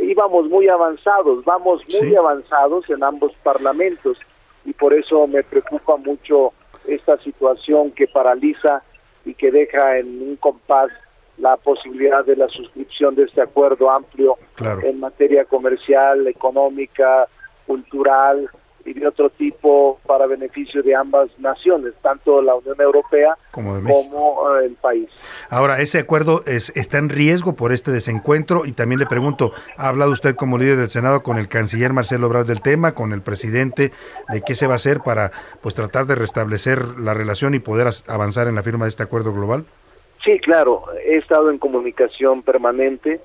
[0.01, 4.19] Y vamos muy avanzados, vamos muy avanzados en ambos parlamentos.
[4.65, 6.53] Y por eso me preocupa mucho
[6.87, 8.83] esta situación que paraliza
[9.25, 10.91] y que deja en un compás
[11.37, 14.37] la posibilidad de la suscripción de este acuerdo amplio
[14.83, 17.29] en materia comercial, económica,
[17.67, 18.51] cultural
[18.89, 24.57] y de otro tipo para beneficio de ambas naciones, tanto la Unión Europea Como como
[24.57, 25.09] eh, el país.
[25.51, 29.89] Ahora, ese acuerdo es, está en riesgo por este desencuentro y también le pregunto, ¿ha
[29.89, 33.23] hablado usted como líder del Senado con el canciller Marcelo Ebrard del tema, con el
[33.23, 33.93] presidente,
[34.29, 37.89] de qué se va a hacer para pues tratar de restablecer la relación y poder
[38.07, 39.65] avanzar en la firma de este acuerdo global?
[40.25, 43.21] Sí, claro, he estado en comunicación permanente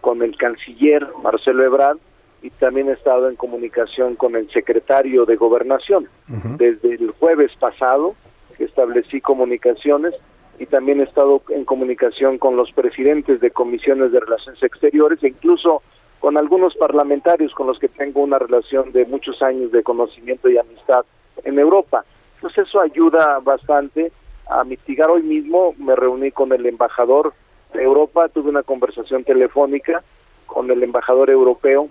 [0.00, 1.98] con el canciller Marcelo Ebrard
[2.42, 6.08] y también he estado en comunicación con el secretario de Gobernación.
[6.56, 8.14] Desde el jueves pasado
[8.56, 10.14] que establecí comunicaciones
[10.58, 15.28] y también he estado en comunicación con los presidentes de comisiones de relaciones exteriores e
[15.28, 15.82] incluso
[16.18, 20.58] con algunos parlamentarios con los que tengo una relación de muchos años de conocimiento y
[20.58, 21.04] amistad
[21.44, 22.04] en Europa.
[22.36, 24.12] Entonces eso ayuda bastante
[24.48, 25.10] a mitigar.
[25.10, 27.32] Hoy mismo me reuní con el embajador
[27.72, 30.02] de Europa, tuve una conversación telefónica
[30.46, 31.88] con el embajador europeo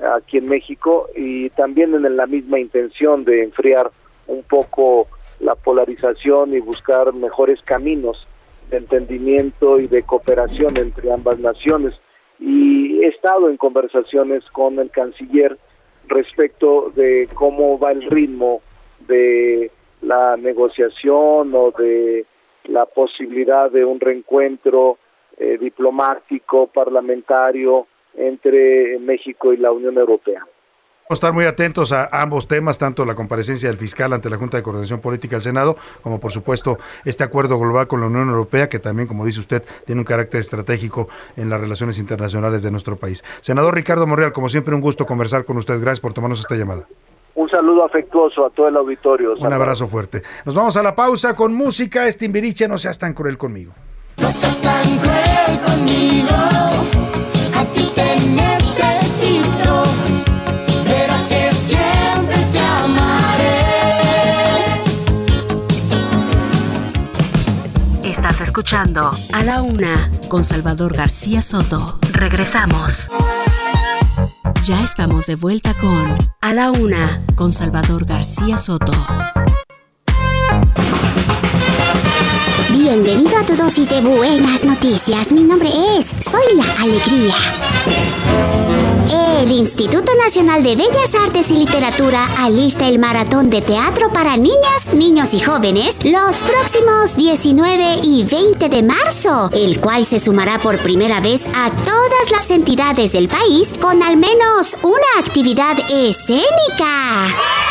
[0.00, 3.90] aquí en México y también en la misma intención de enfriar
[4.26, 5.08] un poco
[5.40, 8.26] la polarización y buscar mejores caminos
[8.70, 11.94] de entendimiento y de cooperación entre ambas naciones.
[12.38, 15.58] Y he estado en conversaciones con el canciller
[16.08, 18.62] respecto de cómo va el ritmo
[19.06, 19.70] de
[20.00, 22.26] la negociación o de
[22.64, 24.98] la posibilidad de un reencuentro
[25.36, 27.86] eh, diplomático, parlamentario
[28.16, 30.44] entre México y la Unión Europea.
[31.12, 34.38] Vamos a estar muy atentos a ambos temas, tanto la comparecencia del fiscal ante la
[34.38, 38.28] Junta de Coordinación Política del Senado, como por supuesto este acuerdo global con la Unión
[38.30, 42.70] Europea, que también, como dice usted, tiene un carácter estratégico en las relaciones internacionales de
[42.70, 43.22] nuestro país.
[43.40, 45.78] Senador Ricardo Monreal, como siempre, un gusto conversar con usted.
[45.80, 46.86] Gracias por tomarnos esta llamada.
[47.34, 49.34] Un saludo afectuoso a todo el auditorio.
[49.34, 50.22] Un abrazo fuerte.
[50.44, 52.06] Nos vamos a la pausa con música.
[52.06, 52.28] Este
[52.68, 53.72] no seas tan cruel conmigo.
[54.18, 57.01] No seas tan cruel conmigo,
[68.52, 71.98] escuchando A la Una con Salvador García Soto.
[72.12, 73.08] Regresamos.
[74.62, 78.92] Ya estamos de vuelta con A la Una con Salvador García Soto.
[82.82, 85.30] Bienvenido a tu dosis de buenas noticias.
[85.30, 87.36] Mi nombre es Soy la Alegría.
[89.40, 94.92] El Instituto Nacional de Bellas Artes y Literatura alista el maratón de teatro para niñas,
[94.94, 100.78] niños y jóvenes los próximos 19 y 20 de marzo, el cual se sumará por
[100.78, 107.61] primera vez a todas las entidades del país con al menos una actividad escénica.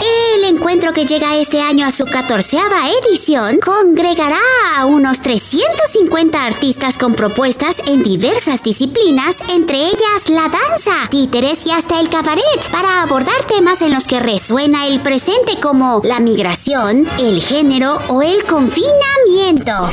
[0.00, 4.40] El encuentro que llega este año a su catorceava edición congregará
[4.76, 11.72] a unos 350 artistas con propuestas en diversas disciplinas, entre ellas la danza, títeres y
[11.72, 17.06] hasta el cabaret, para abordar temas en los que resuena el presente como la migración,
[17.18, 19.90] el género o el confinamiento.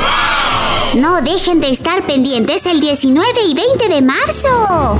[0.96, 5.00] No dejen de estar pendientes el 19 y 20 de marzo.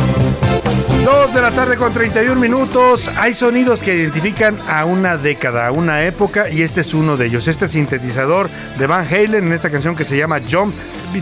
[1.03, 3.09] 2 de la tarde con 31 minutos.
[3.17, 7.25] Hay sonidos que identifican a una década, a una época, y este es uno de
[7.25, 7.47] ellos.
[7.47, 10.75] Este sintetizador de Van Halen en esta canción que se llama Jump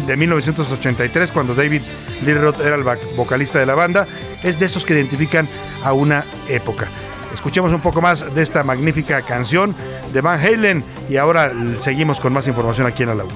[0.06, 1.84] de 1983, cuando David
[2.26, 2.84] Lee Roth era el
[3.16, 4.06] vocalista de la banda,
[4.44, 5.48] es de esos que identifican
[5.84, 6.88] a una época.
[7.34, 9.74] Escuchemos un poco más de esta magnífica canción
[10.12, 13.36] de Van Halen y ahora seguimos con más información aquí en la laguna.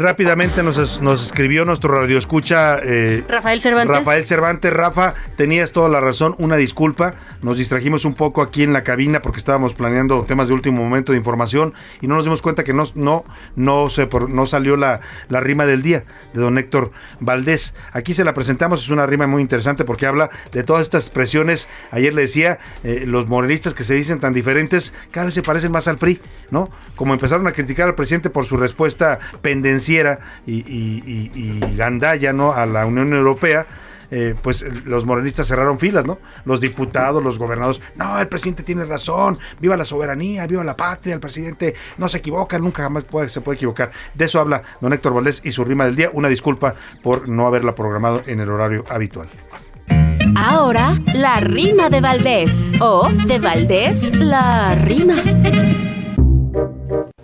[0.00, 3.96] Rápidamente nos, nos escribió nuestro radioescucha eh, Rafael Cervantes.
[3.96, 8.72] Rafael Cervantes, Rafa, tenías toda la razón, una disculpa, nos distrajimos un poco aquí en
[8.72, 12.42] la cabina porque estábamos planeando temas de último momento de información y no nos dimos
[12.42, 13.24] cuenta que no, no,
[13.56, 17.74] no, se, no salió la, la rima del día de don Héctor Valdés.
[17.92, 21.68] Aquí se la presentamos, es una rima muy interesante porque habla de todas estas expresiones.
[21.90, 25.72] Ayer le decía, eh, los morenistas que se dicen tan diferentes, cada vez se parecen
[25.72, 26.20] más al PRI,
[26.50, 26.70] ¿no?
[26.94, 29.18] Como empezaron a criticar al presidente por su respuesta
[29.88, 30.02] y,
[30.46, 32.52] y, y, gandalla ¿no?
[32.52, 33.66] a la Unión Europea,
[34.10, 36.18] eh, pues los morenistas cerraron filas, ¿no?
[36.44, 41.14] Los diputados, los gobernadores, no, el presidente tiene razón, viva la soberanía, viva la patria,
[41.14, 43.90] el presidente no se equivoca, nunca jamás puede, se puede equivocar.
[44.14, 46.10] De eso habla don Héctor Valdés y su rima del día.
[46.12, 49.28] Una disculpa por no haberla programado en el horario habitual.
[50.36, 55.16] Ahora, la rima de Valdés o de Valdés, la rima.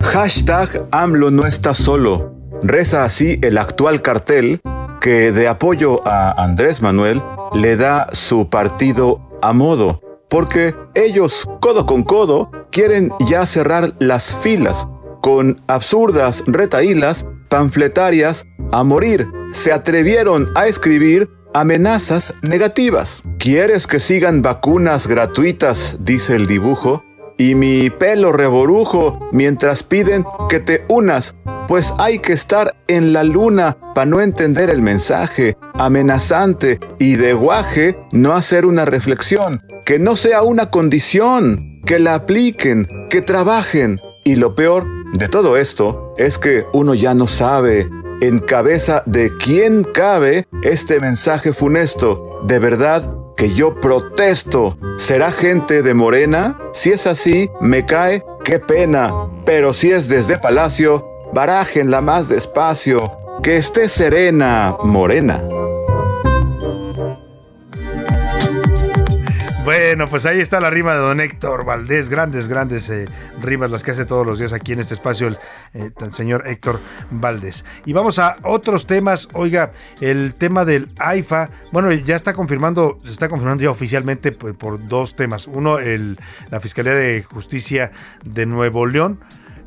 [0.00, 2.33] Hashtag AMLO no está solo.
[2.66, 4.62] Reza así el actual cartel
[4.98, 7.22] que de apoyo a Andrés Manuel
[7.52, 10.00] le da su partido a modo,
[10.30, 14.88] porque ellos, codo con codo, quieren ya cerrar las filas
[15.20, 19.28] con absurdas retaílas panfletarias a morir.
[19.52, 23.22] Se atrevieron a escribir amenazas negativas.
[23.38, 25.98] ¿Quieres que sigan vacunas gratuitas?
[26.00, 27.04] dice el dibujo
[27.36, 31.34] y mi pelo reborujo mientras piden que te unas,
[31.68, 37.32] pues hay que estar en la luna para no entender el mensaje amenazante y de
[37.32, 44.00] guaje no hacer una reflexión, que no sea una condición, que la apliquen, que trabajen.
[44.24, 47.88] Y lo peor de todo esto es que uno ya no sabe
[48.20, 52.42] en cabeza de quién cabe este mensaje funesto.
[52.46, 54.78] De verdad, que yo protesto.
[54.96, 56.58] ¿Será gente de Morena?
[56.72, 59.12] Si es así, me cae, qué pena.
[59.44, 61.04] Pero si es desde Palacio,
[61.34, 63.18] barájenla más despacio.
[63.42, 65.42] Que esté serena, Morena.
[69.64, 73.06] Bueno, pues ahí está la rima de don Héctor Valdés, grandes, grandes eh,
[73.42, 75.38] rimas las que hace todos los días aquí en este espacio el,
[75.72, 76.80] eh, señor Héctor
[77.10, 77.64] Valdés.
[77.86, 83.10] Y vamos a otros temas, oiga, el tema del AIFA, bueno, ya está confirmando, se
[83.10, 85.46] está confirmando ya oficialmente por, por dos temas.
[85.46, 86.18] Uno, el,
[86.50, 87.90] la Fiscalía de Justicia
[88.22, 89.20] de Nuevo León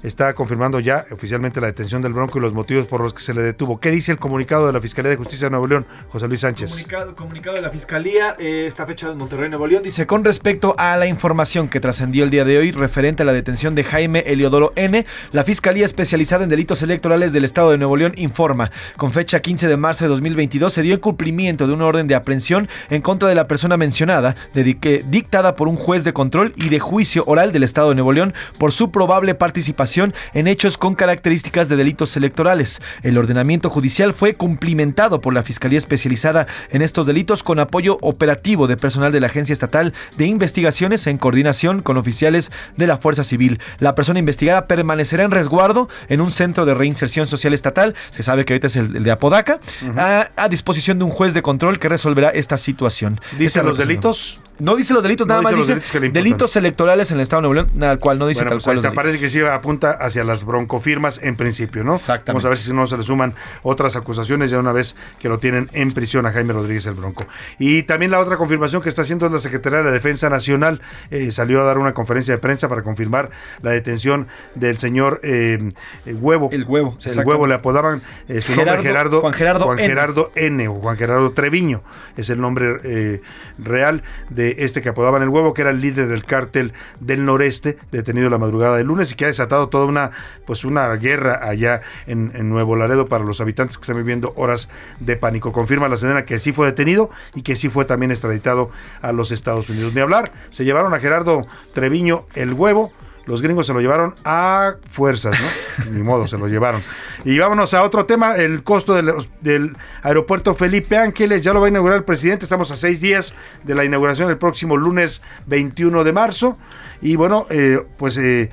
[0.04, 3.34] está confirmando ya oficialmente la detención del Bronco y los motivos por los que se
[3.34, 3.80] le detuvo.
[3.80, 6.72] ¿Qué dice el comunicado de la Fiscalía de Justicia de Nuevo León, José Luis Sánchez?
[7.16, 10.98] Comunicado, de la Fiscalía, eh, esta fecha de Monterrey, Nuevo León, dice, con respecto a
[10.98, 14.74] la información que trascendió el día de hoy referente a la detención de Jaime Eliodoro
[14.76, 19.40] N., la Fiscalía especializada en delitos electorales del Estado de Nuevo León informa, con fecha
[19.40, 23.02] 15 de marzo de 2022 se dio el cumplimiento de una orden de aprehensión en
[23.02, 27.52] contra de la persona mencionada, dictada por un juez de control y de juicio oral
[27.52, 29.87] del Estado de Nuevo León por su probable participación
[30.34, 32.82] en hechos con características de delitos electorales.
[33.04, 38.68] El ordenamiento judicial fue cumplimentado por la Fiscalía Especializada en estos delitos con apoyo operativo
[38.68, 43.24] de personal de la Agencia Estatal de Investigaciones en coordinación con oficiales de la Fuerza
[43.24, 43.60] Civil.
[43.80, 48.46] La persona investigada permanecerá en resguardo en un centro de reinserción social estatal, se sabe
[48.46, 49.60] que ahorita es el, de Apodaca,
[49.96, 53.20] a, disposición de un juez de control que resolverá esta situación.
[53.38, 54.42] ¿Dice los delitos?
[54.60, 55.80] No dice los delitos, nada más dice
[56.10, 58.94] delitos, electorales en el Estado de Nuevo León, nada cual no dice tal pues cual.
[58.94, 61.96] parece que sí apunta hacia las broncofirmas en principio, ¿no?
[61.96, 62.32] Exactamente.
[62.32, 65.38] Vamos a ver si no se le suman otras acusaciones ya una vez que lo
[65.38, 67.26] tienen en prisión a Jaime Rodríguez el Bronco.
[67.60, 70.82] Y también la otra confirmación que está haciendo es la Secretaría de la Defensa Nacional.
[71.12, 73.30] Eh, salió a dar una conferencia de prensa para confirmar
[73.62, 75.72] la detención del señor eh,
[76.06, 76.50] Huevo.
[76.52, 76.98] El Huevo.
[77.04, 79.22] El Huevo le apodaban eh, su nombre Gerardo.
[79.22, 80.68] Juan Gerardo, Juan Gerardo N.
[80.68, 81.84] o Juan Gerardo Treviño.
[82.16, 83.22] Es el nombre
[83.60, 87.78] real de este que apodaban el Huevo, que era el líder del cártel del noreste,
[87.92, 90.12] detenido la madrugada del lunes y que ha desatado toda una
[90.46, 94.70] pues una guerra allá en, Nuevo Laredo para los habitantes que están viviendo horas
[95.00, 95.52] de pánico.
[95.52, 98.72] Confirma la Sedena que sí fue detenido y que sí fue también extraditado
[99.02, 99.94] a los Estados Unidos.
[99.94, 102.94] Ni hablar, se llevaron a Gerardo Treviño el huevo
[103.28, 105.86] los gringos se lo llevaron a fuerzas, ¿no?
[105.92, 106.82] Ni modo, se lo llevaron.
[107.26, 111.68] Y vámonos a otro tema, el costo del, del aeropuerto Felipe Ángeles, ya lo va
[111.68, 116.04] a inaugurar el presidente, estamos a seis días de la inauguración el próximo lunes 21
[116.04, 116.58] de marzo.
[117.02, 118.18] Y bueno, eh, pues...
[118.18, 118.50] Eh,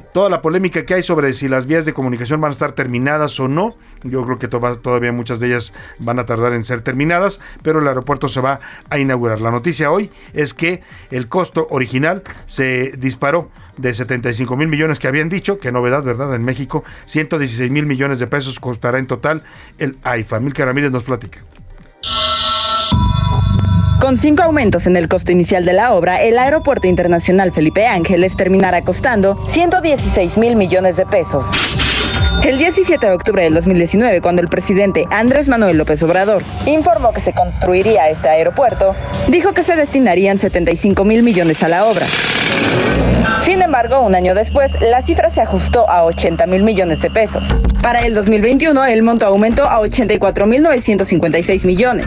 [0.00, 3.38] toda la polémica que hay sobre si las vías de comunicación van a estar terminadas
[3.40, 3.74] o no.
[4.04, 7.78] Yo creo que to- todavía muchas de ellas van a tardar en ser terminadas, pero
[7.80, 8.60] el aeropuerto se va
[8.90, 9.40] a inaugurar.
[9.40, 15.08] La noticia hoy es que el costo original se disparó de 75 mil millones que
[15.08, 16.34] habían dicho, que novedad, ¿verdad?
[16.34, 19.42] En México, 116 mil millones de pesos costará en total
[19.78, 20.40] el AIFA.
[20.40, 21.40] Milka Ramírez nos platica.
[24.02, 28.36] Con cinco aumentos en el costo inicial de la obra, el Aeropuerto Internacional Felipe Ángeles
[28.36, 31.44] terminará costando 116 mil millones de pesos.
[32.42, 37.20] El 17 de octubre del 2019, cuando el presidente Andrés Manuel López Obrador informó que
[37.20, 38.96] se construiría este aeropuerto,
[39.28, 42.06] dijo que se destinarían 75 mil millones a la obra.
[43.42, 47.46] Sin embargo, un año después, la cifra se ajustó a 80 mil millones de pesos.
[47.84, 52.06] Para el 2021, el monto aumentó a 84 mil 956 millones.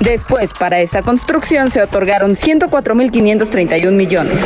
[0.00, 4.44] Después, para esta construcción se otorgaron 104.531 millones.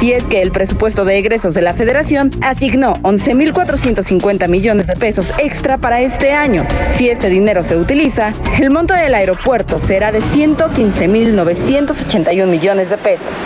[0.00, 5.32] Y es que el presupuesto de egresos de la Federación asignó 11.450 millones de pesos
[5.38, 6.64] extra para este año.
[6.90, 13.36] Si este dinero se utiliza, el monto del aeropuerto será de 115.981 millones de pesos.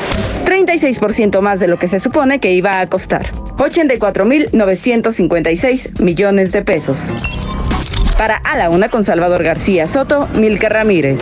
[0.44, 3.32] 36% más de lo que se supone que iba a costar.
[3.58, 7.12] 84.956 millones de pesos.
[8.18, 11.20] Para A la Una con Salvador García Soto, Milka Ramírez.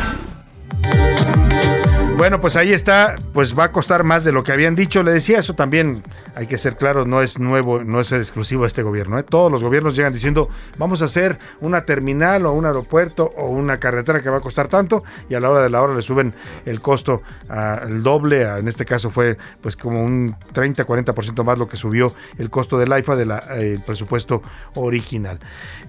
[2.17, 5.03] Bueno, pues ahí está, pues va a costar más de lo que habían dicho.
[5.03, 6.03] Le decía, eso también
[6.35, 9.19] hay que ser claro, no es nuevo, no es exclusivo de este gobierno.
[9.19, 9.23] ¿eh?
[9.23, 10.49] Todos los gobiernos llegan diciendo,
[10.79, 14.67] vamos a hacer una terminal o un aeropuerto o una carretera que va a costar
[14.69, 16.33] tanto y a la hora de la hora le suben
[16.65, 17.21] el costo
[17.51, 18.47] al doble.
[18.47, 22.79] a- en este caso fue pues como un 30-40% más lo que subió el costo
[22.79, 24.43] del AIFA del presupuesto
[24.75, 25.39] original.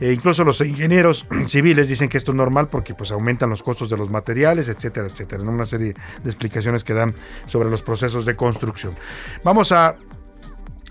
[0.02, 3.90] Eh, incluso los ingenieros civiles dicen que esto es normal porque pues aumentan los costos
[3.90, 5.42] de los materiales, etcétera, etcétera.
[5.42, 5.52] ¿no?
[5.52, 7.14] Una serie de explicaciones que dan
[7.48, 8.96] sobre los procesos de construcción.
[9.44, 9.96] Vamos a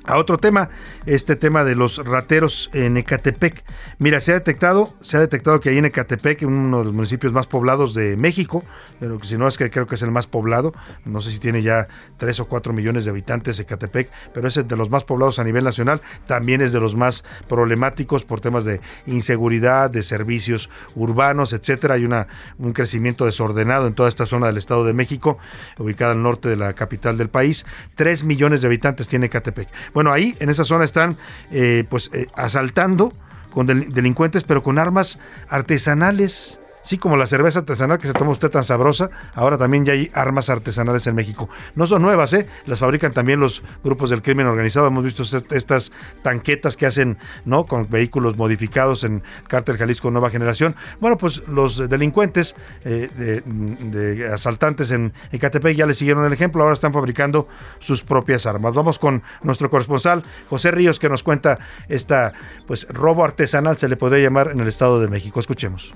[0.07, 0.71] a otro tema,
[1.05, 3.65] este tema de los rateros en Ecatepec.
[3.99, 7.33] Mira, se ha detectado, se ha detectado que ahí en Ecatepec, uno de los municipios
[7.33, 8.65] más poblados de México,
[9.01, 10.73] pero si no es que creo que es el más poblado,
[11.05, 11.89] no sé si tiene ya
[12.19, 15.65] 3 o 4 millones de habitantes Ecatepec, pero es de los más poblados a nivel
[15.65, 21.95] nacional, también es de los más problemáticos por temas de inseguridad, de servicios urbanos, etcétera.
[21.95, 25.39] Hay un crecimiento desordenado en toda esta zona del Estado de México,
[25.79, 27.67] ubicada al norte de la capital del país.
[27.97, 29.69] 3 millones de habitantes tiene Ecatepec.
[29.97, 31.17] Bueno, ahí en esa zona están
[31.51, 33.15] eh, pues eh, asaltando
[33.51, 35.19] con del- delincuentes, pero con armas
[35.49, 36.61] artesanales.
[36.87, 40.09] Sí, como la cerveza artesanal que se toma usted tan sabrosa, ahora también ya hay
[40.15, 41.49] armas artesanales en México.
[41.75, 42.47] No son nuevas, ¿eh?
[42.65, 44.87] Las fabrican también los grupos del crimen organizado.
[44.87, 45.91] Hemos visto est- estas
[46.23, 47.65] tanquetas que hacen, ¿no?
[47.65, 50.77] Con vehículos modificados en Cártel Jalisco Nueva Generación.
[51.01, 52.55] Bueno, pues los delincuentes,
[52.85, 56.63] eh, de asaltantes en Ecatepec ya le siguieron el ejemplo.
[56.63, 57.49] Ahora están fabricando
[57.81, 58.75] sus propias armas.
[58.75, 61.59] Vamos con nuestro corresponsal, José Ríos, que nos cuenta
[61.89, 62.33] esta,
[62.69, 65.41] pues, robo artesanal, se le podría llamar en el Estado de México.
[65.41, 65.93] Escuchemos.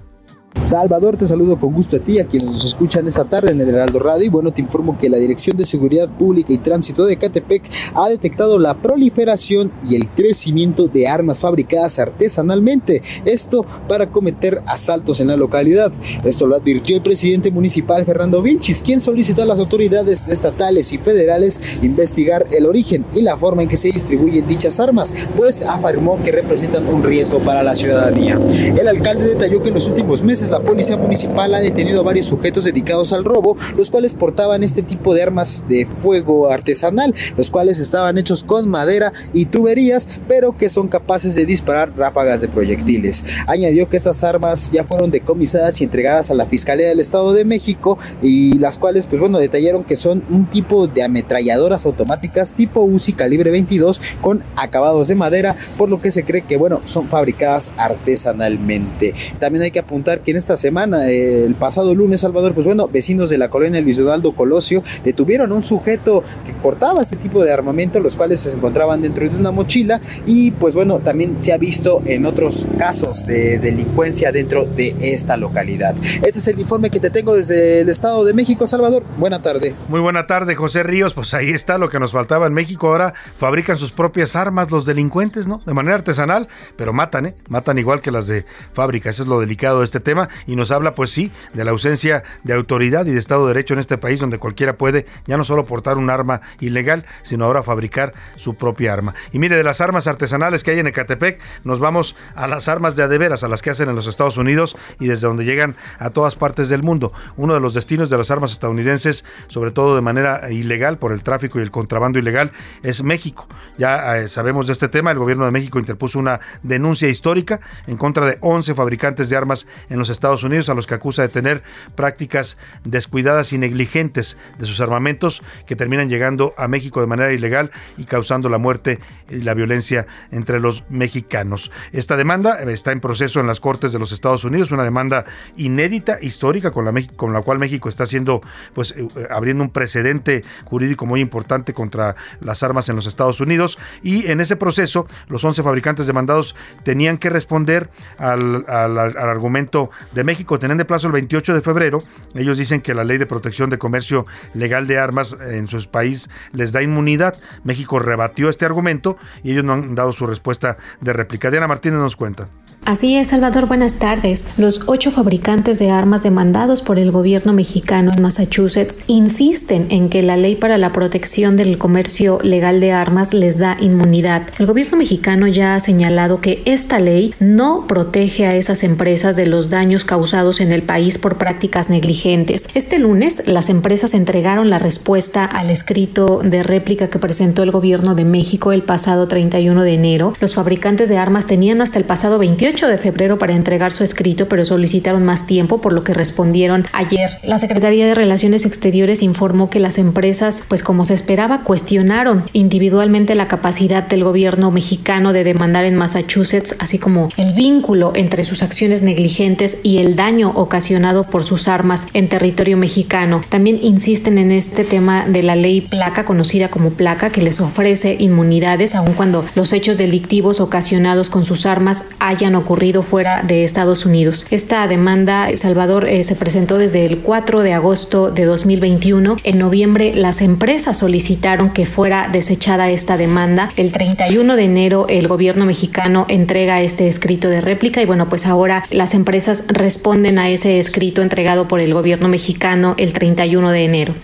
[0.62, 3.70] Salvador, te saludo con gusto a ti, a quienes nos escuchan esta tarde en el
[3.70, 4.26] Heraldo Radio.
[4.26, 7.62] Y bueno, te informo que la Dirección de Seguridad Pública y Tránsito de Catepec
[7.94, 13.00] ha detectado la proliferación y el crecimiento de armas fabricadas artesanalmente.
[13.24, 15.92] Esto para cometer asaltos en la localidad.
[16.24, 20.98] Esto lo advirtió el presidente municipal Fernando Vilchis, quien solicitó a las autoridades estatales y
[20.98, 26.22] federales investigar el origen y la forma en que se distribuyen dichas armas, pues afirmó
[26.22, 28.38] que representan un riesgo para la ciudadanía.
[28.78, 32.26] El alcalde detalló que en los últimos meses la policía municipal ha detenido a varios
[32.26, 37.50] sujetos dedicados al robo, los cuales portaban este tipo de armas de fuego artesanal, los
[37.50, 42.48] cuales estaban hechos con madera y tuberías, pero que son capaces de disparar ráfagas de
[42.48, 43.24] proyectiles.
[43.46, 47.44] Añadió que estas armas ya fueron decomisadas y entregadas a la Fiscalía del Estado de
[47.44, 52.82] México y las cuales, pues bueno, detallaron que son un tipo de ametralladoras automáticas tipo
[52.82, 57.08] UCI calibre 22 con acabados de madera, por lo que se cree que, bueno, son
[57.08, 59.14] fabricadas artesanalmente.
[59.38, 62.88] También hay que apuntar que en esta semana, eh, el pasado lunes, Salvador, pues bueno,
[62.88, 67.44] vecinos de la colonia Luis Donaldo Colosio detuvieron a un sujeto que portaba este tipo
[67.44, 71.52] de armamento, los cuales se encontraban dentro de una mochila y pues bueno, también se
[71.52, 75.94] ha visto en otros casos de delincuencia dentro de esta localidad.
[76.22, 79.04] Este es el informe que te tengo desde el Estado de México, Salvador.
[79.16, 79.74] Buena tarde.
[79.88, 81.14] Muy buena tarde, José Ríos.
[81.14, 82.88] Pues ahí está lo que nos faltaba en México.
[82.88, 85.60] Ahora fabrican sus propias armas los delincuentes, ¿no?
[85.66, 87.34] De manera artesanal, pero matan, ¿eh?
[87.48, 89.10] Matan igual que las de fábrica.
[89.10, 90.19] Eso es lo delicado de este tema.
[90.46, 93.74] Y nos habla, pues sí, de la ausencia de autoridad y de Estado de Derecho
[93.74, 97.62] en este país donde cualquiera puede ya no solo portar un arma ilegal, sino ahora
[97.62, 99.14] fabricar su propia arma.
[99.32, 102.96] Y mire, de las armas artesanales que hay en Ecatepec, nos vamos a las armas
[102.96, 106.10] de adeveras, a las que hacen en los Estados Unidos y desde donde llegan a
[106.10, 107.12] todas partes del mundo.
[107.36, 111.22] Uno de los destinos de las armas estadounidenses, sobre todo de manera ilegal por el
[111.22, 112.52] tráfico y el contrabando ilegal,
[112.82, 113.48] es México.
[113.78, 117.96] Ya eh, sabemos de este tema, el gobierno de México interpuso una denuncia histórica en
[117.96, 121.28] contra de 11 fabricantes de armas en los Estados Unidos a los que acusa de
[121.28, 121.62] tener
[121.94, 127.70] prácticas descuidadas y negligentes de sus armamentos que terminan llegando a México de manera ilegal
[127.96, 131.70] y causando la muerte y la violencia entre los mexicanos.
[131.92, 135.24] Esta demanda está en proceso en las Cortes de los Estados Unidos, una demanda
[135.56, 138.40] inédita, histórica, con la, con la cual México está haciendo,
[138.74, 143.78] pues, eh, abriendo un precedente jurídico muy importante contra las armas en los Estados Unidos.
[144.02, 146.54] Y en ese proceso, los 11 fabricantes demandados
[146.84, 150.58] tenían que responder al, al argumento de México.
[150.58, 151.98] Tenían de plazo el 28 de febrero.
[152.34, 156.28] Ellos dicen que la ley de protección de comercio legal de armas en su país
[156.52, 157.36] les da inmunidad.
[157.64, 161.50] México rebatió este argumento y ellos no han dado su respuesta de réplica.
[161.50, 162.48] Diana Martínez nos cuenta.
[162.86, 164.46] Así es, Salvador, buenas tardes.
[164.56, 170.22] Los ocho fabricantes de armas demandados por el gobierno mexicano en Massachusetts insisten en que
[170.22, 174.48] la ley para la protección del comercio legal de armas les da inmunidad.
[174.58, 179.46] El gobierno mexicano ya ha señalado que esta ley no protege a esas empresas de
[179.46, 182.66] los daños causados en el país por prácticas negligentes.
[182.74, 188.14] Este lunes, las empresas entregaron la respuesta al escrito de réplica que presentó el gobierno
[188.14, 190.32] de México el pasado 31 de enero.
[190.40, 194.48] Los fabricantes de armas tenían hasta el pasado 28 de febrero para entregar su escrito,
[194.48, 197.38] pero solicitaron más tiempo, por lo que respondieron ayer.
[197.42, 203.34] La Secretaría de Relaciones Exteriores informó que las empresas, pues como se esperaba, cuestionaron individualmente
[203.34, 208.62] la capacidad del gobierno mexicano de demandar en Massachusetts, así como el vínculo entre sus
[208.62, 213.42] acciones negligentes y el daño ocasionado por sus armas en territorio mexicano.
[213.48, 218.14] También insisten en este tema de la ley placa, conocida como placa, que les ofrece
[218.20, 224.06] inmunidades, aun cuando los hechos delictivos ocasionados con sus armas hayan ocurrido fuera de Estados
[224.06, 224.46] Unidos.
[224.50, 229.36] Esta demanda, Salvador, eh, se presentó desde el 4 de agosto de 2021.
[229.42, 233.72] En noviembre las empresas solicitaron que fuera desechada esta demanda.
[233.76, 238.46] El 31 de enero el gobierno mexicano entrega este escrito de réplica y bueno, pues
[238.46, 243.84] ahora las empresas responden a ese escrito entregado por el gobierno mexicano el 31 de
[243.84, 244.14] enero.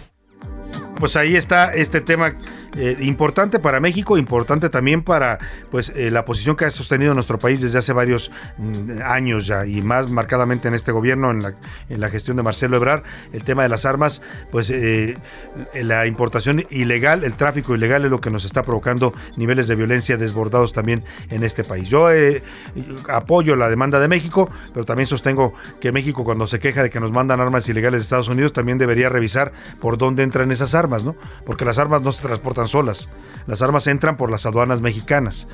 [0.98, 2.36] Pues ahí está este tema
[2.76, 5.38] eh, importante para México, importante también para
[5.70, 9.66] pues eh, la posición que ha sostenido nuestro país desde hace varios mm, años ya
[9.66, 13.68] y más marcadamente en este gobierno, en la, gestión de Marcelo Ebrard, el tema de
[13.68, 15.18] las armas, pues eh,
[15.74, 20.16] la importación ilegal, el tráfico ilegal es lo que nos está provocando niveles de violencia
[20.16, 21.88] desbordados también en este país.
[21.88, 22.08] Yo
[23.08, 27.00] apoyo la demanda de México, pero también sostengo que México cuando se queja de que
[27.00, 31.04] nos mandan armas ilegales de Estados Unidos también debería revisar por dónde entran esas armas,
[31.04, 31.16] ¿no?
[31.44, 33.08] Porque las armas no se transportan solas.
[33.46, 35.46] Las armas entran por las aduanas mexicanas.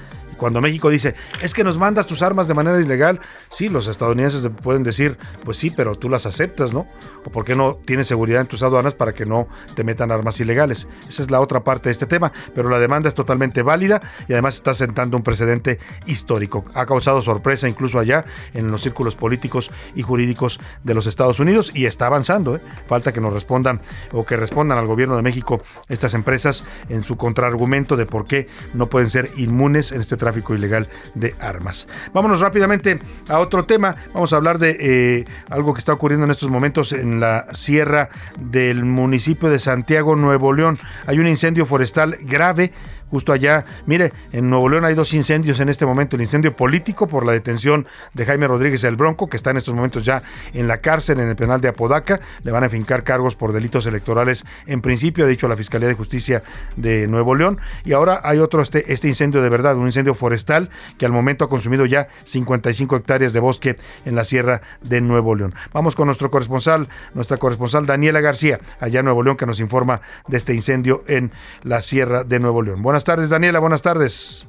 [0.42, 3.20] Cuando México dice, es que nos mandas tus armas de manera ilegal,
[3.52, 6.88] sí, los estadounidenses pueden decir, pues sí, pero tú las aceptas, ¿no?
[7.24, 9.46] O por qué no tienes seguridad en tus aduanas para que no
[9.76, 10.88] te metan armas ilegales.
[11.08, 14.32] Esa es la otra parte de este tema, pero la demanda es totalmente válida y
[14.32, 16.64] además está sentando un precedente histórico.
[16.74, 21.70] Ha causado sorpresa incluso allá en los círculos políticos y jurídicos de los Estados Unidos
[21.72, 22.56] y está avanzando.
[22.56, 22.60] ¿eh?
[22.88, 27.16] Falta que nos respondan o que respondan al gobierno de México estas empresas en su
[27.16, 31.88] contraargumento de por qué no pueden ser inmunes en este tráfico ilegal de armas.
[32.12, 32.98] Vámonos rápidamente
[33.28, 33.94] a otro tema.
[34.12, 38.08] Vamos a hablar de eh, algo que está ocurriendo en estos momentos en la sierra
[38.38, 40.78] del municipio de Santiago, Nuevo León.
[41.06, 42.72] Hay un incendio forestal grave
[43.12, 43.66] justo allá.
[43.84, 46.16] Mire, en Nuevo León hay dos incendios en este momento.
[46.16, 49.74] El incendio político por la detención de Jaime Rodríguez el Bronco, que está en estos
[49.74, 50.22] momentos ya
[50.54, 52.20] en la cárcel, en el penal de Apodaca.
[52.42, 54.46] Le van a fincar cargos por delitos electorales.
[54.66, 56.42] En principio, ha dicho la Fiscalía de Justicia
[56.76, 57.58] de Nuevo León.
[57.84, 61.44] Y ahora hay otro, este, este incendio de verdad, un incendio forestal que al momento
[61.44, 63.76] ha consumido ya 55 hectáreas de bosque
[64.06, 65.54] en la sierra de Nuevo León.
[65.74, 70.00] Vamos con nuestro corresponsal, nuestra corresponsal Daniela García, allá en Nuevo León, que nos informa
[70.28, 71.30] de este incendio en
[71.62, 72.80] la sierra de Nuevo León.
[72.82, 74.46] Buenas tardes, Daniela, buenas tardes.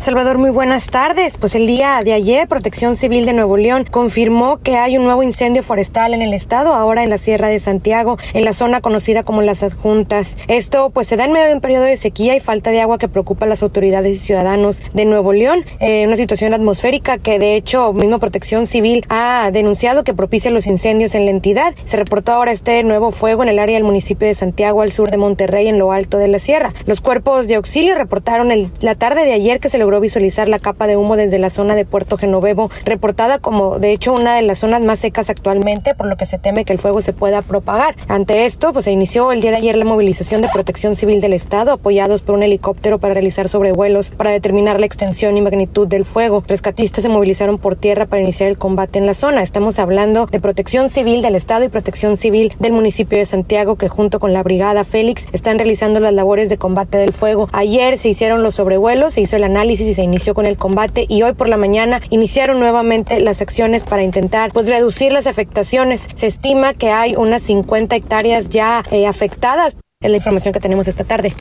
[0.00, 1.36] Salvador, muy buenas tardes.
[1.36, 5.22] Pues el día de ayer, Protección Civil de Nuevo León confirmó que hay un nuevo
[5.22, 9.24] incendio forestal en el estado, ahora en la Sierra de Santiago, en la zona conocida
[9.24, 10.38] como Las Adjuntas.
[10.48, 12.96] Esto pues se da en medio de un periodo de sequía y falta de agua
[12.96, 15.66] que preocupa a las autoridades y ciudadanos de Nuevo León.
[15.80, 20.66] Eh, una situación atmosférica que de hecho mismo Protección Civil ha denunciado que propicia los
[20.66, 21.74] incendios en la entidad.
[21.84, 25.10] Se reportó ahora este nuevo fuego en el área del municipio de Santiago al sur
[25.10, 26.72] de Monterrey en lo alto de la sierra.
[26.86, 28.50] Los cuerpos de auxilio reportaron
[28.80, 31.50] la tarde de ayer que se logró logró visualizar la capa de humo desde la
[31.50, 35.96] zona de Puerto Genovevo, reportada como de hecho una de las zonas más secas actualmente,
[35.96, 37.96] por lo que se teme que el fuego se pueda propagar.
[38.06, 41.32] Ante esto, pues se inició el día de ayer la movilización de Protección Civil del
[41.32, 46.04] Estado, apoyados por un helicóptero para realizar sobrevuelos para determinar la extensión y magnitud del
[46.04, 46.44] fuego.
[46.46, 49.42] Rescatistas se movilizaron por tierra para iniciar el combate en la zona.
[49.42, 53.88] Estamos hablando de Protección Civil del Estado y Protección Civil del municipio de Santiago, que
[53.88, 57.48] junto con la Brigada Félix están realizando las labores de combate del fuego.
[57.50, 61.06] Ayer se hicieron los sobrevuelos, se hizo el análisis y se inició con el combate
[61.08, 66.08] y hoy por la mañana iniciaron nuevamente las acciones para intentar pues reducir las afectaciones.
[66.14, 69.76] Se estima que hay unas 50 hectáreas ya eh, afectadas.
[70.02, 71.34] Es la información que tenemos esta tarde.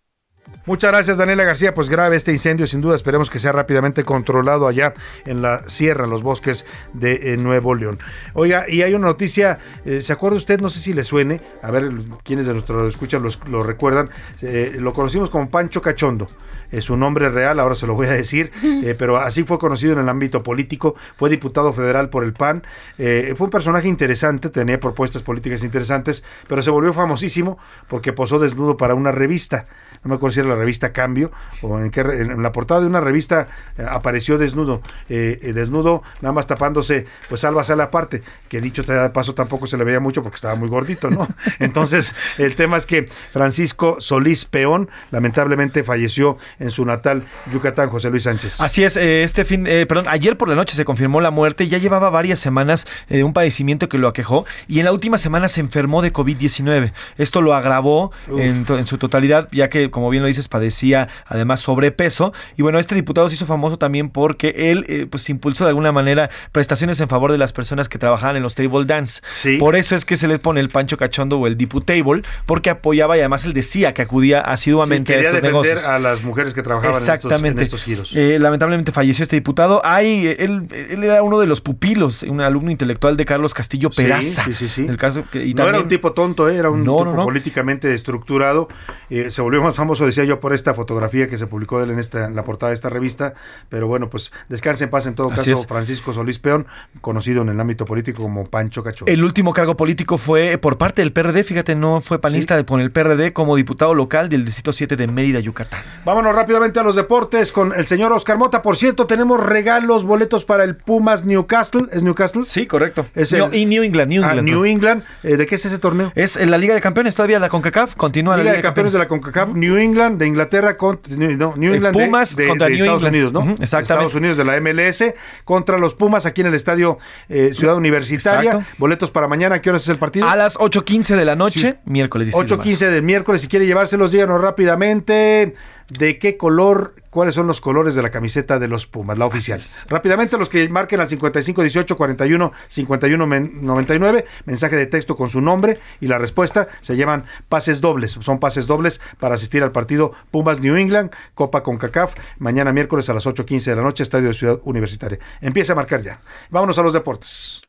[0.69, 1.73] Muchas gracias, Daniela García.
[1.73, 2.93] Pues grave este incendio, sin duda.
[2.93, 4.93] Esperemos que sea rápidamente controlado allá
[5.25, 6.63] en la sierra, en los bosques
[6.93, 7.97] de eh, Nuevo León.
[8.35, 10.59] Oiga, y hay una noticia, eh, ¿se acuerda usted?
[10.59, 11.89] No sé si le suene, a ver
[12.23, 14.11] quiénes de nuestros escuchan los, lo recuerdan.
[14.43, 16.27] Eh, lo conocimos como Pancho Cachondo.
[16.71, 19.93] Es su nombre real, ahora se lo voy a decir, eh, pero así fue conocido
[19.93, 20.95] en el ámbito político.
[21.17, 22.63] Fue diputado federal por el PAN.
[22.97, 28.39] Eh, fue un personaje interesante, tenía propuestas políticas interesantes, pero se volvió famosísimo porque posó
[28.39, 29.67] desnudo para una revista
[30.03, 31.31] no me acuerdo si era la revista Cambio
[31.61, 33.47] o en, qué, re- en la portada de una revista
[33.77, 38.83] eh, apareció desnudo, eh, eh, desnudo, nada más tapándose, pues salva sale aparte, que dicho
[38.83, 41.27] sea de paso tampoco se le veía mucho porque estaba muy gordito, ¿no?
[41.59, 47.23] Entonces, el tema es que Francisco Solís Peón lamentablemente falleció en su natal
[47.53, 48.59] Yucatán, José Luis Sánchez.
[48.61, 52.09] Así es, este fin, perdón, ayer por la noche se confirmó la muerte, ya llevaba
[52.09, 56.01] varias semanas de un padecimiento que lo aquejó y en la última semana se enfermó
[56.01, 56.93] de COVID-19.
[57.17, 62.33] Esto lo agravó en su totalidad, ya que, como bien lo dices, padecía además sobrepeso.
[62.57, 65.91] Y bueno, este diputado se hizo famoso también porque él eh, pues impulsó de alguna
[65.91, 69.21] manera prestaciones en favor de las personas que trabajaban en los table dance.
[69.59, 73.15] Por eso es que se le pone el Pancho Cachondo o el Diputable, porque apoyaba
[73.17, 75.85] y además él decía que acudía asiduamente Sí, a estos defender negocios.
[75.85, 77.59] a las mujeres que trabajaban en estos- Exactamente.
[77.61, 78.15] en estos giros.
[78.15, 79.81] Eh, lamentablemente falleció este diputado.
[80.01, 84.03] Eh, él, él era uno de los pupilos, un alumno intelectual de Carlos Castillo Sí,
[84.03, 84.43] Peraza.
[84.45, 84.85] sí, sí, sí.
[84.87, 86.55] El caso que, y no era también- un tipo tonto, ¿eh?
[86.57, 87.23] era un No, tipo no.
[87.25, 88.67] políticamente estructurado.
[89.09, 91.91] Eh, se volvió más famoso, decía yo, por esta fotografía que se publicó de él
[91.91, 93.33] en, esta, en la portada de esta revista.
[93.69, 95.67] Pero bueno, pues descanse en paz en todo Así caso es.
[95.67, 96.67] Francisco Solís Peón,
[97.01, 99.05] conocido en el ámbito político como Pancho Cacho.
[99.07, 102.91] El último cargo político fue por parte del PRD, fíjate, no fue panista con el
[102.91, 105.81] PRD como diputado local del Distrito 7 de Mérida, Yucatán.
[106.05, 108.61] Vámonos rápidamente a los deportes con el señor Oscar Mota.
[108.61, 111.83] Por cierto, tenemos regalos, boletos para el Pumas Newcastle.
[111.91, 112.43] ¿Es Newcastle?
[112.45, 113.05] Sí, correcto.
[113.15, 114.47] Es No, el- y New England, New Ah, England.
[114.49, 115.03] New England.
[115.23, 116.11] Eh, ¿De qué es ese torneo?
[116.15, 118.99] Es en la Liga de Campeones, todavía la CONCACAF, continúa Liga la de Campeones de
[118.99, 122.67] la CONCACAF, New England de Inglaterra contra no, New El England de- Pumas de, contra
[122.67, 123.15] de New Estados England.
[123.15, 123.51] Unidos, ¿no?
[123.63, 123.93] Exactamente.
[123.93, 125.03] Estados Unidos de la MLS
[125.43, 126.97] contra los Pumas aquí en el estadio
[127.27, 128.51] eh, Ciudad Universitaria.
[128.51, 128.71] Exacto.
[128.77, 129.61] Boletos para mañana.
[129.61, 130.27] ¿Qué horas es el partido?
[130.27, 132.55] A las 8.15 de la noche, miércoles 16 de.
[132.57, 133.41] 8.15 del miércoles.
[133.41, 135.53] Si quiere llevárselos, díganos rápidamente
[135.89, 139.61] de qué color, cuáles son los colores de la camiseta de los Pumas, la oficial.
[139.87, 145.29] Rápidamente, los que marquen al 55 18 41 51 men- 99, mensaje de texto con
[145.29, 148.11] su nombre y la respuesta se llaman pases dobles.
[148.21, 153.09] Son pases dobles para asistir al partido Pumas New England, Copa con CACAF, mañana miércoles
[153.09, 155.19] a las 8.15 de la noche, Estadio de Ciudad Universitaria.
[155.41, 156.21] Empieza a marcar ya.
[156.49, 157.61] Vámonos a los deportes.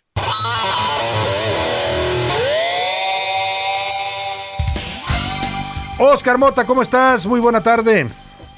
[6.03, 7.27] Oscar Mota, ¿cómo estás?
[7.27, 8.07] Muy buena tarde.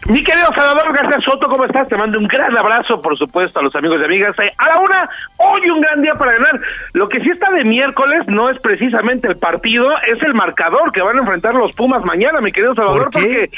[0.06, 1.88] Mi querido Salvador García Soto, ¿cómo estás?
[1.88, 4.36] Te mando un gran abrazo, por supuesto, a los amigos y amigas.
[4.38, 5.08] Eh, A la una,
[5.38, 6.60] hoy un gran día para ganar.
[6.92, 11.02] Lo que sí está de miércoles no es precisamente el partido, es el marcador que
[11.02, 13.50] van a enfrentar los Pumas mañana, mi querido Salvador, porque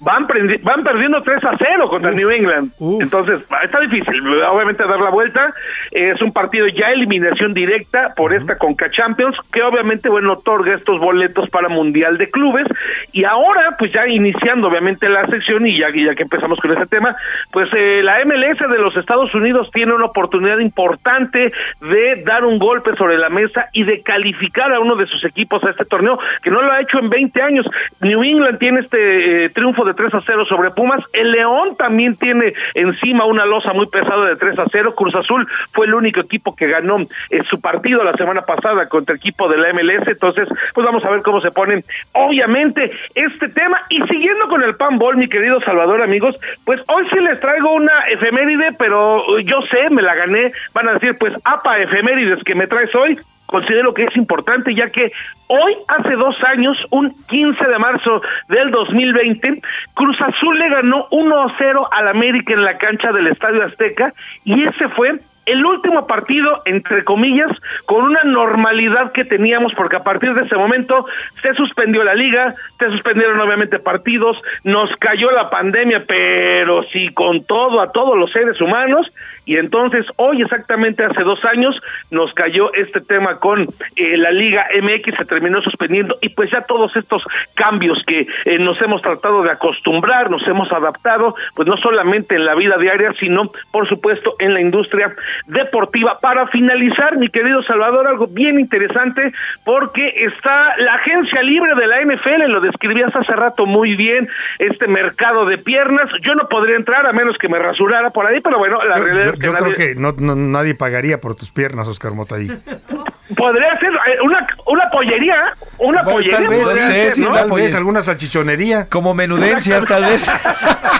[0.00, 2.70] van, prendi- van perdiendo 3 a 0 contra New England.
[3.00, 5.52] Entonces, ah, está difícil, obviamente, dar la vuelta.
[5.90, 11.00] Es un partido ya eliminación directa por esta Conca Champions, que obviamente, bueno, otorga estos
[11.00, 12.66] boletos para Mundial de Clubes.
[13.12, 16.70] Y ahora, pues ya iniciando, obviamente, la sección, y ya, y ya que empezamos con
[16.72, 17.14] ese tema,
[17.52, 21.50] pues eh, la MLS de los Estados Unidos tiene una oportunidad importante
[21.80, 25.62] de dar un golpe sobre la mesa y de calificar a uno de sus equipos
[25.64, 27.66] a este torneo, que no lo ha hecho en 20 años.
[28.00, 31.02] New England tiene este eh, triunfo de 3 a 0 sobre Pumas.
[31.12, 34.94] El León también tiene encima una losa muy pesada de 3 a 0.
[34.94, 36.98] Cruz Azul fue el único equipo que ganó
[37.30, 40.06] eh, su partido la semana pasada contra el equipo de la MLS.
[40.06, 41.82] Entonces, pues vamos a ver cómo se pone,
[42.12, 43.82] obviamente, este tema.
[43.88, 48.06] Y siguiendo con el panball, mi querido Salvador, amigos, pues hoy sí les traigo una
[48.10, 50.52] efeméride, pero yo sé, me la gané.
[50.74, 54.90] Van a decir, pues, apa, efemérides que me traes hoy considero que es importante ya
[54.90, 55.10] que
[55.48, 59.62] hoy, hace dos años, un 15 de marzo del 2020,
[59.94, 64.12] Cruz Azul le ganó 1-0 al América en la cancha del Estadio Azteca
[64.44, 65.18] y ese fue
[65.48, 67.50] el último partido, entre comillas,
[67.86, 71.06] con una normalidad que teníamos, porque a partir de ese momento
[71.40, 77.44] se suspendió la liga, se suspendieron obviamente partidos, nos cayó la pandemia, pero sí con
[77.44, 79.10] todo, a todos los seres humanos,
[79.48, 81.74] y entonces hoy exactamente hace dos años
[82.10, 83.62] nos cayó este tema con
[83.96, 87.22] eh, la Liga MX, se terminó suspendiendo y pues ya todos estos
[87.54, 92.44] cambios que eh, nos hemos tratado de acostumbrar, nos hemos adaptado, pues no solamente en
[92.44, 95.14] la vida diaria, sino por supuesto en la industria
[95.46, 96.18] deportiva.
[96.20, 99.32] Para finalizar, mi querido Salvador, algo bien interesante
[99.64, 104.88] porque está la agencia libre de la NFL, lo describías hace rato muy bien, este
[104.88, 108.58] mercado de piernas, yo no podría entrar a menos que me rasurara por ahí, pero
[108.58, 111.88] bueno, la realidad Yo, yo nadie- creo que no, no- nadie pagaría por tus piernas,
[111.88, 112.36] Oscar Mota.
[112.36, 112.48] Ahí.
[113.36, 116.38] Podría ser eh, una, una pollería, una Bueno, pollería.
[116.38, 117.32] tal vez, ser, sí, ¿no?
[117.32, 118.88] tal vez alguna salchichonería.
[118.88, 120.28] Como menudencias, tal vez.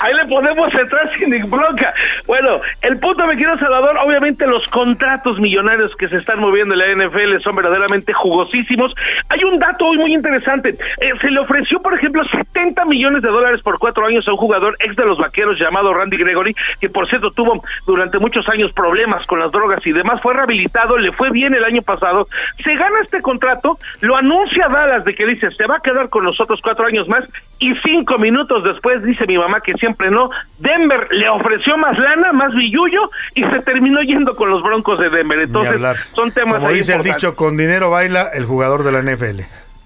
[0.00, 1.92] Ahí le podemos entrar sin bronca.
[2.26, 6.98] Bueno, el punto, me quiero Salvador, obviamente los contratos millonarios que se están moviendo en
[6.98, 8.94] la NFL son verdaderamente jugosísimos.
[9.28, 10.70] Hay un dato hoy muy interesante.
[11.00, 14.36] Eh, se le ofreció, por ejemplo, 70 millones de dólares por cuatro años a un
[14.36, 18.72] jugador ex de los vaqueros llamado Randy Gregory, que por cierto tuvo durante muchos años
[18.72, 20.20] problemas con las drogas y demás.
[20.22, 22.28] Fue rehabilitado, le fue bien el año pasado.
[22.62, 26.24] Se gana este contrato, lo anuncia Dallas de que dice, se va a quedar con
[26.24, 27.24] nosotros cuatro años más
[27.58, 30.30] y cinco minutos después dice mi mamá que siempre no.
[30.58, 35.10] Denver le ofreció más lana, más billullo y se terminó yendo con los Broncos de
[35.10, 35.40] Denver.
[35.40, 35.80] Entonces,
[36.14, 39.40] son temas Como ahí dice el dicho, con dinero baila el jugador de la NFL.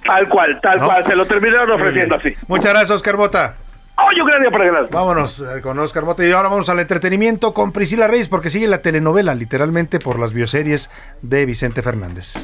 [0.05, 0.87] Tal cual, tal ¿No?
[0.87, 2.35] cual, se lo terminaron ofreciendo bien.
[2.35, 2.47] así.
[2.49, 3.55] Muchas gracias, Oscar Mota.
[4.91, 8.67] Vámonos eh, con Oscar Mota y ahora vamos al entretenimiento con Priscila Reyes porque sigue
[8.67, 10.91] la telenovela, literalmente por las bioseries
[11.21, 12.35] de Vicente Fernández.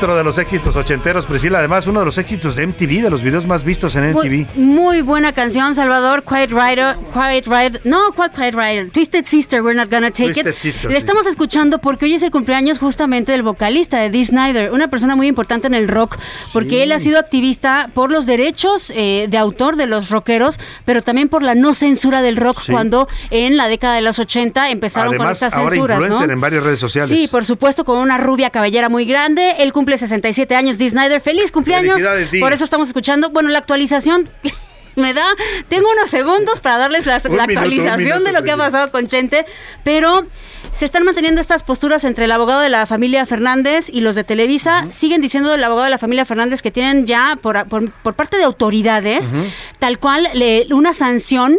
[0.00, 3.20] Otro de los éxitos ochenteros, Priscila, además uno de los éxitos de MTV, de los
[3.20, 4.46] videos más vistos en MTV.
[4.54, 6.22] Muy, muy buena canción, Salvador.
[6.22, 8.90] Quiet Rider, Quiet Rider, no, ¿cuál Quiet Rider?
[8.90, 10.58] Twisted Sister, We're Not Gonna Take Twisted It.
[10.60, 11.00] Sister, Le sí.
[11.00, 15.16] estamos escuchando porque hoy es el cumpleaños justamente del vocalista de Dee Snyder, una persona
[15.16, 16.16] muy importante en el rock,
[16.52, 16.78] porque Sí.
[16.82, 21.28] él ha sido activista por los derechos eh, de autor de los rockeros, pero también
[21.28, 22.70] por la no censura del rock Sí.
[22.70, 26.62] cuando en la década de los 80 empezaron con Además, estas ahora censuras, en varias
[26.62, 27.10] redes sociales.
[27.10, 29.56] Sí, por supuesto, con una rubia cabellera muy grande.
[29.58, 31.18] Él cumple 67 años, Dee Snyder.
[31.22, 31.96] ¡Feliz cumpleaños!
[32.30, 32.40] Dee.
[32.40, 33.30] Por eso estamos escuchando.
[33.30, 34.28] Bueno, la actualización.
[34.96, 35.24] Me da,
[35.68, 39.06] tengo unos segundos para darles la, minuto, actualización minuto, de lo que ha pasado con
[39.06, 39.46] Chente,
[39.84, 40.26] pero
[40.74, 44.24] se están manteniendo estas posturas entre el abogado de la familia Fernández y los de
[44.24, 44.86] Televisa.
[44.90, 48.38] Siguen diciendo del abogado de la familia Fernández que tienen ya por, por, por parte
[48.38, 49.32] de autoridades,
[49.78, 51.58] tal cual, le- una sanción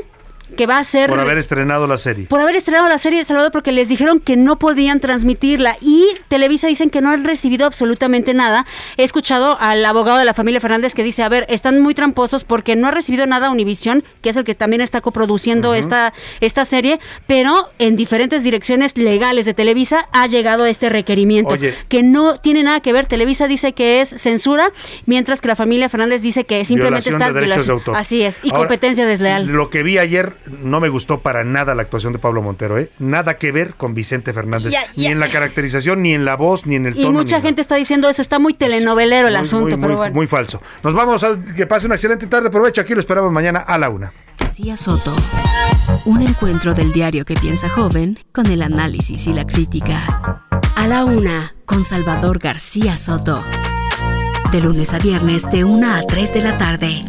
[0.55, 2.25] que va a ser Por haber estrenado la serie.
[2.25, 6.05] por haber estrenado la serie de Salvador porque les dijeron que no podían transmitirla y
[6.27, 8.65] Televisa dicen que no han recibido absolutamente nada.
[8.97, 12.43] He escuchado al abogado de la familia Fernández que dice, a ver, están muy tramposos
[12.43, 16.65] porque no ha recibido nada Univisión, que es el que también está coproduciendo esta, esta
[16.65, 21.75] serie, pero en diferentes direcciones legales de Televisa ha llegado este requerimiento Oye.
[21.87, 23.05] que no tiene nada que ver.
[23.05, 24.71] Televisa dice que es censura,
[25.05, 27.77] mientras que la familia Fernández dice que simplemente Violación está de derechos de violación.
[27.79, 27.95] autor.
[27.97, 29.47] Así es, y Ahora, competencia desleal.
[29.47, 32.89] Lo que vi ayer no me gustó para nada la actuación de Pablo Montero, ¿eh?
[32.99, 34.71] Nada que ver con Vicente Fernández.
[34.73, 37.19] Ya, Ni en la caracterización, ni en la voz, ni en el Y tono.
[37.19, 39.95] mucha ni gente está diciendo eso, está muy telenovelero el Muy, asunto, muy, pero muy-
[39.97, 40.13] bueno.
[40.15, 40.61] muy falso.
[40.83, 42.49] Nos vamos a que pase una excelente tarde.
[42.49, 42.81] Provecho.
[42.81, 44.11] Aquí lo esperamos mañana a la una.
[44.37, 45.15] García Soto.
[46.05, 50.41] Un encuentro del diario que piensa joven con el análisis y la crítica.
[50.75, 53.43] A la una con Salvador García Soto.
[54.51, 57.03] De lunes a viernes de 1 a 3 de la tarde.